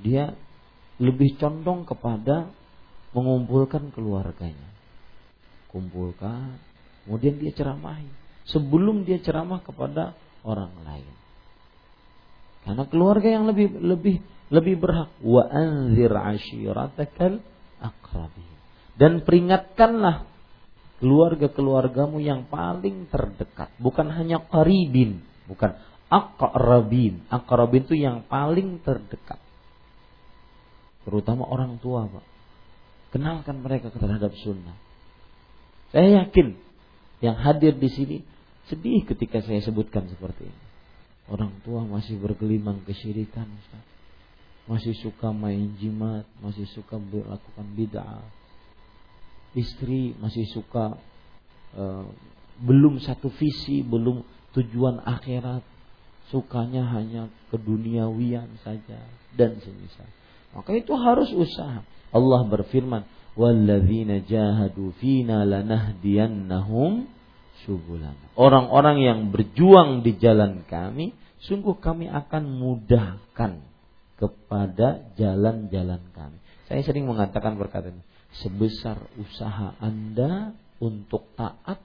Dia 0.00 0.32
lebih 1.02 1.36
condong 1.36 1.84
kepada 1.84 2.48
mengumpulkan 3.10 3.90
keluarganya. 3.90 4.70
Kumpulkan, 5.68 6.58
kemudian 7.04 7.38
dia 7.42 7.52
ceramahi. 7.54 8.08
Sebelum 8.48 9.06
dia 9.06 9.18
ceramah 9.22 9.62
kepada 9.62 10.14
orang 10.44 10.72
lain. 10.84 11.14
Karena 12.64 12.84
keluarga 12.86 13.28
yang 13.28 13.48
lebih 13.48 13.72
lebih 13.80 14.16
lebih 14.50 14.74
berhak 14.82 15.10
wa 15.22 15.42
anzir 15.48 16.12
ashiratakal 16.12 17.40
akrabin. 17.80 18.50
Dan 19.00 19.24
peringatkanlah 19.24 20.28
keluarga-keluargamu 21.00 22.20
yang 22.20 22.44
paling 22.52 23.08
terdekat, 23.08 23.72
bukan 23.80 24.12
hanya 24.12 24.44
qaribin, 24.44 25.24
bukan 25.48 25.80
akrabin. 26.12 27.24
Akrabin 27.32 27.88
itu 27.88 27.96
yang 27.96 28.28
paling 28.28 28.84
terdekat. 28.84 29.40
Terutama 31.08 31.48
orang 31.48 31.80
tua, 31.80 32.04
Pak. 32.04 32.26
Kenalkan 33.16 33.64
mereka 33.64 33.88
terhadap 33.90 34.30
sunnah. 34.44 34.76
Saya 35.90 36.22
yakin 36.22 36.54
yang 37.18 37.34
hadir 37.40 37.74
di 37.74 37.90
sini 37.90 38.16
sedih 38.70 39.02
ketika 39.02 39.42
saya 39.42 39.58
sebutkan 39.58 40.06
seperti 40.06 40.46
ini. 40.46 40.64
Orang 41.26 41.58
tua 41.66 41.82
masih 41.82 42.18
bergelimang 42.18 42.82
kesyirikan, 42.86 43.46
Ustaz. 43.46 43.84
Masih 44.70 44.94
suka 45.02 45.34
main 45.34 45.74
jimat, 45.82 46.26
masih 46.38 46.66
suka 46.70 46.94
melakukan 46.98 47.66
bid'ah. 47.74 48.22
Istri 49.58 50.14
masih 50.22 50.46
suka 50.54 50.94
uh, 51.74 52.06
belum 52.62 53.02
satu 53.02 53.30
visi, 53.34 53.82
belum 53.82 54.22
tujuan 54.54 55.02
akhirat. 55.02 55.66
Sukanya 56.30 56.86
hanya 56.94 57.26
keduniawian 57.50 58.54
saja 58.62 59.02
dan 59.34 59.58
semisal. 59.58 60.06
Maka 60.54 60.78
itu 60.78 60.94
harus 60.94 61.34
usaha. 61.34 61.82
Allah 62.14 62.42
berfirman, 62.46 63.02
"Walladzina 63.34 64.22
jahadu 64.22 64.94
fina 65.02 65.42
lanahdiyannahum 65.42 67.10
subulana." 67.64 68.32
Orang-orang 68.38 69.02
yang 69.02 69.18
berjuang 69.34 70.06
di 70.06 70.16
jalan 70.16 70.64
kami, 70.68 71.12
sungguh 71.44 71.76
kami 71.80 72.08
akan 72.08 72.42
mudahkan 72.48 73.60
kepada 74.20 75.08
jalan-jalan 75.16 76.02
kami. 76.12 76.36
Saya 76.68 76.84
sering 76.84 77.08
mengatakan 77.08 77.56
perkataan 77.56 78.04
sebesar 78.44 79.00
usaha 79.18 79.74
Anda 79.82 80.54
untuk 80.78 81.26
taat, 81.34 81.82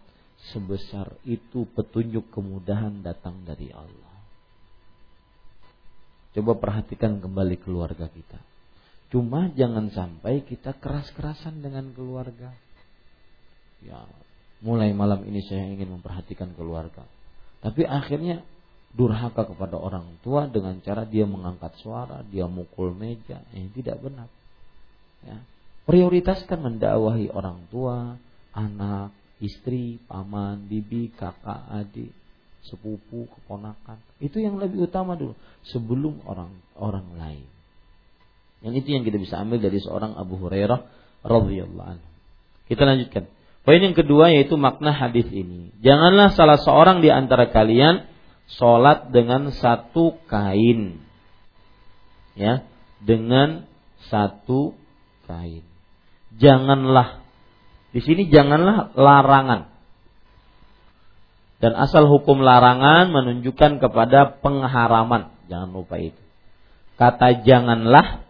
sebesar 0.54 1.16
itu 1.26 1.66
petunjuk 1.74 2.30
kemudahan 2.30 3.02
datang 3.02 3.42
dari 3.48 3.74
Allah. 3.74 4.14
Coba 6.36 6.60
perhatikan 6.60 7.24
kembali 7.24 7.56
keluarga 7.64 8.12
kita. 8.12 8.40
Cuma 9.08 9.48
jangan 9.56 9.88
sampai 9.96 10.44
kita 10.44 10.76
keras-kerasan 10.76 11.64
dengan 11.64 11.96
keluarga. 11.96 12.52
Ya, 13.80 14.04
mulai 14.64 14.92
malam 14.96 15.24
ini 15.28 15.44
saya 15.44 15.68
ingin 15.68 16.00
memperhatikan 16.00 16.54
keluarga. 16.56 17.04
Tapi 17.60 17.84
akhirnya 17.84 18.46
durhaka 18.96 19.44
kepada 19.44 19.76
orang 19.76 20.22
tua 20.24 20.48
dengan 20.48 20.80
cara 20.80 21.04
dia 21.04 21.28
mengangkat 21.28 21.76
suara, 21.84 22.24
dia 22.24 22.48
mukul 22.48 22.96
meja. 22.96 23.44
Ini 23.52 23.68
tidak 23.76 24.00
benar. 24.00 24.32
Ya. 25.26 25.42
Prioritaskan 25.86 26.64
mendakwahi 26.64 27.30
orang 27.30 27.68
tua, 27.70 28.16
anak, 28.56 29.12
istri, 29.44 30.00
paman, 30.08 30.66
bibi, 30.66 31.12
kakak, 31.14 31.68
adik, 31.70 32.10
sepupu, 32.66 33.28
keponakan. 33.30 34.00
Itu 34.18 34.40
yang 34.40 34.58
lebih 34.58 34.88
utama 34.90 35.14
dulu 35.20 35.36
sebelum 35.68 36.24
orang 36.26 36.50
orang 36.80 37.08
lain. 37.20 37.46
Yang 38.66 38.82
itu 38.82 38.90
yang 38.98 39.04
kita 39.06 39.18
bisa 39.22 39.36
ambil 39.38 39.62
dari 39.62 39.78
seorang 39.78 40.18
Abu 40.18 40.42
Hurairah 40.42 40.80
radhiyallahu 41.22 41.90
anhu. 42.00 42.08
Kita 42.66 42.82
lanjutkan. 42.82 43.30
Poin 43.66 43.82
yang 43.82 43.98
kedua 43.98 44.30
yaitu 44.30 44.62
makna 44.62 44.94
hadis 44.94 45.26
ini. 45.34 45.74
Janganlah 45.82 46.38
salah 46.38 46.62
seorang 46.62 47.02
di 47.02 47.10
antara 47.10 47.50
kalian 47.50 48.06
sholat 48.46 49.10
dengan 49.10 49.50
satu 49.50 50.22
kain. 50.30 51.02
Ya, 52.38 52.62
dengan 53.02 53.66
satu 54.06 54.78
kain. 55.26 55.66
Janganlah 56.38 57.26
di 57.96 58.04
sini 58.04 58.28
janganlah 58.28 58.92
larangan. 58.92 59.72
Dan 61.64 61.74
asal 61.80 62.12
hukum 62.12 62.44
larangan 62.44 63.10
menunjukkan 63.10 63.80
kepada 63.80 64.36
pengharaman. 64.44 65.32
Jangan 65.48 65.72
lupa 65.72 65.96
itu. 65.98 66.20
Kata 67.00 67.42
janganlah 67.48 68.28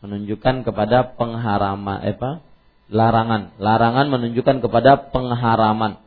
menunjukkan 0.00 0.64
kepada 0.64 1.12
pengharaman 1.14 2.00
apa? 2.02 2.40
Larangan. 2.92 3.56
Larangan 3.56 4.06
menunjukkan 4.12 4.60
kepada 4.60 5.00
pengharaman. 5.10 5.98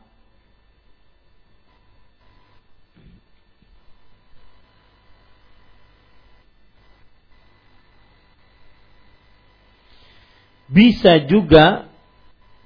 Bisa 10.66 11.22
juga 11.30 11.86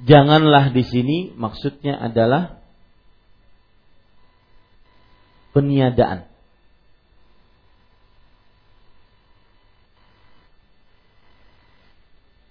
janganlah 0.01 0.73
di 0.73 0.85
sini 0.85 1.19
maksudnya 1.37 2.01
adalah 2.01 2.61
peniadaan. 5.53 6.25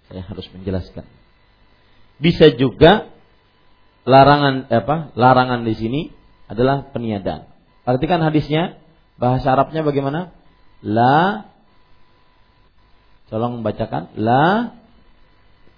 Saya 0.09 0.25
harus 0.25 0.45
menjelaskan. 0.53 1.18
Bisa 2.19 2.51
juga 2.55 3.07
larangan 4.03 4.67
apa? 4.67 5.15
Larangan 5.15 5.63
di 5.63 5.73
sini 5.75 6.01
adalah 6.51 6.91
peniadaan. 6.91 7.47
Perhatikan 7.87 8.19
hadisnya, 8.21 8.77
bahasa 9.15 9.55
Arabnya 9.55 9.81
bagaimana? 9.81 10.35
La 10.83 11.49
Tolong 13.29 13.61
membacakan 13.61 14.17
la 14.17 14.73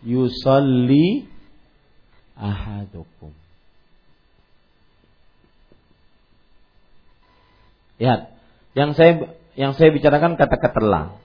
yusalli 0.07 1.27
ahadukum. 2.39 3.35
Lihat, 7.99 8.31
yang 8.71 8.95
saya 8.95 9.35
yang 9.59 9.75
saya 9.75 9.91
bicarakan 9.91 10.39
kata-kata 10.39 10.79
la 10.79 11.21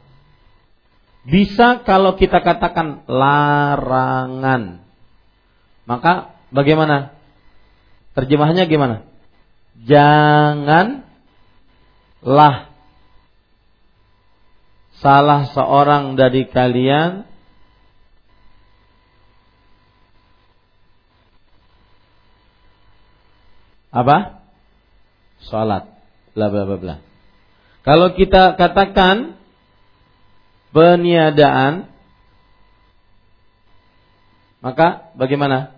bisa 1.26 1.82
kalau 1.82 2.14
kita 2.14 2.38
katakan 2.38 3.02
larangan. 3.10 4.85
Maka 5.86 6.34
bagaimana? 6.50 7.14
Terjemahannya 8.18 8.66
gimana? 8.66 9.06
Janganlah 9.86 11.06
salah 14.98 15.46
seorang 15.54 16.18
dari 16.18 16.48
kalian 16.50 17.22
apa? 23.94 24.42
Salat. 25.46 25.86
Bla 26.34 26.50
bla 26.50 26.66
bla. 26.66 26.96
Kalau 27.86 28.10
kita 28.18 28.58
katakan 28.58 29.38
peniadaan 30.74 31.86
maka 34.58 35.14
bagaimana? 35.14 35.75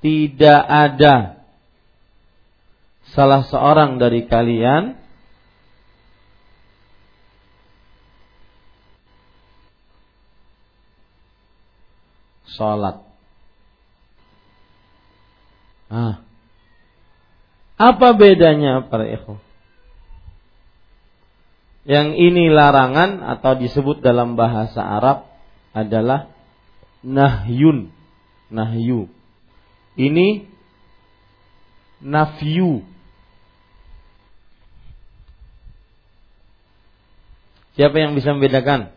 Tidak 0.00 0.62
ada 0.64 1.44
salah 3.12 3.44
seorang 3.44 4.00
dari 4.00 4.24
kalian 4.24 4.96
sholat. 12.60 13.02
Ah. 15.90 16.22
Apa 17.80 18.12
bedanya 18.12 18.84
para 18.84 19.08
ikhwan? 19.08 19.40
Yang 21.88 22.08
ini 22.20 22.52
larangan 22.52 23.24
atau 23.24 23.56
disebut 23.56 24.04
dalam 24.04 24.36
bahasa 24.36 24.84
Arab 24.84 25.26
adalah 25.72 26.28
nahyun. 27.00 27.88
Nahyu. 28.52 29.08
Ini 30.00 30.48
nafyu. 32.00 32.80
Siapa 37.76 37.96
yang 38.00 38.16
bisa 38.16 38.32
membedakan? 38.32 38.96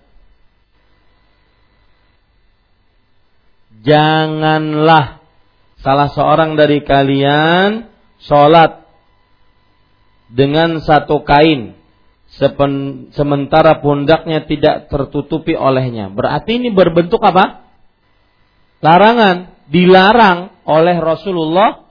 Janganlah 3.84 5.20
salah 5.84 6.08
seorang 6.16 6.56
dari 6.56 6.80
kalian 6.88 7.92
sholat 8.24 8.88
dengan 10.32 10.80
satu 10.80 11.28
kain 11.28 11.84
Sepen, 12.34 13.14
sementara 13.14 13.78
pundaknya 13.78 14.50
tidak 14.50 14.90
tertutupi 14.90 15.54
olehnya. 15.54 16.10
Berarti 16.10 16.58
ini 16.58 16.74
berbentuk 16.74 17.22
apa? 17.22 17.70
Larangan, 18.82 19.54
dilarang 19.70 20.50
oleh 20.64 20.98
Rasulullah 20.99 21.84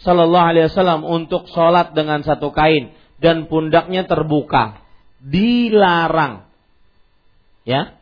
Sallallahu 0.00 0.48
Alaihi 0.48 0.72
Wasallam 0.72 1.04
untuk 1.04 1.44
sholat 1.52 1.92
dengan 1.92 2.24
satu 2.24 2.48
kain 2.56 2.96
dan 3.20 3.52
pundaknya 3.52 4.08
terbuka. 4.08 4.80
Dilarang, 5.20 6.48
ya, 7.68 8.00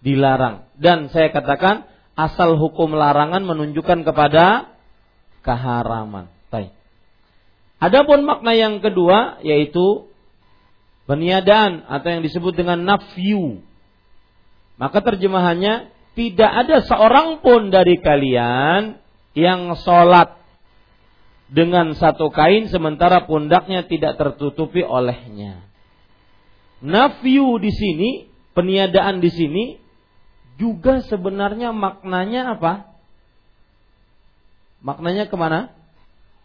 dilarang. 0.00 0.64
Dan 0.80 1.12
saya 1.12 1.28
katakan 1.28 1.84
asal 2.16 2.56
hukum 2.56 2.96
larangan 2.96 3.44
menunjukkan 3.44 4.08
kepada 4.08 4.72
keharaman. 5.44 6.32
Baik. 6.48 6.72
Adapun 7.76 8.24
makna 8.24 8.56
yang 8.56 8.80
kedua 8.80 9.44
yaitu 9.44 10.08
peniadaan 11.04 11.84
atau 11.84 12.08
yang 12.08 12.24
disebut 12.24 12.56
dengan 12.56 12.88
nafyu. 12.88 13.60
Maka 14.80 15.04
terjemahannya 15.04 15.92
tidak 16.16 16.50
ada 16.50 16.76
seorang 16.82 17.44
pun 17.44 17.68
dari 17.68 18.00
kalian 18.00 18.98
yang 19.38 19.78
sholat 19.78 20.34
dengan 21.48 21.94
satu 21.94 22.28
kain 22.34 22.66
sementara 22.68 23.24
pundaknya 23.24 23.86
tidak 23.86 24.18
tertutupi 24.18 24.82
olehnya. 24.82 25.62
Nafyu 26.82 27.58
di 27.62 27.70
sini, 27.70 28.10
peniadaan 28.52 29.22
di 29.22 29.30
sini 29.30 29.64
juga 30.58 31.00
sebenarnya 31.06 31.70
maknanya 31.70 32.58
apa? 32.58 32.72
Maknanya 34.82 35.30
ke 35.30 35.36
mana? 35.38 35.74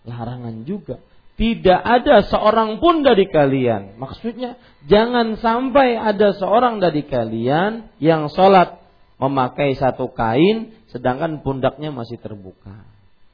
Larangan 0.06 0.66
juga. 0.70 1.02
Tidak 1.34 1.82
ada 1.82 2.22
seorang 2.30 2.78
pun 2.78 3.02
dari 3.02 3.26
kalian. 3.26 3.98
Maksudnya 3.98 4.62
jangan 4.86 5.34
sampai 5.42 5.98
ada 5.98 6.38
seorang 6.38 6.78
dari 6.78 7.10
kalian 7.10 7.90
yang 7.98 8.30
sholat 8.30 8.78
memakai 9.18 9.74
satu 9.74 10.14
kain 10.14 10.74
sedangkan 10.94 11.42
pundaknya 11.42 11.90
masih 11.90 12.22
terbuka. 12.22 12.86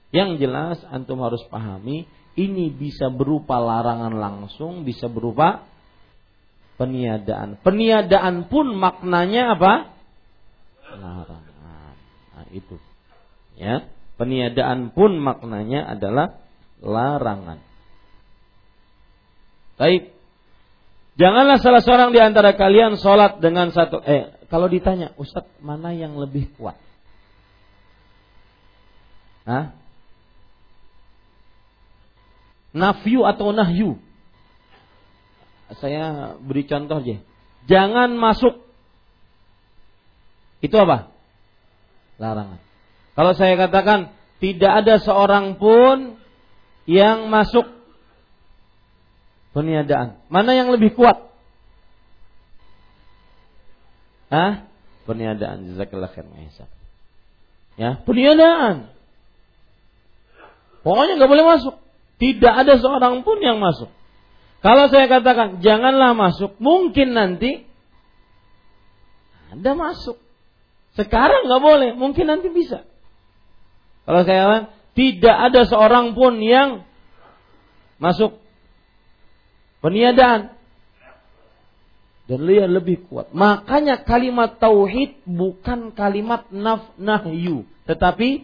Yang 0.10 0.48
jelas 0.48 0.78
antum 0.90 1.22
harus 1.22 1.44
pahami 1.52 2.08
ini 2.40 2.72
bisa 2.72 3.12
berupa 3.12 3.60
larangan 3.60 4.16
langsung, 4.16 4.88
bisa 4.88 5.12
berupa 5.12 5.68
peniadaan. 6.80 7.60
Peniadaan 7.60 8.48
pun 8.48 8.74
maknanya 8.74 9.60
apa? 9.60 9.74
Larangan. 10.96 11.96
Nah, 12.34 12.48
itu. 12.56 12.80
Ya. 13.60 13.86
Peniadaan 14.16 14.96
pun 14.96 15.20
maknanya 15.20 15.96
adalah 15.96 16.40
larangan. 16.80 17.60
Baik. 19.76 20.12
Janganlah 21.20 21.60
salah 21.60 21.84
seorang 21.84 22.16
di 22.16 22.20
antara 22.24 22.56
kalian 22.56 22.96
sholat 22.96 23.44
dengan 23.44 23.76
satu. 23.76 24.00
Eh, 24.04 24.48
kalau 24.48 24.72
ditanya, 24.72 25.12
Ustadz 25.20 25.60
mana 25.60 25.92
yang 25.92 26.16
lebih 26.16 26.48
kuat? 26.56 26.80
Hah? 29.50 29.74
Nafyu 32.70 33.26
atau 33.26 33.50
nahyu? 33.50 33.98
Saya 35.82 36.38
beri 36.38 36.70
contoh 36.70 37.02
aja. 37.02 37.18
Jangan 37.66 38.14
masuk. 38.14 38.62
Itu 40.62 40.78
apa? 40.78 41.10
Larangan. 42.22 42.62
Kalau 43.18 43.34
saya 43.34 43.58
katakan 43.58 44.14
tidak 44.38 44.86
ada 44.86 45.02
seorang 45.02 45.58
pun 45.58 46.22
yang 46.86 47.34
masuk 47.34 47.66
peniadaan. 49.58 50.22
Mana 50.30 50.54
yang 50.54 50.70
lebih 50.70 50.94
kuat? 50.94 51.26
Hah? 54.30 54.70
Peniadaan. 55.10 55.74
Jazakallah 55.74 56.14
khair 56.14 56.30
Ya, 57.82 57.98
peniadaan. 58.06 58.99
Pokoknya 60.82 61.20
nggak 61.20 61.32
boleh 61.32 61.46
masuk. 61.46 61.76
Tidak 62.20 62.54
ada 62.54 62.76
seorang 62.76 63.24
pun 63.24 63.40
yang 63.40 63.60
masuk. 63.60 63.88
Kalau 64.60 64.92
saya 64.92 65.08
katakan 65.08 65.64
janganlah 65.64 66.12
masuk, 66.12 66.60
mungkin 66.60 67.16
nanti 67.16 67.64
ada 69.56 69.72
masuk. 69.72 70.20
Sekarang 71.00 71.48
nggak 71.48 71.64
boleh, 71.64 71.90
mungkin 71.96 72.28
nanti 72.28 72.52
bisa. 72.52 72.84
Kalau 74.04 74.22
saya 74.28 74.40
katakan 74.44 74.66
tidak 75.00 75.36
ada 75.52 75.62
seorang 75.64 76.12
pun 76.12 76.44
yang 76.44 76.84
masuk 78.04 78.36
peniadaan 79.80 80.60
dan 82.28 82.40
lihat 82.46 82.70
lebih 82.70 83.08
kuat. 83.08 83.32
Makanya 83.32 84.04
kalimat 84.04 84.60
tauhid 84.60 85.24
bukan 85.24 85.96
kalimat 85.96 86.52
naf 86.52 86.94
nahyu, 87.00 87.64
tetapi 87.88 88.44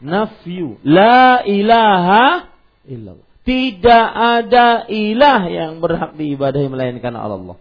nafyu. 0.00 0.80
La 0.84 1.44
ilaha 1.44 2.50
illallah. 2.88 3.28
Tidak 3.40 4.06
ada 4.14 4.84
ilah 4.86 5.40
yang 5.48 5.80
berhak 5.80 6.14
diibadahi 6.16 6.68
melainkan 6.68 7.16
Allah. 7.16 7.56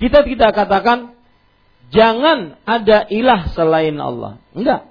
Kita 0.00 0.24
tidak 0.24 0.56
katakan 0.56 1.18
jangan 1.92 2.56
ada 2.64 3.04
ilah 3.12 3.52
selain 3.52 4.00
Allah. 4.00 4.40
Enggak. 4.56 4.88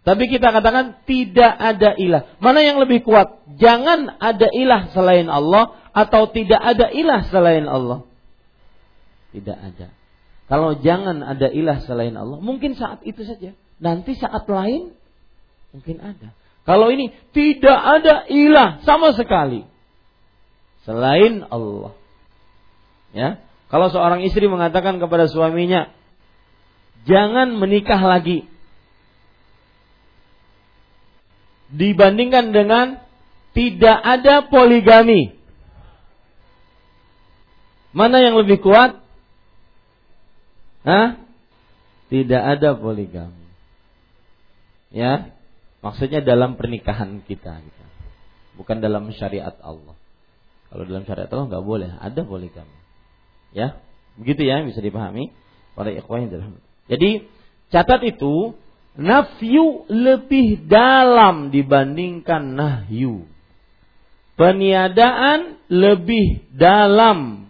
Tapi 0.00 0.32
kita 0.32 0.48
katakan 0.48 1.04
tidak 1.04 1.52
ada 1.60 1.92
ilah. 1.92 2.24
Mana 2.40 2.64
yang 2.64 2.80
lebih 2.80 3.04
kuat? 3.04 3.44
Jangan 3.60 4.16
ada 4.16 4.48
ilah 4.48 4.88
selain 4.96 5.28
Allah 5.28 5.76
atau 5.92 6.24
tidak 6.32 6.56
ada 6.56 6.88
ilah 6.88 7.20
selain 7.28 7.68
Allah? 7.68 8.08
Tidak 9.36 9.58
ada. 9.60 9.92
Kalau 10.50 10.80
jangan 10.82 11.22
ada 11.22 11.46
ilah 11.46 11.78
selain 11.84 12.16
Allah, 12.18 12.42
mungkin 12.42 12.74
saat 12.74 13.04
itu 13.06 13.22
saja. 13.22 13.54
Nanti 13.78 14.18
saat 14.18 14.50
lain 14.50 14.98
mungkin 15.70 15.96
ada. 16.02 16.34
Kalau 16.68 16.92
ini 16.92 17.10
tidak 17.34 17.78
ada 17.78 18.28
ilah 18.30 18.84
sama 18.84 19.16
sekali 19.16 19.66
selain 20.84 21.46
Allah. 21.48 21.96
Ya. 23.10 23.42
Kalau 23.70 23.90
seorang 23.90 24.26
istri 24.26 24.50
mengatakan 24.50 24.98
kepada 24.98 25.30
suaminya, 25.30 25.90
"Jangan 27.06 27.54
menikah 27.58 28.02
lagi." 28.02 28.50
dibandingkan 31.70 32.50
dengan 32.50 32.86
tidak 33.54 33.98
ada 33.98 34.46
poligami. 34.46 35.34
Mana 37.90 38.22
yang 38.22 38.38
lebih 38.38 38.62
kuat? 38.62 39.02
Hah? 40.86 41.18
Tidak 42.10 42.42
ada 42.42 42.74
poligami. 42.78 43.50
Ya, 44.90 45.30
maksudnya 45.80 46.20
dalam 46.24 46.56
pernikahan 46.60 47.24
kita, 47.24 47.60
gitu. 47.60 47.84
bukan 48.56 48.80
dalam 48.80 49.08
syariat 49.16 49.56
Allah. 49.64 49.96
Kalau 50.70 50.84
dalam 50.86 51.04
syariat 51.04 51.28
Allah 51.32 51.46
nggak 51.50 51.66
boleh, 51.66 51.90
ada 51.98 52.20
poligami. 52.22 52.78
Ya, 53.50 53.82
begitu 54.14 54.46
ya 54.46 54.62
bisa 54.62 54.78
dipahami 54.78 55.34
para 55.74 55.90
ikhwan 55.90 56.30
yang 56.30 56.54
Jadi 56.86 57.26
catat 57.74 58.02
itu 58.06 58.54
Nafyu 58.98 59.86
lebih 59.86 60.66
dalam 60.66 61.54
dibandingkan 61.54 62.58
nahyu. 62.58 63.30
Peniadaan 64.34 65.62
lebih 65.70 66.42
dalam 66.50 67.46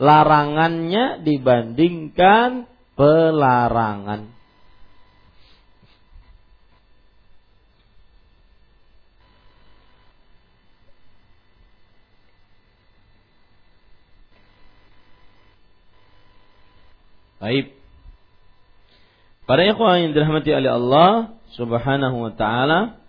larangannya 0.00 1.20
dibandingkan 1.20 2.64
pelarangan. 2.96 4.32
Baik. 17.40 17.72
Para 19.48 19.64
ikhwan 19.64 20.04
yang 20.04 20.12
dirahmati 20.12 20.52
oleh 20.52 20.70
Allah 20.70 21.10
Subhanahu 21.56 22.16
wa 22.22 22.32
taala 22.36 23.00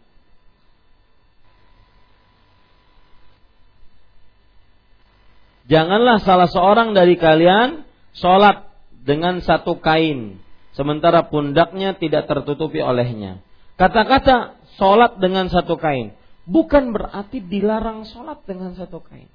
Janganlah 5.72 6.20
salah 6.20 6.52
seorang 6.52 6.92
dari 6.92 7.16
kalian 7.16 7.88
sholat 8.12 8.68
dengan 9.08 9.40
satu 9.40 9.80
kain 9.80 10.44
sementara 10.76 11.32
pundaknya 11.32 11.96
tidak 11.96 12.28
tertutupi 12.28 12.84
olehnya. 12.84 13.40
Kata-kata 13.80 14.60
sholat 14.76 15.24
dengan 15.24 15.48
satu 15.48 15.80
kain 15.80 16.12
bukan 16.44 16.92
berarti 16.92 17.40
dilarang 17.40 18.04
sholat 18.04 18.44
dengan 18.44 18.76
satu 18.76 19.00
kain. 19.00 19.32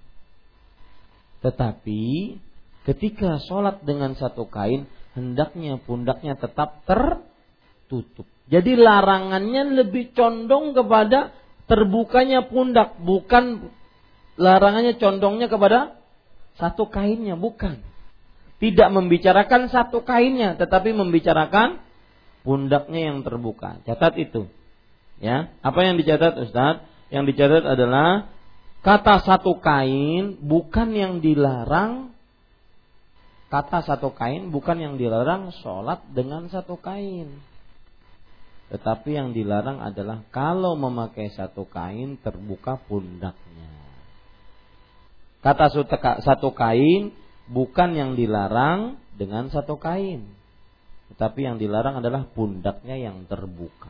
Tetapi 1.41 2.37
ketika 2.87 3.43
sholat 3.43 3.83
dengan 3.83 4.15
satu 4.15 4.47
kain 4.47 4.87
hendaknya 5.19 5.83
pundaknya 5.83 6.39
tetap 6.39 6.87
tertutup. 6.87 8.29
Jadi 8.47 8.79
larangannya 8.79 9.83
lebih 9.83 10.15
condong 10.15 10.71
kepada 10.71 11.35
terbukanya 11.67 12.47
pundak, 12.47 12.95
bukan 13.03 13.75
larangannya 14.39 14.95
condongnya 15.03 15.51
kepada 15.51 15.99
satu 16.61 16.87
kainnya, 16.87 17.35
bukan. 17.35 17.83
Tidak 18.57 18.89
membicarakan 18.89 19.69
satu 19.69 20.07
kainnya, 20.07 20.57
tetapi 20.57 20.95
membicarakan 20.95 21.83
pundaknya 22.47 23.13
yang 23.13 23.27
terbuka. 23.27 23.83
Catat 23.83 24.17
itu. 24.17 24.49
Ya, 25.19 25.51
apa 25.61 25.81
yang 25.83 25.99
dicatat 25.99 26.39
Ustaz? 26.41 26.87
Yang 27.11 27.35
dicatat 27.35 27.65
adalah 27.67 28.31
kata 28.81 29.27
satu 29.27 29.59
kain 29.59 30.39
bukan 30.41 30.95
yang 30.95 31.13
dilarang 31.19 32.16
kata 33.57 33.89
satu 33.89 34.13
kain 34.13 34.53
bukan 34.53 34.77
yang 34.77 34.95
dilarang 35.01 35.49
sholat 35.65 36.05
dengan 36.13 36.53
satu 36.53 36.77
kain. 36.77 37.41
Tetapi 38.69 39.17
yang 39.17 39.33
dilarang 39.33 39.81
adalah 39.81 40.29
kalau 40.29 40.77
memakai 40.77 41.33
satu 41.33 41.65
kain 41.65 42.21
terbuka 42.21 42.77
pundaknya. 42.85 43.73
Kata 45.41 45.73
satu 46.21 46.53
kain 46.53 47.17
bukan 47.49 47.97
yang 47.97 48.13
dilarang 48.13 49.01
dengan 49.17 49.49
satu 49.49 49.81
kain. 49.81 50.29
Tetapi 51.17 51.41
yang 51.41 51.57
dilarang 51.57 52.05
adalah 52.05 52.29
pundaknya 52.29 53.01
yang 53.01 53.25
terbuka. 53.25 53.89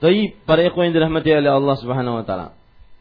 Tapi 0.00 0.32
para 0.48 0.64
ikhwan 0.64 0.90
yang 0.90 0.96
dirahmati 0.96 1.28
oleh 1.28 1.52
Allah 1.52 1.76
Subhanahu 1.76 2.18
wa 2.20 2.24
taala. 2.24 2.56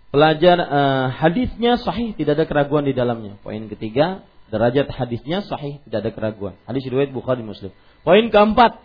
Pelajar 0.10 0.58
uh, 0.60 1.06
hadisnya 1.16 1.80
sahih, 1.80 2.12
tidak 2.18 2.36
ada 2.36 2.46
keraguan 2.50 2.84
di 2.84 2.92
dalamnya. 2.92 3.40
Poin 3.40 3.62
ketiga, 3.72 4.26
derajat 4.52 4.92
hadisnya 4.92 5.46
sahih, 5.46 5.80
tidak 5.88 6.04
ada 6.04 6.12
keraguan. 6.12 6.58
Hadis 6.68 6.84
riwayat 6.90 7.16
Bukhari 7.16 7.46
Muslim. 7.46 7.72
Poin 8.02 8.26
keempat, 8.28 8.84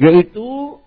yaitu 0.00 0.80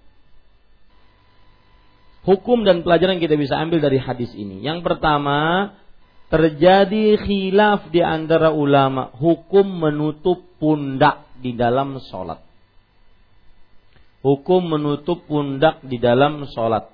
hukum 2.25 2.65
dan 2.65 2.81
pelajaran 2.81 3.21
yang 3.21 3.23
kita 3.23 3.37
bisa 3.37 3.55
ambil 3.61 3.79
dari 3.79 4.01
hadis 4.01 4.33
ini. 4.33 4.59
Yang 4.65 4.81
pertama, 4.83 5.71
terjadi 6.33 7.21
khilaf 7.21 7.93
di 7.93 8.01
antara 8.01 8.51
ulama 8.51 9.13
hukum 9.15 9.63
menutup 9.63 10.43
pundak 10.57 11.29
di 11.37 11.53
dalam 11.53 12.01
sholat. 12.01 12.44
Hukum 14.25 14.73
menutup 14.73 15.21
pundak 15.29 15.85
di 15.85 16.01
dalam 16.01 16.49
sholat. 16.49 16.89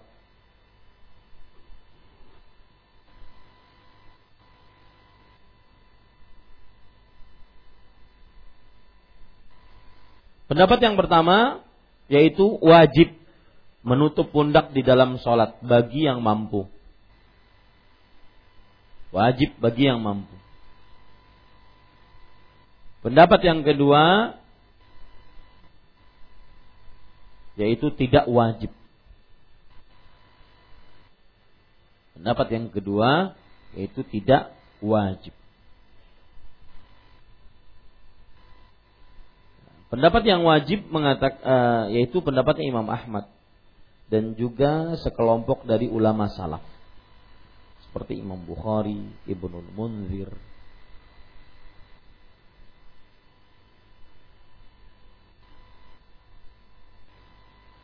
Pendapat 10.51 10.83
yang 10.83 10.99
pertama 10.99 11.63
yaitu 12.11 12.43
wajib 12.59 13.15
menutup 13.87 14.27
pundak 14.35 14.75
di 14.75 14.83
dalam 14.83 15.15
sholat 15.23 15.55
bagi 15.63 16.03
yang 16.03 16.19
mampu. 16.19 16.67
Wajib 19.15 19.55
bagi 19.63 19.87
yang 19.87 20.03
mampu. 20.03 20.35
Pendapat 23.07 23.39
yang 23.47 23.63
kedua 23.63 24.35
yaitu 27.59 27.91
tidak 27.95 28.27
wajib. 28.27 28.71
Pendapat 32.15 32.47
yang 32.53 32.65
kedua 32.69 33.33
yaitu 33.73 34.03
tidak 34.07 34.53
wajib. 34.83 35.33
Pendapat 39.91 40.23
yang 40.23 40.47
wajib 40.47 40.87
mengatakan 40.87 41.39
uh, 41.43 41.83
yaitu 41.91 42.23
pendapatnya 42.23 42.63
Imam 42.63 42.87
Ahmad 42.87 43.27
dan 44.07 44.39
juga 44.39 44.95
sekelompok 44.99 45.67
dari 45.67 45.91
ulama 45.91 46.31
salaf 46.31 46.63
seperti 47.91 48.23
Imam 48.23 48.39
Bukhari, 48.39 49.03
Ibnu 49.27 49.75
Munzir. 49.75 50.31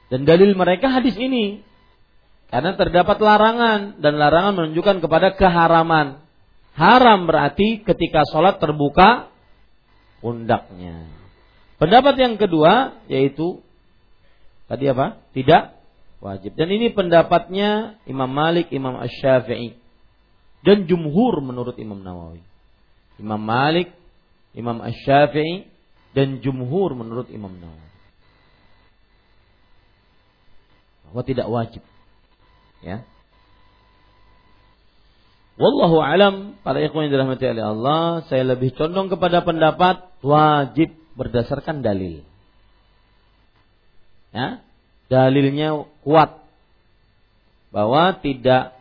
Dan 0.08 0.24
dalil 0.24 0.56
mereka 0.56 0.88
hadis 0.88 1.16
ini 1.20 1.68
karena 2.48 2.80
terdapat 2.80 3.20
larangan 3.20 4.00
dan 4.00 4.14
larangan 4.16 4.56
menunjukkan 4.56 5.04
kepada 5.04 5.36
keharaman. 5.36 6.24
Haram 6.78 7.28
berarti 7.28 7.84
ketika 7.84 8.24
sholat 8.32 8.62
terbuka 8.62 9.28
pundaknya. 10.24 11.10
Pendapat 11.78 12.16
yang 12.18 12.40
kedua 12.40 13.04
yaitu 13.12 13.60
tadi 14.72 14.88
apa? 14.88 15.20
Tidak 15.36 15.64
wajib. 16.24 16.56
Dan 16.56 16.72
ini 16.72 16.94
pendapatnya 16.96 18.00
Imam 18.08 18.30
Malik, 18.32 18.72
Imam 18.72 18.96
Ash-Syafi'i 18.98 19.76
dan 20.64 20.88
jumhur 20.88 21.44
menurut 21.44 21.76
Imam 21.78 22.00
Nawawi. 22.02 22.42
Imam 23.20 23.42
Malik, 23.42 23.92
Imam 24.56 24.80
Ash-Syafi'i 24.82 25.68
dan 26.16 26.40
jumhur 26.42 26.96
menurut 26.98 27.28
Imam 27.30 27.54
Nawawi. 27.54 27.87
Bahwa 31.12 31.24
tidak 31.24 31.48
wajib. 31.48 31.84
Ya. 32.84 33.08
Wallahu 35.58 35.98
alam, 36.06 36.62
para 36.62 36.78
ikhwan 36.86 37.10
yang 37.10 37.18
dirahmati 37.18 37.50
oleh 37.50 37.66
Allah, 37.66 38.02
saya 38.30 38.46
lebih 38.46 38.78
condong 38.78 39.10
kepada 39.10 39.42
pendapat 39.42 40.06
wajib 40.22 40.94
berdasarkan 41.18 41.82
dalil. 41.82 42.22
Ya, 44.30 44.62
dalilnya 45.10 45.90
kuat 46.06 46.46
bahwa 47.74 48.22
tidak 48.22 48.78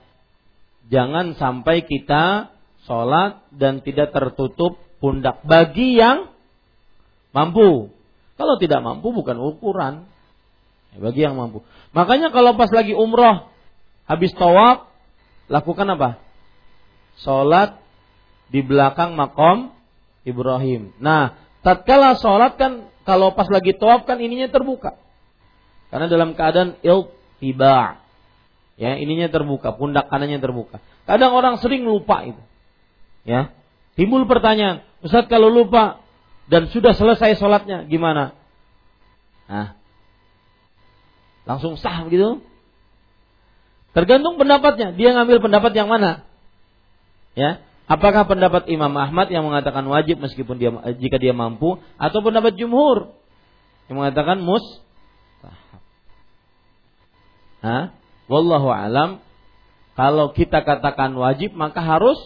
jangan 0.92 1.32
sampai 1.40 1.88
kita 1.88 2.52
sholat 2.84 3.42
dan 3.56 3.80
tidak 3.80 4.12
tertutup 4.12 4.78
pundak 5.00 5.42
bagi 5.48 5.96
yang 5.96 6.30
mampu. 7.34 7.90
Kalau 8.36 8.54
tidak 8.60 8.84
mampu 8.84 9.16
bukan 9.16 9.36
ukuran. 9.40 9.94
Ya, 10.96 10.98
bagi 11.04 11.20
yang 11.20 11.36
mampu. 11.36 11.60
Makanya 11.92 12.32
kalau 12.32 12.56
pas 12.56 12.72
lagi 12.72 12.96
umroh 12.96 13.52
habis 14.08 14.32
tawaf 14.32 14.88
lakukan 15.52 15.84
apa? 15.92 16.16
Sholat 17.20 17.76
di 18.48 18.64
belakang 18.64 19.12
makom 19.12 19.76
Ibrahim. 20.24 20.96
Nah, 20.96 21.36
tatkala 21.60 22.16
sholat 22.16 22.56
kan 22.56 22.88
kalau 23.04 23.36
pas 23.36 23.46
lagi 23.52 23.76
tawaf 23.76 24.08
kan 24.08 24.16
ininya 24.16 24.48
terbuka. 24.48 24.96
Karena 25.92 26.08
dalam 26.08 26.32
keadaan 26.32 26.80
tiba, 27.38 28.00
Ya, 28.76 28.92
ininya 29.00 29.32
terbuka, 29.32 29.72
pundak 29.72 30.12
kanannya 30.12 30.36
terbuka. 30.36 30.84
Kadang 31.08 31.32
orang 31.32 31.56
sering 31.64 31.88
lupa 31.88 32.28
itu. 32.28 32.42
Ya. 33.24 33.56
Timbul 33.96 34.28
pertanyaan, 34.28 34.84
Ustaz 35.00 35.24
kalau 35.32 35.48
lupa 35.48 36.04
dan 36.52 36.68
sudah 36.68 36.92
selesai 36.92 37.40
sholatnya 37.40 37.88
gimana? 37.88 38.36
Nah, 39.48 39.75
langsung 41.46 41.78
sah 41.78 42.04
begitu? 42.04 42.44
Tergantung 43.96 44.36
pendapatnya. 44.36 44.92
Dia 44.92 45.16
ngambil 45.16 45.40
pendapat 45.40 45.72
yang 45.72 45.88
mana? 45.88 46.28
Ya, 47.32 47.64
apakah 47.88 48.28
pendapat 48.28 48.68
Imam 48.68 48.92
Ahmad 48.92 49.32
yang 49.32 49.46
mengatakan 49.48 49.86
wajib 49.88 50.20
meskipun 50.20 50.60
dia 50.60 50.70
jika 51.00 51.16
dia 51.16 51.32
mampu 51.32 51.80
atau 51.96 52.18
pendapat 52.20 52.58
jumhur 52.58 53.16
yang 53.88 54.02
mengatakan 54.02 54.42
mus 54.42 54.64
Hah? 57.66 57.90
Wallahu 58.30 58.70
alam. 58.70 59.22
Kalau 59.98 60.30
kita 60.36 60.62
katakan 60.62 61.16
wajib 61.18 61.56
maka 61.56 61.82
harus 61.82 62.18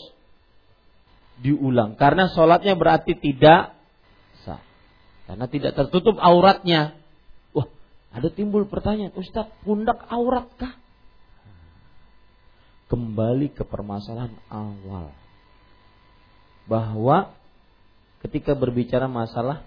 diulang 1.41 1.97
karena 1.97 2.29
sholatnya 2.29 2.77
berarti 2.77 3.17
tidak 3.17 3.73
sah. 4.45 4.61
Karena 5.25 5.49
tidak 5.49 5.73
tertutup 5.79 6.21
auratnya. 6.21 7.00
Ada 8.11 8.28
timbul 8.35 8.66
pertanyaan, 8.66 9.15
Ustaz, 9.15 9.47
pundak 9.62 10.03
auratkah? 10.11 10.74
Kembali 12.91 13.55
ke 13.55 13.62
permasalahan 13.62 14.35
awal. 14.51 15.15
Bahwa 16.66 17.31
ketika 18.27 18.59
berbicara 18.59 19.07
masalah 19.07 19.62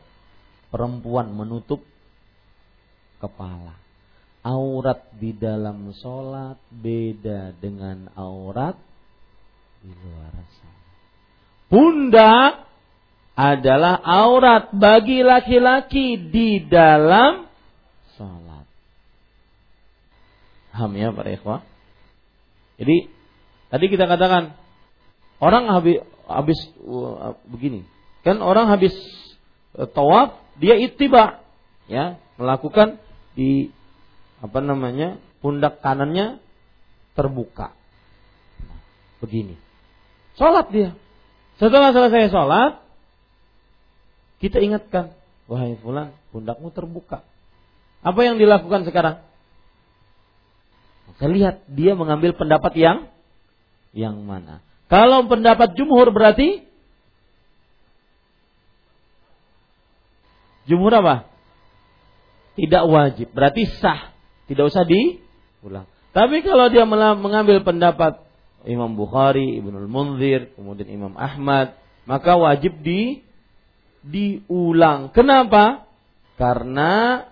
perempuan 0.67 1.31
menutup 1.31 1.79
kepala 3.23 3.83
aurat 4.43 5.07
di 5.15 5.31
dalam 5.31 5.95
sholat 5.95 6.59
beda 6.67 7.55
dengan 7.57 8.11
aurat 8.19 8.75
di 9.79 9.87
luar 9.87 10.35
sholat. 10.35 10.83
Pundak 11.71 12.51
adalah 13.33 14.03
aurat 14.03 14.69
bagi 14.75 15.23
laki-laki 15.23 16.19
di 16.29 16.61
dalam 16.67 17.49
sholat. 18.17 18.65
Paham 20.73 20.91
ya 20.97 21.13
para 21.13 21.29
ikhwah? 21.29 21.61
Jadi 22.81 23.07
tadi 23.69 23.85
kita 23.89 24.09
katakan 24.09 24.57
orang 25.37 25.69
habis 25.69 26.01
habis 26.25 26.59
uh, 26.81 27.37
begini. 27.45 27.85
Kan 28.25 28.41
orang 28.41 28.71
habis 28.71 28.93
uh, 29.77 29.85
tawaf 29.85 30.41
dia 30.57 30.77
ittiba 30.77 31.41
ya, 31.89 32.17
melakukan 32.37 33.01
di 33.37 33.69
apa 34.41 34.59
namanya 34.59 35.21
pundak 35.41 35.81
kanannya 35.81 36.41
terbuka. 37.13 37.73
begini. 39.23 39.55
Sholat 40.35 40.67
dia. 40.73 40.91
Setelah 41.55 41.95
selesai 41.95 42.27
sholat, 42.27 42.83
kita 44.43 44.59
ingatkan, 44.59 45.15
wahai 45.47 45.79
fulan, 45.79 46.11
pundakmu 46.35 46.75
terbuka. 46.75 47.23
Apa 48.03 48.19
yang 48.27 48.35
dilakukan 48.35 48.83
sekarang? 48.83 49.23
Maka 51.07 51.25
lihat 51.31 51.55
dia 51.71 51.95
mengambil 51.95 52.35
pendapat 52.35 52.75
yang 52.75 52.97
yang 53.95 54.19
mana. 54.27 54.59
Kalau 54.91 55.25
pendapat 55.25 55.73
jumhur 55.79 56.11
berarti 56.11 56.67
jumhur 60.67 60.91
apa? 60.93 61.31
Tidak 62.53 62.83
wajib, 62.85 63.33
berarti 63.33 63.65
sah. 63.81 64.13
Tidak 64.45 64.67
usah 64.67 64.85
diulang. 64.85 65.87
Tapi 66.13 66.45
kalau 66.45 66.69
dia 66.69 66.85
mengambil 66.85 67.65
pendapat 67.65 68.21
Imam 68.69 68.93
Bukhari, 68.93 69.57
Ibnu 69.57 69.89
Munzir, 69.89 70.53
kemudian 70.53 70.87
Imam 70.91 71.17
Ahmad, 71.17 71.73
maka 72.05 72.37
wajib 72.37 72.79
di 72.85 73.25
diulang. 74.03 75.09
Kenapa? 75.15 75.87
Karena 76.37 77.23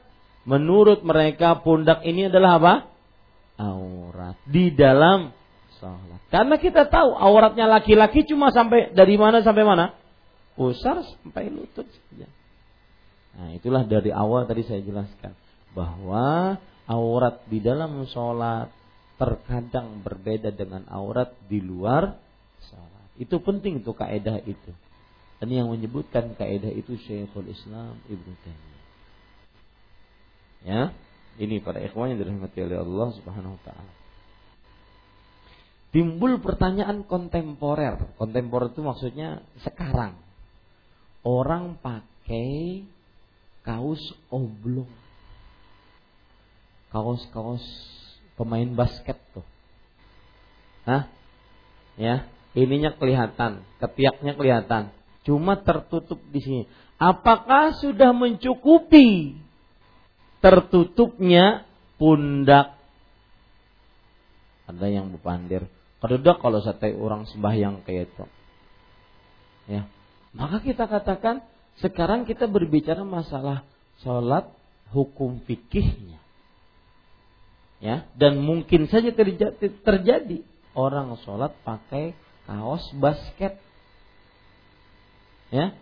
menurut 0.47 1.05
mereka 1.05 1.61
pundak 1.61 2.01
ini 2.05 2.27
adalah 2.27 2.57
apa? 2.57 2.73
aurat 3.61 4.37
di 4.49 4.73
dalam 4.73 5.29
sholat. 5.77 6.21
Karena 6.33 6.55
kita 6.57 6.89
tahu 6.89 7.13
auratnya 7.13 7.69
laki-laki 7.69 8.25
cuma 8.25 8.49
sampai 8.49 8.93
dari 8.93 9.15
mana 9.21 9.45
sampai 9.45 9.61
mana? 9.61 9.93
Pusar 10.57 11.05
sampai 11.05 11.53
lutut 11.53 11.85
saja. 11.85 12.27
Nah, 13.31 13.55
itulah 13.55 13.87
dari 13.87 14.11
awal 14.11 14.43
tadi 14.49 14.65
saya 14.67 14.83
jelaskan 14.83 15.31
bahwa 15.71 16.59
aurat 16.89 17.45
di 17.47 17.63
dalam 17.63 18.03
sholat 18.09 18.67
terkadang 19.15 20.01
berbeda 20.03 20.51
dengan 20.51 20.83
aurat 20.91 21.31
di 21.47 21.63
luar 21.63 22.17
sholat. 22.67 23.05
Itu 23.15 23.39
penting 23.39 23.85
untuk 23.85 24.01
kaidah 24.01 24.41
itu. 24.43 24.71
Dan 25.41 25.49
yang 25.49 25.73
menyebutkan 25.73 26.37
kaidah 26.37 26.69
itu 26.69 26.99
Syekhul 27.01 27.49
Islam 27.49 27.97
Ibnu 28.05 28.33
Taimiyah. 28.45 28.70
Ya, 30.61 30.93
ini 31.41 31.57
para 31.57 31.81
ikhwan 31.81 32.13
yang 32.13 32.19
dirahmati 32.21 32.59
oleh 32.61 32.77
Allah 32.81 33.07
Subhanahu 33.17 33.57
wa 33.57 33.61
taala. 33.65 33.93
Timbul 35.91 36.39
pertanyaan 36.39 37.03
kontemporer. 37.03 38.15
Kontemporer 38.15 38.71
itu 38.71 38.79
maksudnya 38.79 39.43
sekarang. 39.65 40.15
Orang 41.21 41.77
pakai 41.83 42.87
kaos 43.67 43.99
oblong. 44.31 44.89
Kaos-kaos 46.95 47.63
pemain 48.39 48.67
basket 48.71 49.19
tuh. 49.35 49.43
Hah? 50.87 51.11
Ya, 51.99 52.25
ininya 52.55 52.95
kelihatan, 52.95 53.67
ketiaknya 53.83 54.33
kelihatan. 54.33 54.95
Cuma 55.27 55.59
tertutup 55.59 56.17
di 56.31 56.39
sini. 56.39 56.63
Apakah 56.97 57.77
sudah 57.77 58.15
mencukupi 58.15 59.37
tertutupnya 60.41 61.69
pundak? 62.01 62.75
Ada 64.65 64.87
yang 64.89 65.13
berpandir. 65.13 65.69
Kedudak 66.01 66.41
kalau 66.41 66.59
sate 66.65 66.97
orang 66.97 67.29
sembahyang 67.29 67.85
kayak 67.85 68.09
itu. 68.09 68.25
Ya. 69.69 69.85
Maka 70.33 70.63
kita 70.65 70.89
katakan 70.89 71.45
sekarang 71.77 72.25
kita 72.25 72.49
berbicara 72.49 73.05
masalah 73.05 73.63
sholat 74.01 74.49
hukum 74.89 75.39
fikihnya. 75.45 76.19
Ya, 77.81 78.05
dan 78.13 78.37
mungkin 78.37 78.85
saja 78.85 79.09
terjadi, 79.09 79.57
terjadi 79.81 80.45
orang 80.77 81.17
sholat 81.25 81.49
pakai 81.65 82.13
kaos 82.45 82.85
basket. 82.93 83.57
Ya, 85.49 85.73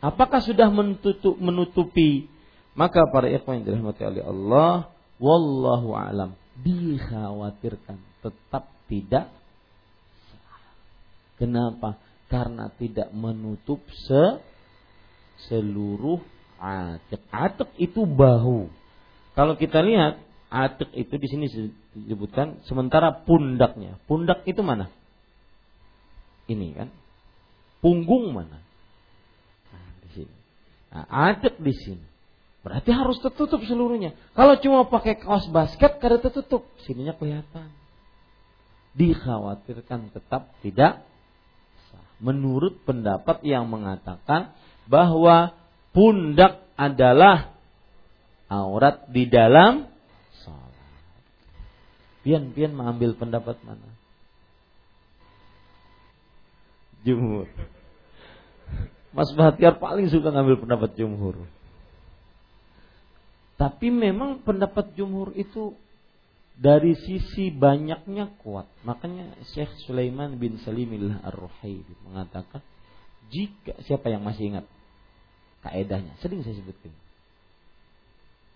apakah 0.00 0.40
sudah 0.40 0.72
menutup, 0.72 1.36
menutupi? 1.36 2.32
Maka 2.72 3.04
para 3.12 3.28
ikhwan 3.28 3.60
yang 3.60 3.64
dirahmati 3.68 4.02
oleh 4.04 4.24
Allah, 4.24 4.88
wallahu 5.20 5.92
alam, 5.92 6.32
dikhawatirkan 6.64 8.00
tetap 8.24 8.72
tidak 8.88 9.28
Kenapa? 11.42 11.98
Karena 12.30 12.70
tidak 12.78 13.10
menutup 13.10 13.82
se 13.90 14.38
seluruh 15.50 16.22
atik. 16.62 17.18
Atik 17.34 17.74
itu 17.82 18.06
bahu. 18.06 18.70
Kalau 19.34 19.58
kita 19.58 19.82
lihat 19.82 20.22
atik 20.54 20.94
itu 20.94 21.18
di 21.18 21.26
sini 21.26 21.44
disebutkan 21.50 22.62
sementara 22.70 23.26
pundaknya. 23.26 23.98
Pundak 24.06 24.46
itu 24.46 24.62
mana? 24.62 24.86
Ini 26.46 26.68
kan. 26.78 26.88
Punggung 27.82 28.30
mana? 28.30 28.62
Nah, 29.74 29.88
di 30.06 30.08
sini. 30.14 30.36
Nah, 30.94 31.04
atik 31.26 31.58
di 31.58 31.74
sini. 31.74 32.06
Berarti 32.62 32.94
harus 32.94 33.18
tertutup 33.18 33.58
seluruhnya. 33.66 34.14
Kalau 34.38 34.54
cuma 34.62 34.86
pakai 34.86 35.18
kaos 35.18 35.50
basket 35.50 35.98
kada 35.98 36.22
tertutup, 36.22 36.66
sininya 36.86 37.14
kelihatan. 37.18 37.74
Dikhawatirkan 38.94 40.14
tetap 40.14 40.54
tidak 40.62 41.02
sah. 41.90 42.06
Menurut 42.22 42.78
pendapat 42.86 43.42
yang 43.42 43.66
mengatakan 43.66 44.54
bahwa 44.86 45.58
pundak 45.90 46.62
adalah 46.78 47.58
aurat 48.46 49.10
di 49.10 49.26
dalam 49.26 49.92
Pian-pian 52.22 52.70
mengambil 52.70 53.18
pendapat 53.18 53.58
mana? 53.66 53.82
Jumhur. 57.02 57.50
Mas 59.10 59.34
Bahtiar 59.34 59.82
paling 59.82 60.06
suka 60.06 60.30
ngambil 60.30 60.62
pendapat 60.62 60.94
jumhur. 60.94 61.34
Tapi 63.56 63.92
memang 63.92 64.42
pendapat 64.42 64.96
jumhur 64.96 65.36
itu 65.36 65.76
dari 66.56 66.94
sisi 66.94 67.48
banyaknya 67.52 68.32
kuat. 68.42 68.68
Makanya 68.84 69.40
Syekh 69.54 69.72
Sulaiman 69.86 70.36
bin 70.36 70.60
Salimillah 70.60 71.24
Ar-Ruhaili 71.24 71.94
mengatakan 72.06 72.60
jika 73.32 73.78
siapa 73.86 74.12
yang 74.12 74.22
masih 74.22 74.52
ingat 74.52 74.66
kaedahnya 75.64 76.18
sering 76.20 76.44
saya 76.44 76.58
sebutkan. 76.58 76.92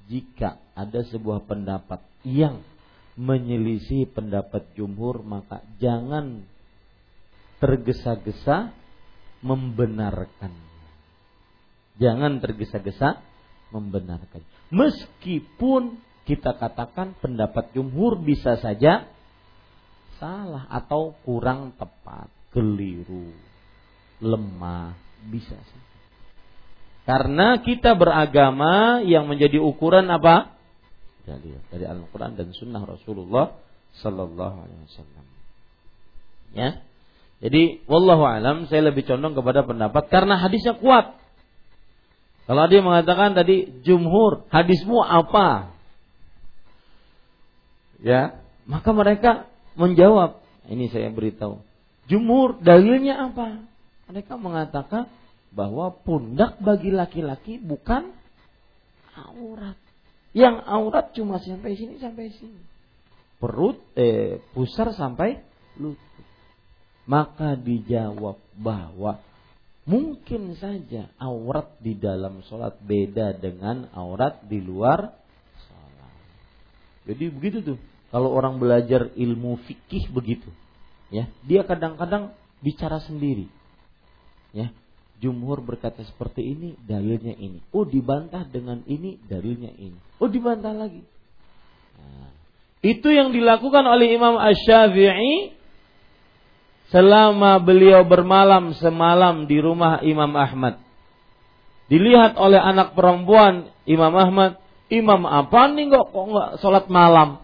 Jika 0.07 0.63
ada 0.79 1.03
sebuah 1.03 1.49
pendapat 1.51 1.99
yang 2.23 2.63
menyelisih 3.17 4.13
pendapat 4.13 4.77
jumhur 4.77 5.25
maka 5.25 5.65
jangan 5.81 6.45
tergesa-gesa 7.59 8.77
membenarkan. 9.41 10.53
Jangan 11.97 12.45
tergesa-gesa 12.45 13.25
membenarkan. 13.77 14.41
Meskipun 14.73 16.01
kita 16.25 16.57
katakan 16.57 17.15
pendapat 17.21 17.71
jumhur 17.77 18.19
bisa 18.19 18.59
saja 18.59 19.07
salah 20.17 20.65
atau 20.73 21.15
kurang 21.23 21.77
tepat, 21.77 22.33
keliru, 22.51 23.31
lemah, 24.25 24.97
bisa 25.29 25.55
saja. 25.55 25.87
Karena 27.07 27.63
kita 27.63 27.95
beragama 27.95 29.05
yang 29.07 29.31
menjadi 29.31 29.63
ukuran 29.63 30.11
apa? 30.11 30.57
dalil 31.27 31.59
dari 31.75 31.83
Al-Quran 31.83 32.39
dan 32.39 32.55
Sunnah 32.55 32.87
Rasulullah 32.87 33.59
Sallallahu 33.99 34.57
Alaihi 34.63 34.81
Wasallam. 34.87 35.27
Ya, 36.55 36.71
jadi 37.43 37.85
wallahu 37.91 38.25
alam 38.25 38.71
saya 38.71 38.89
lebih 38.89 39.05
condong 39.05 39.35
kepada 39.35 39.67
pendapat 39.67 40.09
karena 40.09 40.41
hadisnya 40.41 40.79
kuat. 40.79 41.19
Kalau 42.47 42.65
dia 42.71 42.79
mengatakan 42.79 43.35
tadi 43.35 43.83
jumhur, 43.83 44.47
hadismu 44.55 45.03
apa? 45.03 45.75
Ya, 47.99 48.39
maka 48.71 48.95
mereka 48.95 49.51
menjawab, 49.75 50.39
ini 50.71 50.87
saya 50.87 51.11
beritahu. 51.11 51.59
Jumhur 52.07 52.63
dalilnya 52.63 53.31
apa? 53.31 53.67
Mereka 54.07 54.39
mengatakan 54.39 55.11
bahwa 55.51 55.91
pundak 55.91 56.63
bagi 56.63 56.95
laki-laki 56.95 57.59
bukan 57.59 58.15
aurat. 59.19 59.75
Yang 60.37 60.57
aurat 60.69 61.07
cuma 61.17 61.43
sampai 61.43 61.75
sini 61.75 61.99
sampai 61.99 62.31
sini. 62.31 62.61
Perut 63.43 63.81
eh 63.99 64.39
pusar 64.55 64.93
sampai 64.95 65.41
lutut. 65.81 66.25
Maka 67.09 67.57
dijawab 67.57 68.39
bahwa 68.55 69.19
mungkin 69.87 70.59
saja 70.59 71.09
aurat 71.17 71.79
di 71.79 71.95
dalam 71.95 72.43
sholat 72.51 72.77
beda 72.83 73.39
dengan 73.39 73.87
aurat 73.95 74.43
di 74.45 74.59
luar 74.59 75.15
sholat. 75.67 76.15
Jadi 77.07 77.25
begitu 77.31 77.59
tuh. 77.63 77.79
Kalau 78.11 78.31
orang 78.31 78.63
belajar 78.63 79.11
ilmu 79.19 79.59
fikih 79.67 80.15
begitu, 80.15 80.47
ya 81.11 81.27
dia 81.43 81.67
kadang-kadang 81.67 82.31
bicara 82.63 83.03
sendiri, 83.03 83.51
ya 84.55 84.71
Jumhur 85.17 85.65
berkata 85.65 86.05
seperti 86.05 86.45
ini, 86.45 86.77
dalilnya 86.85 87.33
ini. 87.33 87.65
Oh 87.73 87.89
dibantah 87.89 88.45
dengan 88.45 88.85
ini, 88.85 89.17
dalilnya 89.25 89.73
ini. 89.73 89.97
Oh 90.21 90.29
dibantah 90.29 90.77
lagi. 90.77 91.01
Nah, 91.97 92.31
itu 92.85 93.09
yang 93.09 93.33
dilakukan 93.33 93.85
oleh 93.89 94.13
Imam 94.13 94.37
Ash-Syafi'i 94.37 95.56
selama 96.91 97.59
beliau 97.59 98.07
bermalam 98.07 98.75
semalam 98.79 99.49
di 99.51 99.59
rumah 99.59 100.03
Imam 100.07 100.31
Ahmad. 100.39 100.79
Dilihat 101.87 102.35
oleh 102.39 102.59
anak 102.59 102.99
perempuan 102.99 103.71
Imam 103.87 104.11
Ahmad, 104.15 104.59
Imam 104.91 105.27
apa 105.27 105.71
nih 105.71 105.91
kok 105.91 106.07
kok 106.15 106.27
nggak 106.31 106.51
sholat 106.63 106.87
malam? 106.91 107.43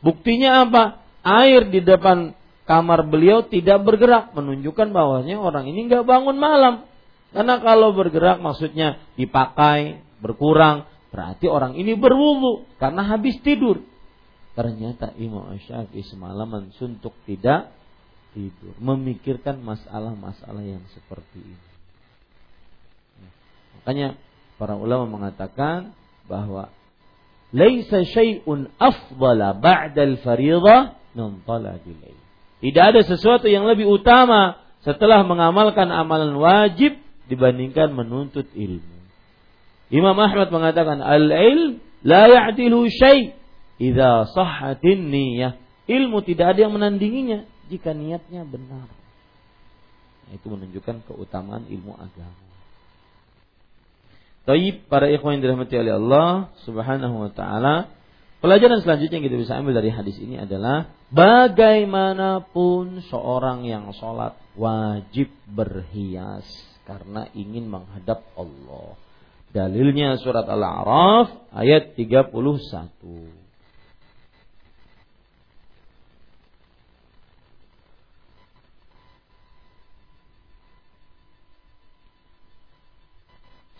Buktinya 0.00 0.64
apa? 0.64 1.00
Air 1.20 1.68
di 1.68 1.84
depan 1.84 2.32
kamar 2.64 3.02
beliau 3.04 3.44
tidak 3.44 3.82
bergerak 3.82 4.30
menunjukkan 4.32 4.94
bahwasanya 4.94 5.42
orang 5.42 5.66
ini 5.66 5.90
nggak 5.90 6.06
bangun 6.06 6.38
malam 6.38 6.86
karena 7.34 7.58
kalau 7.58 7.90
bergerak 7.98 8.38
maksudnya 8.38 9.02
dipakai 9.18 9.98
berkurang 10.22 10.86
berarti 11.10 11.50
orang 11.50 11.74
ini 11.74 11.98
berwudu 11.98 12.62
karena 12.78 13.02
habis 13.10 13.42
tidur 13.42 13.82
ternyata 14.54 15.10
Imam 15.18 15.50
Syafi'i 15.58 16.06
semalaman 16.06 16.70
suntuk 16.78 17.10
tidak 17.26 17.74
tidur 18.32 18.74
memikirkan 18.78 19.62
masalah-masalah 19.62 20.62
yang 20.62 20.82
seperti 20.94 21.40
ini 21.42 21.68
makanya 23.80 24.18
para 24.60 24.76
ulama 24.76 25.08
mengatakan 25.08 25.96
bahwa 26.28 26.68
laisa 27.50 28.06
syai'un 28.06 28.70
afdala 28.78 29.56
ba'da 29.58 30.06
al-fariidhah 30.06 31.00
min 31.16 31.42
talabil. 31.42 32.14
Tidak 32.60 32.84
ada 32.84 33.00
sesuatu 33.02 33.48
yang 33.48 33.66
lebih 33.66 33.88
utama 33.88 34.60
setelah 34.84 35.24
mengamalkan 35.26 35.88
amalan 35.90 36.36
wajib 36.36 37.00
dibandingkan 37.26 37.90
menuntut 37.96 38.46
ilmu. 38.52 38.98
Imam 39.90 40.14
Ahmad 40.14 40.54
mengatakan 40.54 41.02
al-ilm 41.02 41.82
la 42.06 42.30
ya'dilu 42.30 42.86
syai' 42.86 43.34
idza 43.80 44.30
sahhatin 44.30 45.10
niyyah. 45.10 45.58
Ilmu 45.90 46.22
tidak 46.22 46.54
ada 46.54 46.68
yang 46.68 46.76
menandinginya 46.76 47.42
jika 47.70 47.94
niatnya 47.94 48.42
benar. 48.42 48.90
Nah, 50.26 50.32
itu 50.34 50.46
menunjukkan 50.50 51.06
keutamaan 51.06 51.70
ilmu 51.70 51.94
agama. 51.94 52.50
Taib 54.44 54.90
para 54.90 55.06
ikhwan 55.06 55.38
yang 55.38 55.42
dirahmati 55.46 55.74
oleh 55.78 55.94
Allah 55.94 56.50
Subhanahu 56.66 57.22
wa 57.22 57.30
taala, 57.30 57.86
pelajaran 58.42 58.82
selanjutnya 58.82 59.22
yang 59.22 59.26
kita 59.30 59.38
bisa 59.38 59.52
ambil 59.54 59.78
dari 59.78 59.94
hadis 59.94 60.18
ini 60.18 60.42
adalah 60.42 60.90
bagaimanapun 61.14 63.06
seorang 63.06 63.62
yang 63.68 63.94
sholat 63.94 64.34
wajib 64.58 65.30
berhias 65.46 66.46
karena 66.88 67.30
ingin 67.38 67.70
menghadap 67.70 68.26
Allah. 68.34 68.98
Dalilnya 69.50 70.14
surat 70.22 70.46
Al-A'raf 70.46 71.50
ayat 71.54 71.98
31. 71.98 73.39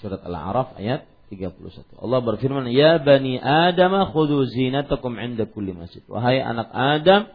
Surat 0.01 0.25
Al-A'raf 0.25 0.81
ayat 0.81 1.05
31. 1.31 1.95
Allah 2.01 2.21
berfirman, 2.25 2.67
"Ya 2.75 2.99
bani 2.99 3.39
Adam, 3.39 3.95
khudhu 4.11 4.49
zinatakum 4.51 5.15
'inda 5.21 5.47
kulli 5.47 5.77
masjid." 5.77 6.03
Wahai 6.11 6.43
anak 6.43 6.73
Adam, 6.75 7.31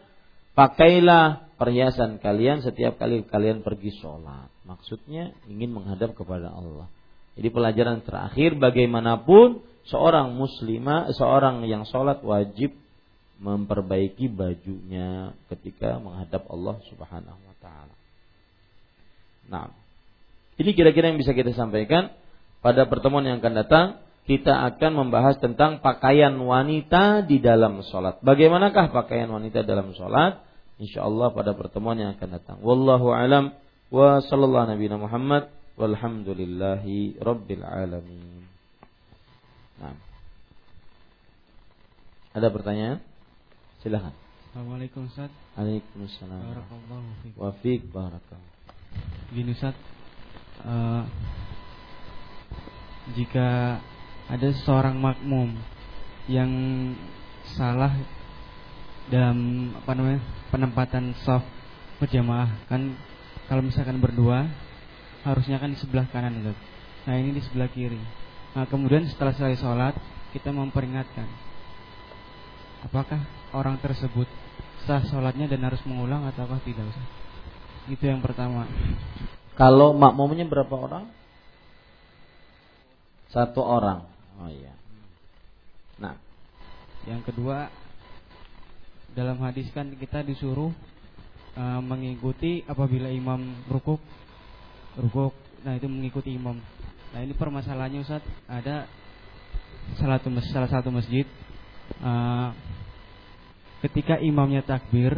pakailah 0.58 1.48
perhiasan 1.56 2.20
kalian 2.20 2.60
setiap 2.60 3.00
kali 3.00 3.24
kalian 3.24 3.64
pergi 3.64 3.96
sholat. 4.04 4.52
Maksudnya 4.68 5.32
ingin 5.48 5.72
menghadap 5.72 6.18
kepada 6.18 6.52
Allah. 6.52 6.92
Jadi 7.40 7.48
pelajaran 7.52 8.04
terakhir 8.04 8.60
bagaimanapun 8.60 9.64
seorang 9.88 10.36
muslimah, 10.36 11.16
seorang 11.16 11.64
yang 11.64 11.88
sholat 11.88 12.20
wajib 12.26 12.76
memperbaiki 13.40 14.32
bajunya 14.32 15.36
ketika 15.52 16.00
menghadap 16.00 16.48
Allah 16.48 16.80
Subhanahu 16.88 17.40
wa 17.40 17.56
taala. 17.60 17.96
Nah, 19.52 19.64
ini 20.56 20.72
kira-kira 20.72 21.12
yang 21.12 21.20
bisa 21.20 21.36
kita 21.36 21.52
sampaikan 21.52 22.16
pada 22.66 22.90
pertemuan 22.90 23.22
yang 23.22 23.38
akan 23.38 23.54
datang 23.54 23.86
kita 24.26 24.50
akan 24.74 25.06
membahas 25.06 25.38
tentang 25.38 25.86
pakaian 25.86 26.34
wanita 26.34 27.22
di 27.22 27.38
dalam 27.38 27.86
sholat. 27.86 28.18
Bagaimanakah 28.26 28.90
pakaian 28.90 29.30
wanita 29.30 29.62
dalam 29.62 29.94
sholat? 29.94 30.42
Insya 30.82 31.06
Allah 31.06 31.30
pada 31.30 31.54
pertemuan 31.54 31.94
yang 31.94 32.18
akan 32.18 32.30
datang. 32.34 32.58
Wallahu 32.66 33.14
alam 33.14 33.54
wa 33.94 34.18
sallallahu 34.18 34.74
nabi 34.74 34.90
Muhammad 34.90 35.54
walhamdulillahi 35.78 37.22
rabbil 37.22 37.62
alamin. 37.62 38.50
Nah. 39.78 39.94
Ada 42.34 42.50
pertanyaan? 42.50 42.98
Silahkan. 43.86 44.18
Assalamualaikum 44.50 45.06
Ustaz. 45.06 45.30
Waalaikumsalam. 45.54 46.42
Barakallahu 46.50 47.08
fiik. 47.22 47.34
Wa 47.38 47.50
fiik 47.62 47.82
barakallahu. 47.94 48.54
Gini 49.38 49.54
Ustaz, 49.54 49.78
uh, 50.66 51.06
jika 53.14 53.78
ada 54.26 54.50
seorang 54.66 54.98
makmum 54.98 55.54
yang 56.26 56.50
salah 57.54 57.94
dalam 59.06 59.70
apa 59.78 59.92
namanya 59.94 60.22
penempatan 60.50 61.14
soft 61.22 61.46
berjamaah 62.02 62.50
kan 62.66 62.98
kalau 63.46 63.62
misalkan 63.62 64.02
berdua 64.02 64.50
harusnya 65.22 65.62
kan 65.62 65.70
di 65.70 65.78
sebelah 65.78 66.10
kanan 66.10 66.42
Ustaz. 66.42 66.58
Nah 67.06 67.14
ini 67.22 67.38
di 67.38 67.42
sebelah 67.46 67.70
kiri. 67.70 68.02
Nah 68.58 68.66
kemudian 68.66 69.06
setelah 69.06 69.38
selesai 69.38 69.62
sholat 69.62 69.94
kita 70.34 70.50
memperingatkan 70.50 71.30
apakah 72.82 73.22
orang 73.54 73.78
tersebut 73.78 74.26
sah 74.90 75.02
sholatnya 75.06 75.50
dan 75.50 75.62
harus 75.66 75.82
mengulang 75.86 76.26
ataukah 76.26 76.58
tidak 76.66 76.90
Ustaz? 76.90 77.10
Itu 77.86 78.10
yang 78.10 78.26
pertama. 78.26 78.66
Kalau 79.54 79.94
makmumnya 79.94 80.50
berapa 80.50 80.74
orang? 80.74 81.06
Satu 83.30 83.62
orang. 83.62 84.06
Oh 84.42 84.50
iya. 84.52 84.74
Nah, 86.02 86.16
yang 87.08 87.24
kedua 87.24 87.72
dalam 89.16 89.40
hadis 89.40 89.72
kan 89.72 89.88
kita 89.96 90.28
disuruh 90.28 90.76
uh, 91.56 91.80
mengikuti 91.80 92.62
apabila 92.68 93.08
imam 93.08 93.64
rukuk 93.72 94.04
rukuk. 95.00 95.34
Nah, 95.64 95.76
itu 95.80 95.88
mengikuti 95.90 96.36
imam. 96.36 96.60
Nah, 97.16 97.20
ini 97.24 97.34
permasalahannya 97.34 98.04
Ustaz, 98.04 98.22
ada 98.46 98.86
salah 99.98 100.20
satu 100.20 100.30
salah 100.52 100.70
satu 100.70 100.90
masjid 100.92 101.26
uh, 102.04 102.52
ketika 103.86 104.18
imamnya 104.20 104.66
takbir 104.66 105.16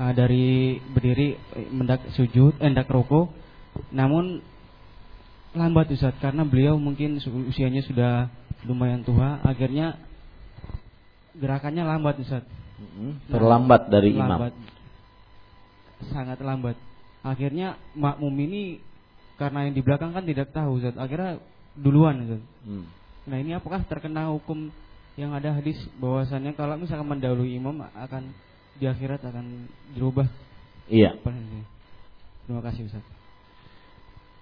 uh, 0.00 0.12
dari 0.12 0.78
berdiri 0.80 1.38
mendak 1.70 2.02
sujud, 2.16 2.58
hendak 2.58 2.90
rukuk, 2.90 3.30
namun 3.92 4.42
lambat 5.56 5.90
Ustaz 5.90 6.14
karena 6.20 6.44
beliau 6.44 6.76
mungkin 6.76 7.16
usianya 7.48 7.82
sudah 7.82 8.28
lumayan 8.68 9.02
tua 9.02 9.40
akhirnya 9.42 9.96
gerakannya 11.36 11.84
lambat 11.84 12.16
Ustaz. 12.20 12.44
Terlambat 13.28 13.88
dari 13.88 14.12
lambat. 14.12 14.52
imam. 14.52 16.12
Sangat 16.12 16.38
lambat. 16.44 16.76
Akhirnya 17.24 17.80
makmum 17.96 18.32
ini 18.36 18.80
karena 19.36 19.68
yang 19.68 19.74
di 19.76 19.82
belakang 19.84 20.12
kan 20.12 20.24
tidak 20.24 20.52
tahu 20.52 20.80
Ustaz. 20.80 20.96
Akhirnya 20.96 21.40
duluan 21.76 22.24
Ustaz. 22.24 22.42
Hmm. 22.64 22.84
Nah, 23.26 23.36
ini 23.42 23.58
apakah 23.58 23.82
terkena 23.84 24.30
hukum 24.30 24.70
yang 25.18 25.32
ada 25.32 25.56
hadis 25.56 25.76
bahwasannya 25.98 26.54
kalau 26.54 26.76
misalkan 26.78 27.08
mendahului 27.08 27.56
imam 27.56 27.82
akan 27.96 28.32
di 28.76 28.84
akhirat 28.84 29.24
akan 29.24 29.68
dirubah? 29.96 30.28
Iya. 30.86 31.16
Terima 32.46 32.62
kasih 32.62 32.86
Ustaz. 32.86 33.04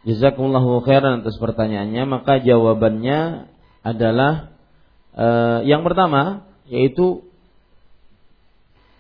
Jazakumullahu 0.05 0.85
khairan 0.85 1.25
atas 1.25 1.41
pertanyaannya, 1.41 2.05
maka 2.05 2.37
jawabannya 2.41 3.49
adalah 3.81 4.53
uh, 5.17 5.65
yang 5.65 5.81
pertama 5.81 6.45
yaitu 6.69 7.25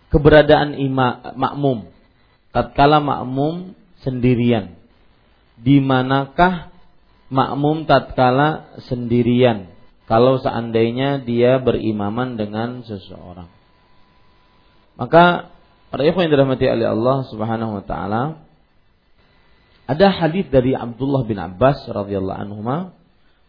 keberadaan 0.08 0.80
ima, 0.80 1.34
makmum. 1.36 1.92
Tatkala 2.54 3.02
makmum 3.04 3.74
sendirian. 4.00 4.78
Di 5.60 5.82
manakah 5.82 6.70
makmum 7.28 7.84
tatkala 7.84 8.78
sendirian? 8.86 9.74
Kalau 10.04 10.38
seandainya 10.38 11.24
dia 11.24 11.58
berimaman 11.58 12.36
dengan 12.36 12.84
seseorang. 12.84 13.48
Maka 14.94 15.50
para 15.90 16.02
ikhwan 16.06 16.28
yang 16.28 16.38
dirahmati 16.38 16.64
oleh 16.70 16.86
Allah 16.86 17.16
Subhanahu 17.26 17.82
wa 17.82 17.84
taala, 17.84 18.22
ada 19.84 20.06
hadis 20.08 20.48
dari 20.48 20.72
Abdullah 20.72 21.28
bin 21.28 21.36
Abbas 21.36 21.84
radhiyallahu 21.84 22.40
anhu 22.40 22.60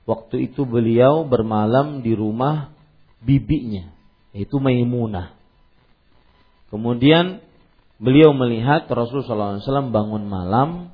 waktu 0.03 0.52
itu 0.52 0.68
beliau 0.68 1.24
bermalam 1.24 2.03
di 2.03 2.12
rumah 2.12 2.76
bibinya 3.24 3.95
yaitu 4.36 4.60
Maimunah. 4.60 5.32
Kemudian 6.68 7.40
beliau 8.03 8.36
melihat 8.36 8.84
Rasulullah 8.91 9.56
SAW 9.64 9.95
bangun 9.95 10.28
malam, 10.28 10.91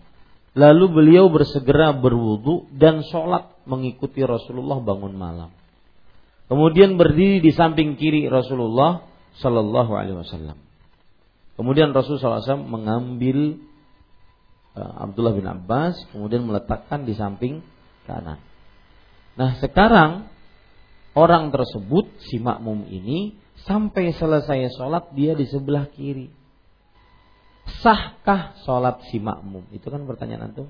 lalu 0.54 0.86
beliau 0.94 1.34
bersegera 1.34 1.90
berwudu 1.98 2.70
dan 2.70 3.02
sholat 3.10 3.50
mengikuti 3.66 4.22
Rasulullah 4.22 4.78
bangun 4.78 5.18
malam. 5.18 5.50
Kemudian 6.46 7.02
berdiri 7.02 7.42
di 7.42 7.50
samping 7.50 7.98
kiri 7.98 8.30
Rasulullah 8.30 9.10
Sallallahu 9.42 9.92
Alaihi 9.96 10.22
Wasallam. 10.22 10.60
Kemudian 11.56 11.96
Rasulullah 11.96 12.44
SAW 12.44 12.68
mengambil 12.68 13.58
Abdullah 14.76 15.36
bin 15.36 15.48
Abbas 15.48 16.00
kemudian 16.16 16.48
meletakkan 16.48 17.04
di 17.04 17.12
samping 17.12 17.60
kanan. 18.08 18.40
Nah, 19.36 19.60
sekarang 19.60 20.32
orang 21.12 21.52
tersebut 21.52 22.08
si 22.24 22.40
makmum 22.40 22.88
ini 22.88 23.36
sampai 23.68 24.16
selesai 24.16 24.72
sholat 24.76 25.12
dia 25.12 25.36
di 25.36 25.44
sebelah 25.48 25.92
kiri. 25.92 26.32
Sahkah 27.84 28.58
sholat 28.64 29.04
si 29.12 29.20
makmum? 29.20 29.68
Itu 29.76 29.92
kan 29.92 30.08
pertanyaan 30.08 30.52
antum. 30.52 30.68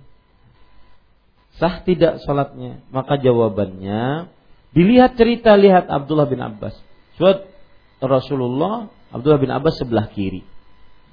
Sah 1.60 1.84
tidak 1.84 2.24
sholatnya? 2.24 2.82
Maka 2.90 3.20
jawabannya 3.20 4.32
dilihat 4.72 5.20
cerita 5.20 5.54
lihat 5.54 5.88
Abdullah 5.92 6.26
bin 6.26 6.40
Abbas. 6.40 6.74
Suat 7.20 7.44
Rasulullah 8.02 8.90
Abdullah 9.12 9.40
bin 9.40 9.52
Abbas 9.52 9.78
sebelah 9.78 10.08
kiri. 10.10 10.42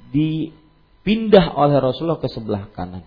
Di 0.08 0.54
pindah 1.02 1.54
oleh 1.54 1.78
Rasulullah 1.82 2.22
ke 2.22 2.30
sebelah 2.30 2.70
kanan. 2.72 3.04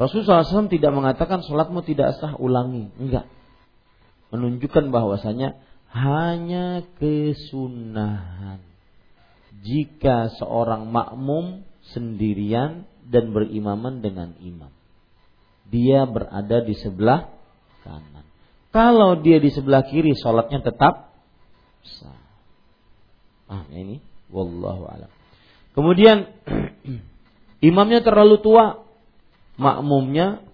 Rasulullah 0.00 0.46
SAW 0.48 0.72
tidak 0.72 0.96
mengatakan 0.96 1.44
sholatmu 1.44 1.84
tidak 1.84 2.16
sah 2.16 2.32
ulangi, 2.40 2.88
enggak. 2.96 3.28
Menunjukkan 4.32 4.88
bahwasanya 4.88 5.60
hanya 5.92 6.88
kesunahan. 6.96 8.64
Jika 9.60 10.32
seorang 10.40 10.88
makmum 10.88 11.68
sendirian 11.92 12.88
dan 13.04 13.36
berimaman 13.36 14.00
dengan 14.00 14.32
imam. 14.40 14.72
Dia 15.68 16.08
berada 16.08 16.64
di 16.64 16.72
sebelah 16.78 17.28
kanan. 17.84 18.24
Kalau 18.70 19.18
dia 19.18 19.42
di 19.42 19.50
sebelah 19.50 19.82
kiri, 19.84 20.14
sholatnya 20.14 20.62
tetap 20.62 21.10
sah. 21.98 22.22
Ah, 23.50 23.66
ini 23.74 23.98
wallahu 24.30 24.86
alam. 24.86 25.10
Kemudian 25.74 26.30
imamnya 27.60 28.00
terlalu 28.04 28.40
tua, 28.40 28.84
makmumnya 29.60 30.44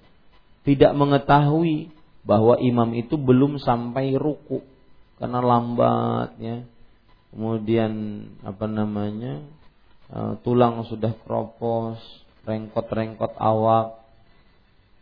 tidak 0.66 0.92
mengetahui 0.94 1.94
bahwa 2.26 2.58
imam 2.58 2.90
itu 2.98 3.14
belum 3.14 3.62
sampai 3.62 4.18
ruku 4.18 4.62
karena 5.18 5.38
lambatnya. 5.42 6.66
Kemudian 7.30 7.92
apa 8.42 8.66
namanya? 8.66 9.44
E, 10.08 10.18
tulang 10.42 10.82
sudah 10.88 11.14
keropos, 11.22 11.98
rengkot-rengkot 12.46 13.36
awak. 13.38 14.02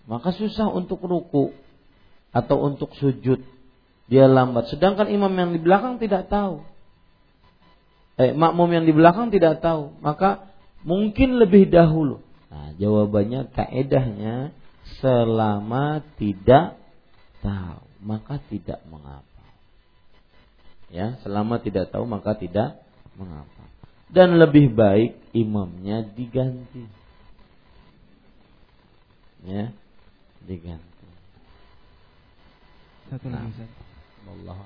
Maka 0.04 0.36
susah 0.36 0.68
untuk 0.68 1.00
ruku 1.04 1.54
atau 2.34 2.60
untuk 2.68 2.92
sujud. 2.98 3.40
Dia 4.04 4.28
lambat. 4.28 4.68
Sedangkan 4.68 5.08
imam 5.08 5.32
yang 5.32 5.50
di 5.56 5.60
belakang 5.62 5.96
tidak 5.96 6.28
tahu 6.28 6.60
eh, 8.18 8.32
makmum 8.34 8.70
yang 8.70 8.84
di 8.86 8.94
belakang 8.94 9.30
tidak 9.30 9.58
tahu, 9.62 9.94
maka 9.98 10.53
mungkin 10.84 11.40
lebih 11.40 11.72
dahulu. 11.72 12.20
Nah, 12.52 12.76
jawabannya 12.78 13.50
kaedahnya 13.50 14.54
selama 15.00 16.04
tidak 16.20 16.78
tahu, 17.42 17.82
maka 18.04 18.38
tidak 18.52 18.84
mengapa. 18.86 19.44
Ya, 20.92 21.18
selama 21.26 21.58
tidak 21.58 21.90
tahu 21.90 22.06
maka 22.06 22.38
tidak 22.38 22.78
mengapa. 23.18 23.64
Dan 24.12 24.38
lebih 24.38 24.70
baik 24.70 25.18
imamnya 25.34 26.06
diganti. 26.06 26.86
Ya, 29.42 29.74
diganti. 30.46 31.08
Satu 33.10 33.26
lagi, 33.28 33.42
nah, 33.42 33.50
Ustaz. 33.50 33.70
Allah. 34.24 34.60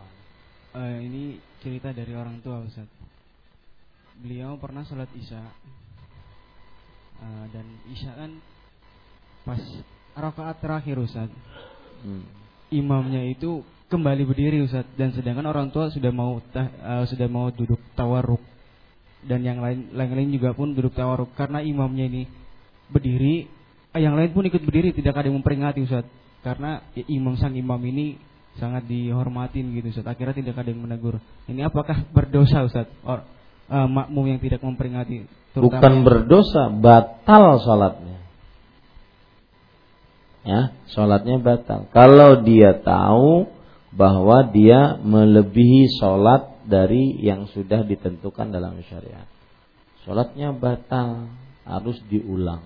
Uh, 0.76 0.98
ini 1.00 1.40
cerita 1.64 1.90
dari 1.90 2.12
orang 2.12 2.44
tua, 2.44 2.60
Ustaz 2.62 2.86
beliau 4.18 4.58
pernah 4.58 4.82
sholat 4.82 5.08
isya 5.14 5.38
uh, 7.22 7.44
dan 7.50 7.66
isya 7.90 8.12
kan 8.14 8.30
pas 9.46 9.62
rakaat 10.18 10.56
terakhir 10.58 10.96
Ustaz. 10.98 11.30
Hmm. 11.98 12.22
imamnya 12.70 13.26
itu 13.26 13.66
kembali 13.90 14.22
berdiri 14.28 14.62
Ustaz. 14.62 14.86
Dan 14.94 15.14
sedangkan 15.14 15.46
orang 15.48 15.72
tua 15.74 15.90
sudah 15.90 16.12
mau 16.12 16.38
uh, 16.38 17.04
sudah 17.08 17.28
mau 17.30 17.50
duduk 17.50 17.80
tawaruk 17.98 18.42
dan 19.26 19.42
yang 19.42 19.58
lain 19.58 19.90
lain 19.90 20.12
lain 20.14 20.30
juga 20.30 20.54
pun 20.54 20.70
duduk 20.78 20.94
tawaruk 20.94 21.34
karena 21.34 21.58
imamnya 21.58 22.06
ini 22.06 22.22
berdiri 22.86 23.50
uh, 23.90 24.00
yang 24.00 24.14
lain 24.14 24.30
pun 24.30 24.46
ikut 24.46 24.62
berdiri. 24.62 24.94
Tidak 24.94 25.10
ada 25.10 25.26
yang 25.26 25.38
memperingati 25.40 25.82
Ustaz. 25.82 26.06
Karena 26.38 26.78
ya, 26.94 27.02
imam 27.10 27.34
sang 27.34 27.58
imam 27.58 27.80
ini 27.82 28.14
sangat 28.58 28.86
dihormatin 28.86 29.74
gitu 29.74 29.90
Ustaz. 29.90 30.06
Akhirnya 30.06 30.38
tidak 30.38 30.54
ada 30.62 30.70
yang 30.70 30.82
menegur. 30.82 31.18
Ini 31.50 31.66
apakah 31.66 32.06
berdosa 32.14 32.62
Ustaz? 32.62 32.86
Or 33.02 33.26
uh, 33.68 33.88
makmum 33.88 34.24
yang 34.36 34.40
tidak 34.40 34.60
memperingati. 34.64 35.28
Bukan 35.56 36.06
berdosa, 36.06 36.68
batal 36.72 37.60
sholatnya. 37.62 38.18
Ya, 40.46 40.72
sholatnya 40.92 41.42
batal. 41.42 41.90
Kalau 41.92 42.40
dia 42.40 42.78
tahu 42.80 43.50
bahwa 43.92 44.48
dia 44.48 44.96
melebihi 45.00 45.98
sholat 45.98 46.64
dari 46.68 47.16
yang 47.20 47.48
sudah 47.48 47.84
ditentukan 47.84 48.52
dalam 48.52 48.80
syariat. 48.86 49.26
Sholatnya 50.04 50.52
batal, 50.56 51.32
harus 51.64 51.98
diulang. 52.08 52.64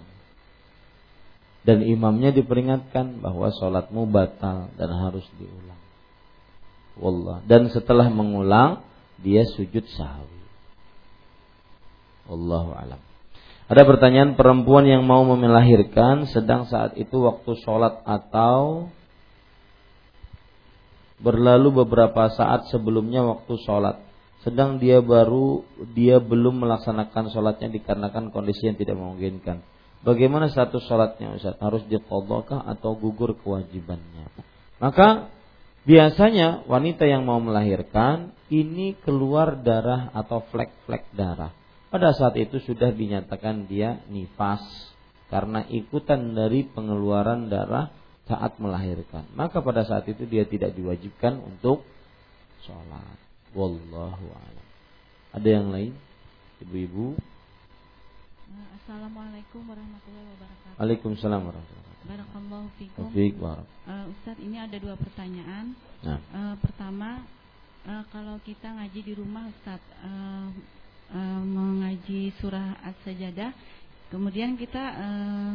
Dan 1.62 1.86
imamnya 1.86 2.34
diperingatkan 2.34 3.22
bahwa 3.22 3.54
sholatmu 3.54 4.10
batal 4.10 4.74
dan 4.74 4.90
harus 4.90 5.26
diulang. 5.38 5.78
Wallah. 6.98 7.38
Dan 7.46 7.70
setelah 7.70 8.10
mengulang, 8.10 8.82
dia 9.22 9.46
sujud 9.46 9.86
sahwi. 9.94 10.41
Allahu 12.30 12.70
alam. 12.74 13.00
Ada 13.72 13.88
pertanyaan 13.88 14.36
perempuan 14.36 14.84
yang 14.84 15.08
mau 15.08 15.24
melahirkan 15.24 16.28
sedang 16.28 16.68
saat 16.68 16.92
itu 17.00 17.24
waktu 17.24 17.56
sholat 17.64 18.04
atau 18.04 18.92
berlalu 21.22 21.80
beberapa 21.80 22.28
saat 22.34 22.68
sebelumnya 22.68 23.24
waktu 23.24 23.54
sholat. 23.64 23.96
Sedang 24.44 24.76
dia 24.76 25.00
baru 25.00 25.64
dia 25.96 26.20
belum 26.20 26.66
melaksanakan 26.66 27.32
sholatnya 27.32 27.72
dikarenakan 27.72 28.34
kondisi 28.34 28.68
yang 28.68 28.76
tidak 28.76 28.98
memungkinkan. 28.98 29.64
Bagaimana 30.04 30.50
status 30.50 30.84
sholatnya 30.84 31.32
Ustaz? 31.38 31.56
Harus 31.62 31.86
dikodokah 31.86 32.66
atau 32.66 32.98
gugur 32.98 33.38
kewajibannya? 33.38 34.28
Maka 34.82 35.30
biasanya 35.86 36.66
wanita 36.66 37.06
yang 37.06 37.22
mau 37.22 37.40
melahirkan 37.40 38.34
ini 38.50 38.98
keluar 39.00 39.62
darah 39.62 40.10
atau 40.12 40.44
flek-flek 40.50 41.08
darah 41.14 41.61
pada 41.92 42.16
saat 42.16 42.32
itu 42.40 42.56
sudah 42.64 42.88
dinyatakan 42.88 43.68
dia 43.68 44.00
nifas 44.08 44.64
karena 45.28 45.68
ikutan 45.68 46.32
dari 46.32 46.64
pengeluaran 46.64 47.52
darah 47.52 47.92
saat 48.24 48.56
melahirkan. 48.56 49.28
Maka 49.36 49.60
pada 49.60 49.84
saat 49.84 50.08
itu 50.08 50.24
dia 50.24 50.48
tidak 50.48 50.72
diwajibkan 50.72 51.36
untuk 51.36 51.84
sholat. 52.64 53.20
Wallahu 53.52 54.24
a'lam. 54.32 54.66
Ada 55.36 55.48
yang 55.52 55.68
lain? 55.68 55.92
Ibu-ibu? 56.64 57.12
Assalamualaikum 58.80 59.60
warahmatullahi 59.68 60.26
wabarakatuh. 60.32 60.76
Waalaikumsalam 60.80 61.40
warahmatullahi 61.44 61.84
wabarakatuh. 61.92 62.08
Barakallahu 62.08 62.66
fikum. 62.80 63.06
Fik, 63.12 63.36
uh, 63.36 64.04
Ustaz, 64.16 64.36
ini 64.40 64.56
ada 64.56 64.76
dua 64.80 64.96
pertanyaan. 64.96 65.76
Nah. 66.00 66.20
Uh, 66.32 66.56
pertama, 66.56 67.24
uh, 67.84 68.04
kalau 68.08 68.40
kita 68.44 68.72
ngaji 68.80 69.00
di 69.00 69.12
rumah 69.12 69.48
Ustaz, 69.52 69.80
uh, 70.04 70.48
uh, 71.12 71.42
mengaji 71.44 72.32
surah 72.40 72.80
As-Sajadah, 72.82 73.52
kemudian 74.08 74.56
kita 74.56 74.80
uh, 74.80 75.52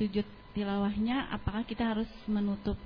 sujud 0.00 0.24
tilawahnya, 0.56 1.28
apakah 1.30 1.62
kita 1.68 1.84
harus 1.94 2.08
menutup 2.26 2.76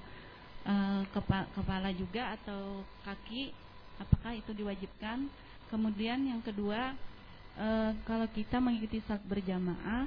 uh, 0.66 1.02
kepa 1.14 1.48
kepala 1.54 1.90
juga 1.94 2.34
atau 2.36 2.82
kaki? 3.06 3.54
Apakah 4.02 4.34
itu 4.34 4.50
diwajibkan? 4.50 5.30
Kemudian 5.70 6.20
yang 6.26 6.42
kedua, 6.42 6.92
uh, 7.56 7.90
kalau 8.04 8.26
kita 8.34 8.58
mengikuti 8.58 9.00
salat 9.06 9.22
berjamaah, 9.24 10.04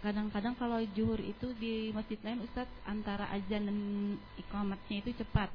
kadang-kadang 0.00 0.54
uh, 0.54 0.60
kalau 0.60 0.78
juhur 0.92 1.18
itu 1.20 1.52
di 1.56 1.90
masjid 1.96 2.20
lain 2.20 2.44
Ustadz 2.44 2.84
antara 2.84 3.28
azan 3.32 3.64
dan 3.64 3.78
ikomatnya 4.36 5.00
itu 5.00 5.16
cepat 5.24 5.48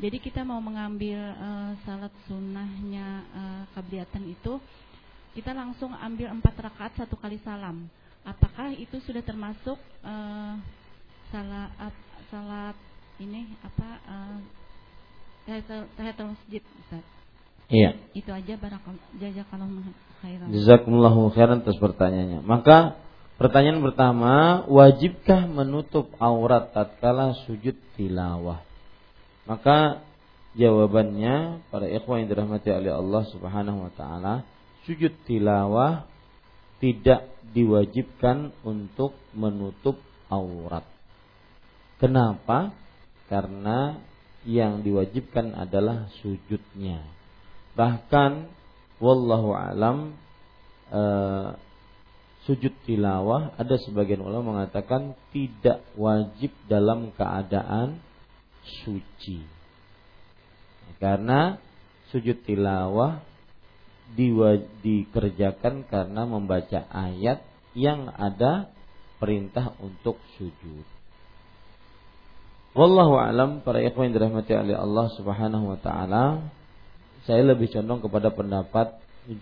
jadi 0.00 0.16
kita 0.16 0.40
mau 0.48 0.64
mengambil 0.64 1.20
uh, 1.36 1.76
salat 1.84 2.08
sunnahnya 2.24 3.20
uh, 3.36 3.62
kabliatan 3.76 4.24
itu, 4.32 4.56
kita 5.36 5.52
langsung 5.52 5.92
ambil 5.92 6.32
empat 6.32 6.56
rakaat 6.56 6.96
satu 6.96 7.20
kali 7.20 7.36
salam. 7.44 7.84
Apakah 8.24 8.72
itu 8.72 8.96
sudah 9.04 9.20
termasuk 9.20 9.76
uh, 10.00 10.56
salat 11.28 11.68
uh, 11.76 11.92
salat 12.32 12.76
ini 13.20 13.44
apa 13.60 13.88
uh, 14.08 14.38
tahiyatul 16.00 16.32
masjid 16.32 16.64
Ustaz? 16.64 17.04
Iya. 17.68 18.00
Itu 18.16 18.32
aja 18.32 18.56
barakallahu 18.56 19.92
khairan. 20.24 20.48
Jazakumullahu 20.48 21.28
khairan 21.36 21.60
atas 21.60 21.76
pertanyaannya. 21.76 22.40
Maka 22.40 22.96
pertanyaan 23.36 23.84
pertama, 23.84 24.64
wajibkah 24.64 25.44
menutup 25.44 26.08
aurat 26.16 26.72
tatkala 26.72 27.36
sujud 27.44 27.76
tilawah? 28.00 28.69
Maka 29.48 30.04
jawabannya 30.58 31.64
para 31.70 31.86
ikhwan 31.86 32.26
yang 32.26 32.30
dirahmati 32.34 32.68
oleh 32.74 32.92
Allah 32.92 33.22
Subhanahu 33.30 33.88
wa 33.88 33.92
taala, 33.94 34.34
sujud 34.84 35.14
tilawah 35.24 36.08
tidak 36.80 37.28
diwajibkan 37.52 38.56
untuk 38.64 39.14
menutup 39.36 40.00
aurat. 40.32 40.86
Kenapa? 42.00 42.72
Karena 43.28 44.00
yang 44.48 44.80
diwajibkan 44.80 45.52
adalah 45.52 46.08
sujudnya. 46.24 47.04
Bahkan 47.76 48.48
wallahu 48.96 49.52
alam 49.52 50.16
uh, 50.88 51.54
sujud 52.48 52.72
tilawah 52.88 53.52
ada 53.60 53.76
sebagian 53.76 54.24
ulama 54.24 54.56
mengatakan 54.56 55.12
tidak 55.30 55.84
wajib 55.94 56.52
dalam 56.66 57.12
keadaan 57.12 58.00
suci. 58.84 59.42
Karena 60.98 61.56
sujud 62.10 62.42
tilawah 62.42 63.22
dikerjakan 64.82 65.86
karena 65.86 66.22
membaca 66.26 66.86
ayat 66.90 67.46
yang 67.78 68.10
ada 68.10 68.66
perintah 69.22 69.76
untuk 69.78 70.18
sujud. 70.34 70.82
Wallahu 72.70 73.18
alam 73.18 73.66
para 73.66 73.82
ikhwan 73.82 74.10
yang 74.10 74.14
dirahmati 74.18 74.54
oleh 74.54 74.78
Allah 74.78 75.06
Subhanahu 75.18 75.74
wa 75.74 75.78
taala, 75.82 76.24
saya 77.26 77.42
lebih 77.42 77.70
condong 77.70 78.02
kepada 78.06 78.30
pendapat 78.30 78.94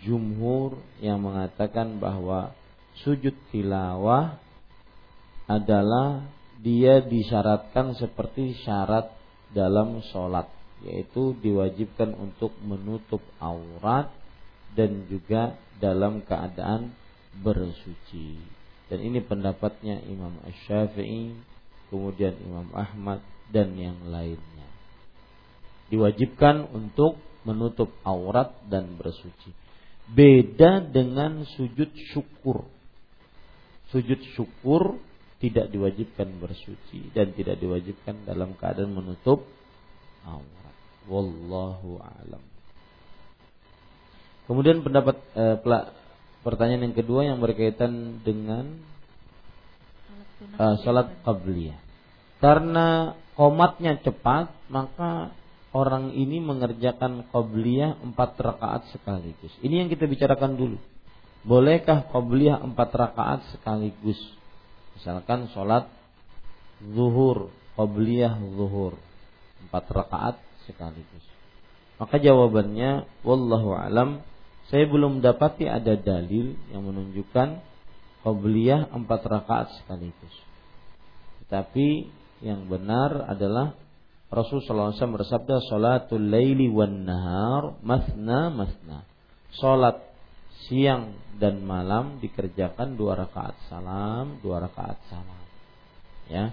jumhur 0.05 0.81
yang 0.99 1.21
mengatakan 1.21 2.01
bahwa 2.01 2.57
sujud 3.05 3.37
tilawah 3.53 4.41
adalah 5.49 6.25
dia 6.59 7.01
disyaratkan 7.05 7.95
seperti 7.97 8.59
syarat 8.67 9.15
dalam 9.53 10.05
sholat 10.13 10.49
yaitu 10.85 11.35
diwajibkan 11.43 12.15
untuk 12.15 12.55
menutup 12.63 13.21
aurat 13.43 14.13
dan 14.79 15.09
juga 15.11 15.59
dalam 15.83 16.23
keadaan 16.23 16.95
bersuci 17.43 18.39
dan 18.89 19.05
ini 19.05 19.21
pendapatnya 19.21 20.01
Imam 20.09 20.33
Ash-Syafi'i 20.49 21.37
kemudian 21.93 22.37
Imam 22.41 22.73
Ahmad 22.73 23.21
dan 23.53 23.77
yang 23.77 24.01
lainnya. 24.09 24.69
Diwajibkan 25.93 26.69
untuk 26.73 27.21
menutup 27.45 27.93
aurat 28.05 28.53
dan 28.69 28.97
bersuci. 28.97 29.53
Beda 30.09 30.85
dengan 30.85 31.45
sujud 31.57 31.93
syukur. 32.13 32.65
Sujud 33.93 34.21
syukur 34.37 35.01
tidak 35.39 35.71
diwajibkan 35.71 36.29
bersuci 36.43 37.15
dan 37.15 37.31
tidak 37.35 37.63
diwajibkan 37.63 38.27
dalam 38.27 38.59
keadaan 38.59 38.91
menutup 38.95 39.47
aurat. 40.27 40.77
Wallahu 41.07 42.03
alam. 42.03 42.43
Kemudian 44.51 44.83
pendapat 44.83 45.17
eh, 45.37 45.57
pertanyaan 46.43 46.91
yang 46.91 46.97
kedua 46.97 47.21
yang 47.29 47.39
berkaitan 47.39 48.25
dengan 48.25 48.81
uh, 50.59 50.77
salat 50.83 51.11
qabliyah. 51.27 51.79
Karena 52.39 53.19
komatnya 53.35 53.99
cepat, 53.99 54.55
maka 54.71 55.35
orang 55.75 56.15
ini 56.15 56.39
mengerjakan 56.39 57.27
qabliyah 57.35 57.99
empat 58.01 58.39
rakaat 58.39 58.83
sekaligus. 58.95 59.51
Ini 59.61 59.85
yang 59.85 59.89
kita 59.91 60.07
bicarakan 60.07 60.55
dulu. 60.55 60.79
Bolehkah 61.43 62.07
qabliyah 62.11 62.63
empat 62.63 62.91
rakaat 62.95 63.41
sekaligus? 63.55 64.19
Misalkan 64.99 65.47
sholat 65.55 65.87
zuhur, 66.83 67.55
qabliyah 67.79 68.35
zuhur 68.59 68.99
empat 69.63 69.85
rakaat 69.95 70.37
sekaligus. 70.67 71.25
Maka 72.03 72.19
jawabannya, 72.19 73.07
wallahu 73.23 73.75
alam, 73.75 74.23
saya 74.71 74.87
belum 74.87 75.23
dapati 75.23 75.67
ada 75.67 75.95
dalil 75.95 76.55
yang 76.75 76.83
menunjukkan 76.87 77.63
qabliyah 78.27 78.91
empat 78.91 79.21
rakaat 79.27 79.69
sekaligus. 79.83 80.35
Tetapi 81.47 81.89
yang 82.43 82.67
benar 82.71 83.27
adalah 83.27 83.75
Rasulullah 84.29 84.93
SAW 84.93 85.17
bersabda 85.17 85.65
Salatul 85.73 86.29
laili 86.29 86.69
wan 86.69 87.09
nahar 87.09 87.81
masna 87.81 88.53
masna 88.53 89.09
Salat 89.57 90.08
siang 90.67 91.15
dan 91.39 91.63
malam 91.63 92.19
dikerjakan 92.19 92.99
dua 92.99 93.15
rakaat 93.15 93.55
salam 93.71 94.43
Dua 94.43 94.59
rakaat 94.59 94.99
salam. 95.07 95.45
Ya. 96.27 96.51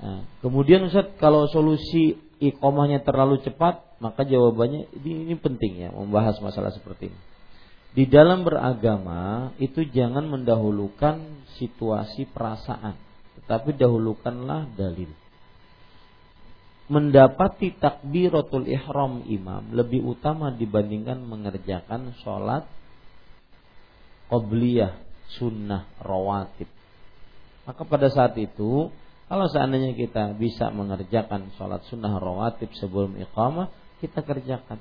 Nah, 0.00 0.24
Kemudian 0.40 0.88
Ustaz 0.88 1.12
kalau 1.20 1.44
solusi 1.52 2.16
ikomahnya 2.40 3.04
terlalu 3.04 3.44
cepat 3.44 3.84
Maka 4.00 4.24
jawabannya 4.24 4.88
ini, 5.02 5.28
ini 5.28 5.34
penting 5.36 5.72
ya 5.76 5.88
Membahas 5.92 6.40
masalah 6.40 6.72
seperti 6.72 7.12
ini. 7.12 7.20
Di 7.92 8.08
dalam 8.08 8.40
beragama 8.40 9.52
itu 9.60 9.84
jangan 9.84 10.24
mendahulukan 10.24 11.44
situasi 11.60 12.24
perasaan, 12.32 12.96
tetapi 13.36 13.76
dahulukanlah 13.76 14.64
dalil. 14.72 15.12
Mendapati 16.88 17.76
takbiratul 17.76 18.64
ihram 18.64 19.28
imam 19.28 19.76
lebih 19.76 20.08
utama 20.08 20.48
dibandingkan 20.56 21.20
mengerjakan 21.20 22.16
sholat 22.24 22.64
qobliyah 24.32 24.96
sunnah 25.36 25.92
rawatib. 26.00 26.68
Maka 27.68 27.82
pada 27.84 28.08
saat 28.08 28.32
itu 28.40 28.88
kalau 29.28 29.46
seandainya 29.52 29.92
kita 29.92 30.32
bisa 30.40 30.72
mengerjakan 30.72 31.52
sholat 31.60 31.84
sunnah 31.92 32.16
rawatib 32.16 32.72
sebelum 32.80 33.20
iqamah, 33.20 33.68
kita 34.00 34.24
kerjakan. 34.24 34.80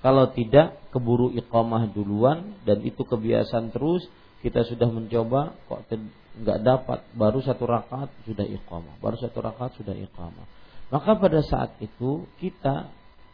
Kalau 0.00 0.32
tidak 0.32 0.80
keburu 0.88 1.36
iqamah 1.36 1.92
duluan 1.92 2.56
dan 2.64 2.80
itu 2.80 3.04
kebiasaan 3.04 3.74
terus 3.76 4.08
kita 4.38 4.62
sudah 4.62 4.86
mencoba 4.88 5.58
kok 5.66 5.90
nggak 6.38 6.58
dapat 6.62 7.00
baru 7.18 7.42
satu 7.42 7.66
rakaat 7.66 8.10
sudah 8.22 8.46
iqamah 8.46 8.94
baru 9.02 9.18
satu 9.18 9.42
rakaat 9.42 9.74
sudah 9.74 9.98
iqamah 9.98 10.46
maka 10.94 11.18
pada 11.18 11.42
saat 11.42 11.74
itu 11.82 12.30
kita 12.38 12.86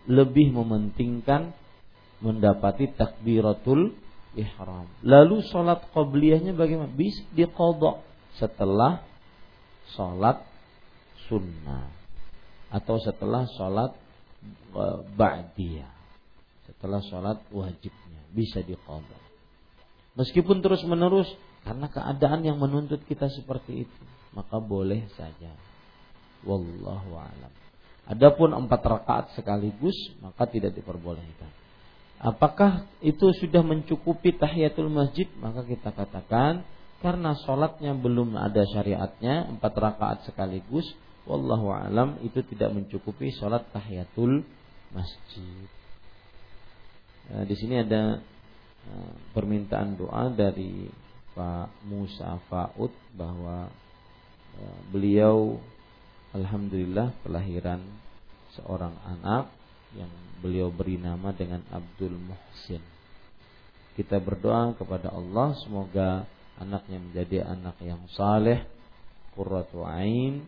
lebih 0.08 0.56
mementingkan 0.56 1.52
mendapati 2.24 2.96
takbiratul 2.96 3.92
ihram 4.34 4.86
lalu 5.02 5.42
sholat 5.48 5.82
qabliyahnya 5.90 6.54
bagaimana 6.54 6.90
bisa 6.90 7.22
diqadha 7.34 8.02
setelah 8.38 9.02
sholat 9.94 10.42
sunnah 11.30 11.90
atau 12.74 12.98
setelah 12.98 13.46
sholat 13.54 13.94
eh, 14.74 14.98
ba'diyah 15.14 15.94
setelah 16.64 17.00
sholat 17.04 17.38
wajibnya 17.48 18.20
bisa 18.34 18.60
diqadha. 18.60 19.18
Meskipun 20.18 20.60
terus 20.60 20.82
menerus 20.84 21.30
karena 21.64 21.88
keadaan 21.88 22.44
yang 22.44 22.60
menuntut 22.60 23.00
kita 23.08 23.30
seperti 23.30 23.88
itu, 23.88 24.02
maka 24.36 24.60
boleh 24.60 25.06
saja. 25.16 25.52
Wallahu 26.44 27.16
alam. 27.16 27.52
Adapun 28.04 28.52
empat 28.52 28.84
rakaat 28.84 29.32
sekaligus 29.32 29.96
maka 30.20 30.44
tidak 30.44 30.76
diperbolehkan. 30.76 31.48
Apakah 32.24 32.88
itu 33.04 33.36
sudah 33.36 33.60
mencukupi 33.60 34.32
tahiyatul 34.32 34.88
masjid? 34.88 35.28
Maka 35.36 35.60
kita 35.68 35.92
katakan 35.92 36.64
karena 37.04 37.36
sholatnya 37.44 37.92
belum 37.92 38.32
ada 38.40 38.64
syariatnya 38.64 39.52
empat 39.52 39.72
rakaat 39.76 40.18
sekaligus. 40.24 40.88
Wallahu 41.28 41.68
alam 41.68 42.16
itu 42.24 42.40
tidak 42.48 42.72
mencukupi 42.72 43.28
sholat 43.36 43.68
tahiyatul 43.76 44.40
masjid. 44.96 45.68
Eh, 47.28 47.44
di 47.44 47.54
sini 47.60 47.84
ada 47.84 48.16
eh, 48.88 49.12
permintaan 49.36 50.00
doa 50.00 50.32
dari 50.32 50.88
Pak 51.36 51.84
Musa 51.84 52.40
Faud 52.48 52.92
bahwa 53.12 53.68
eh, 54.56 54.78
beliau 54.88 55.60
alhamdulillah 56.32 57.12
kelahiran 57.20 57.84
seorang 58.56 58.96
anak 59.04 59.53
yang 59.94 60.10
beliau 60.42 60.68
beri 60.68 61.00
nama 61.00 61.32
dengan 61.32 61.62
Abdul 61.72 62.14
Muhsin. 62.14 62.82
Kita 63.94 64.18
berdoa 64.18 64.74
kepada 64.74 65.14
Allah 65.14 65.54
semoga 65.62 66.26
anaknya 66.58 66.98
menjadi 66.98 67.46
anak 67.46 67.78
yang 67.80 68.02
saleh, 68.10 68.66
qurratu 69.38 69.86
ain 69.86 70.46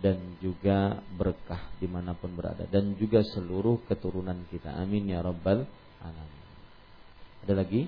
dan 0.00 0.16
juga 0.40 1.02
berkah 1.12 1.60
di 1.76 1.84
mana 1.84 2.16
pun 2.16 2.32
berada 2.32 2.64
dan 2.70 2.96
juga 2.96 3.20
seluruh 3.20 3.84
keturunan 3.84 4.48
kita. 4.48 4.72
Amin 4.80 5.12
ya 5.12 5.20
rabbal 5.20 5.68
alamin. 6.00 6.40
Ada 7.44 7.54
lagi? 7.56 7.82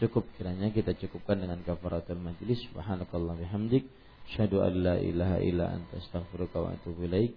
Cukup 0.00 0.26
kiranya 0.34 0.74
kita 0.74 0.96
cukupkan 0.98 1.38
dengan 1.38 1.62
kafaratul 1.62 2.18
majlis. 2.18 2.60
Subhanakallah 2.68 3.38
bihamdik. 3.38 3.86
Asyhadu 4.24 4.64
an 4.64 4.74
la 4.80 4.96
ilaha 4.98 5.38
illa 5.44 5.70
anta 5.70 6.00
astaghfiruka 6.00 6.56
wa 6.58 6.72
atubu 6.74 7.06
ilaik. 7.06 7.36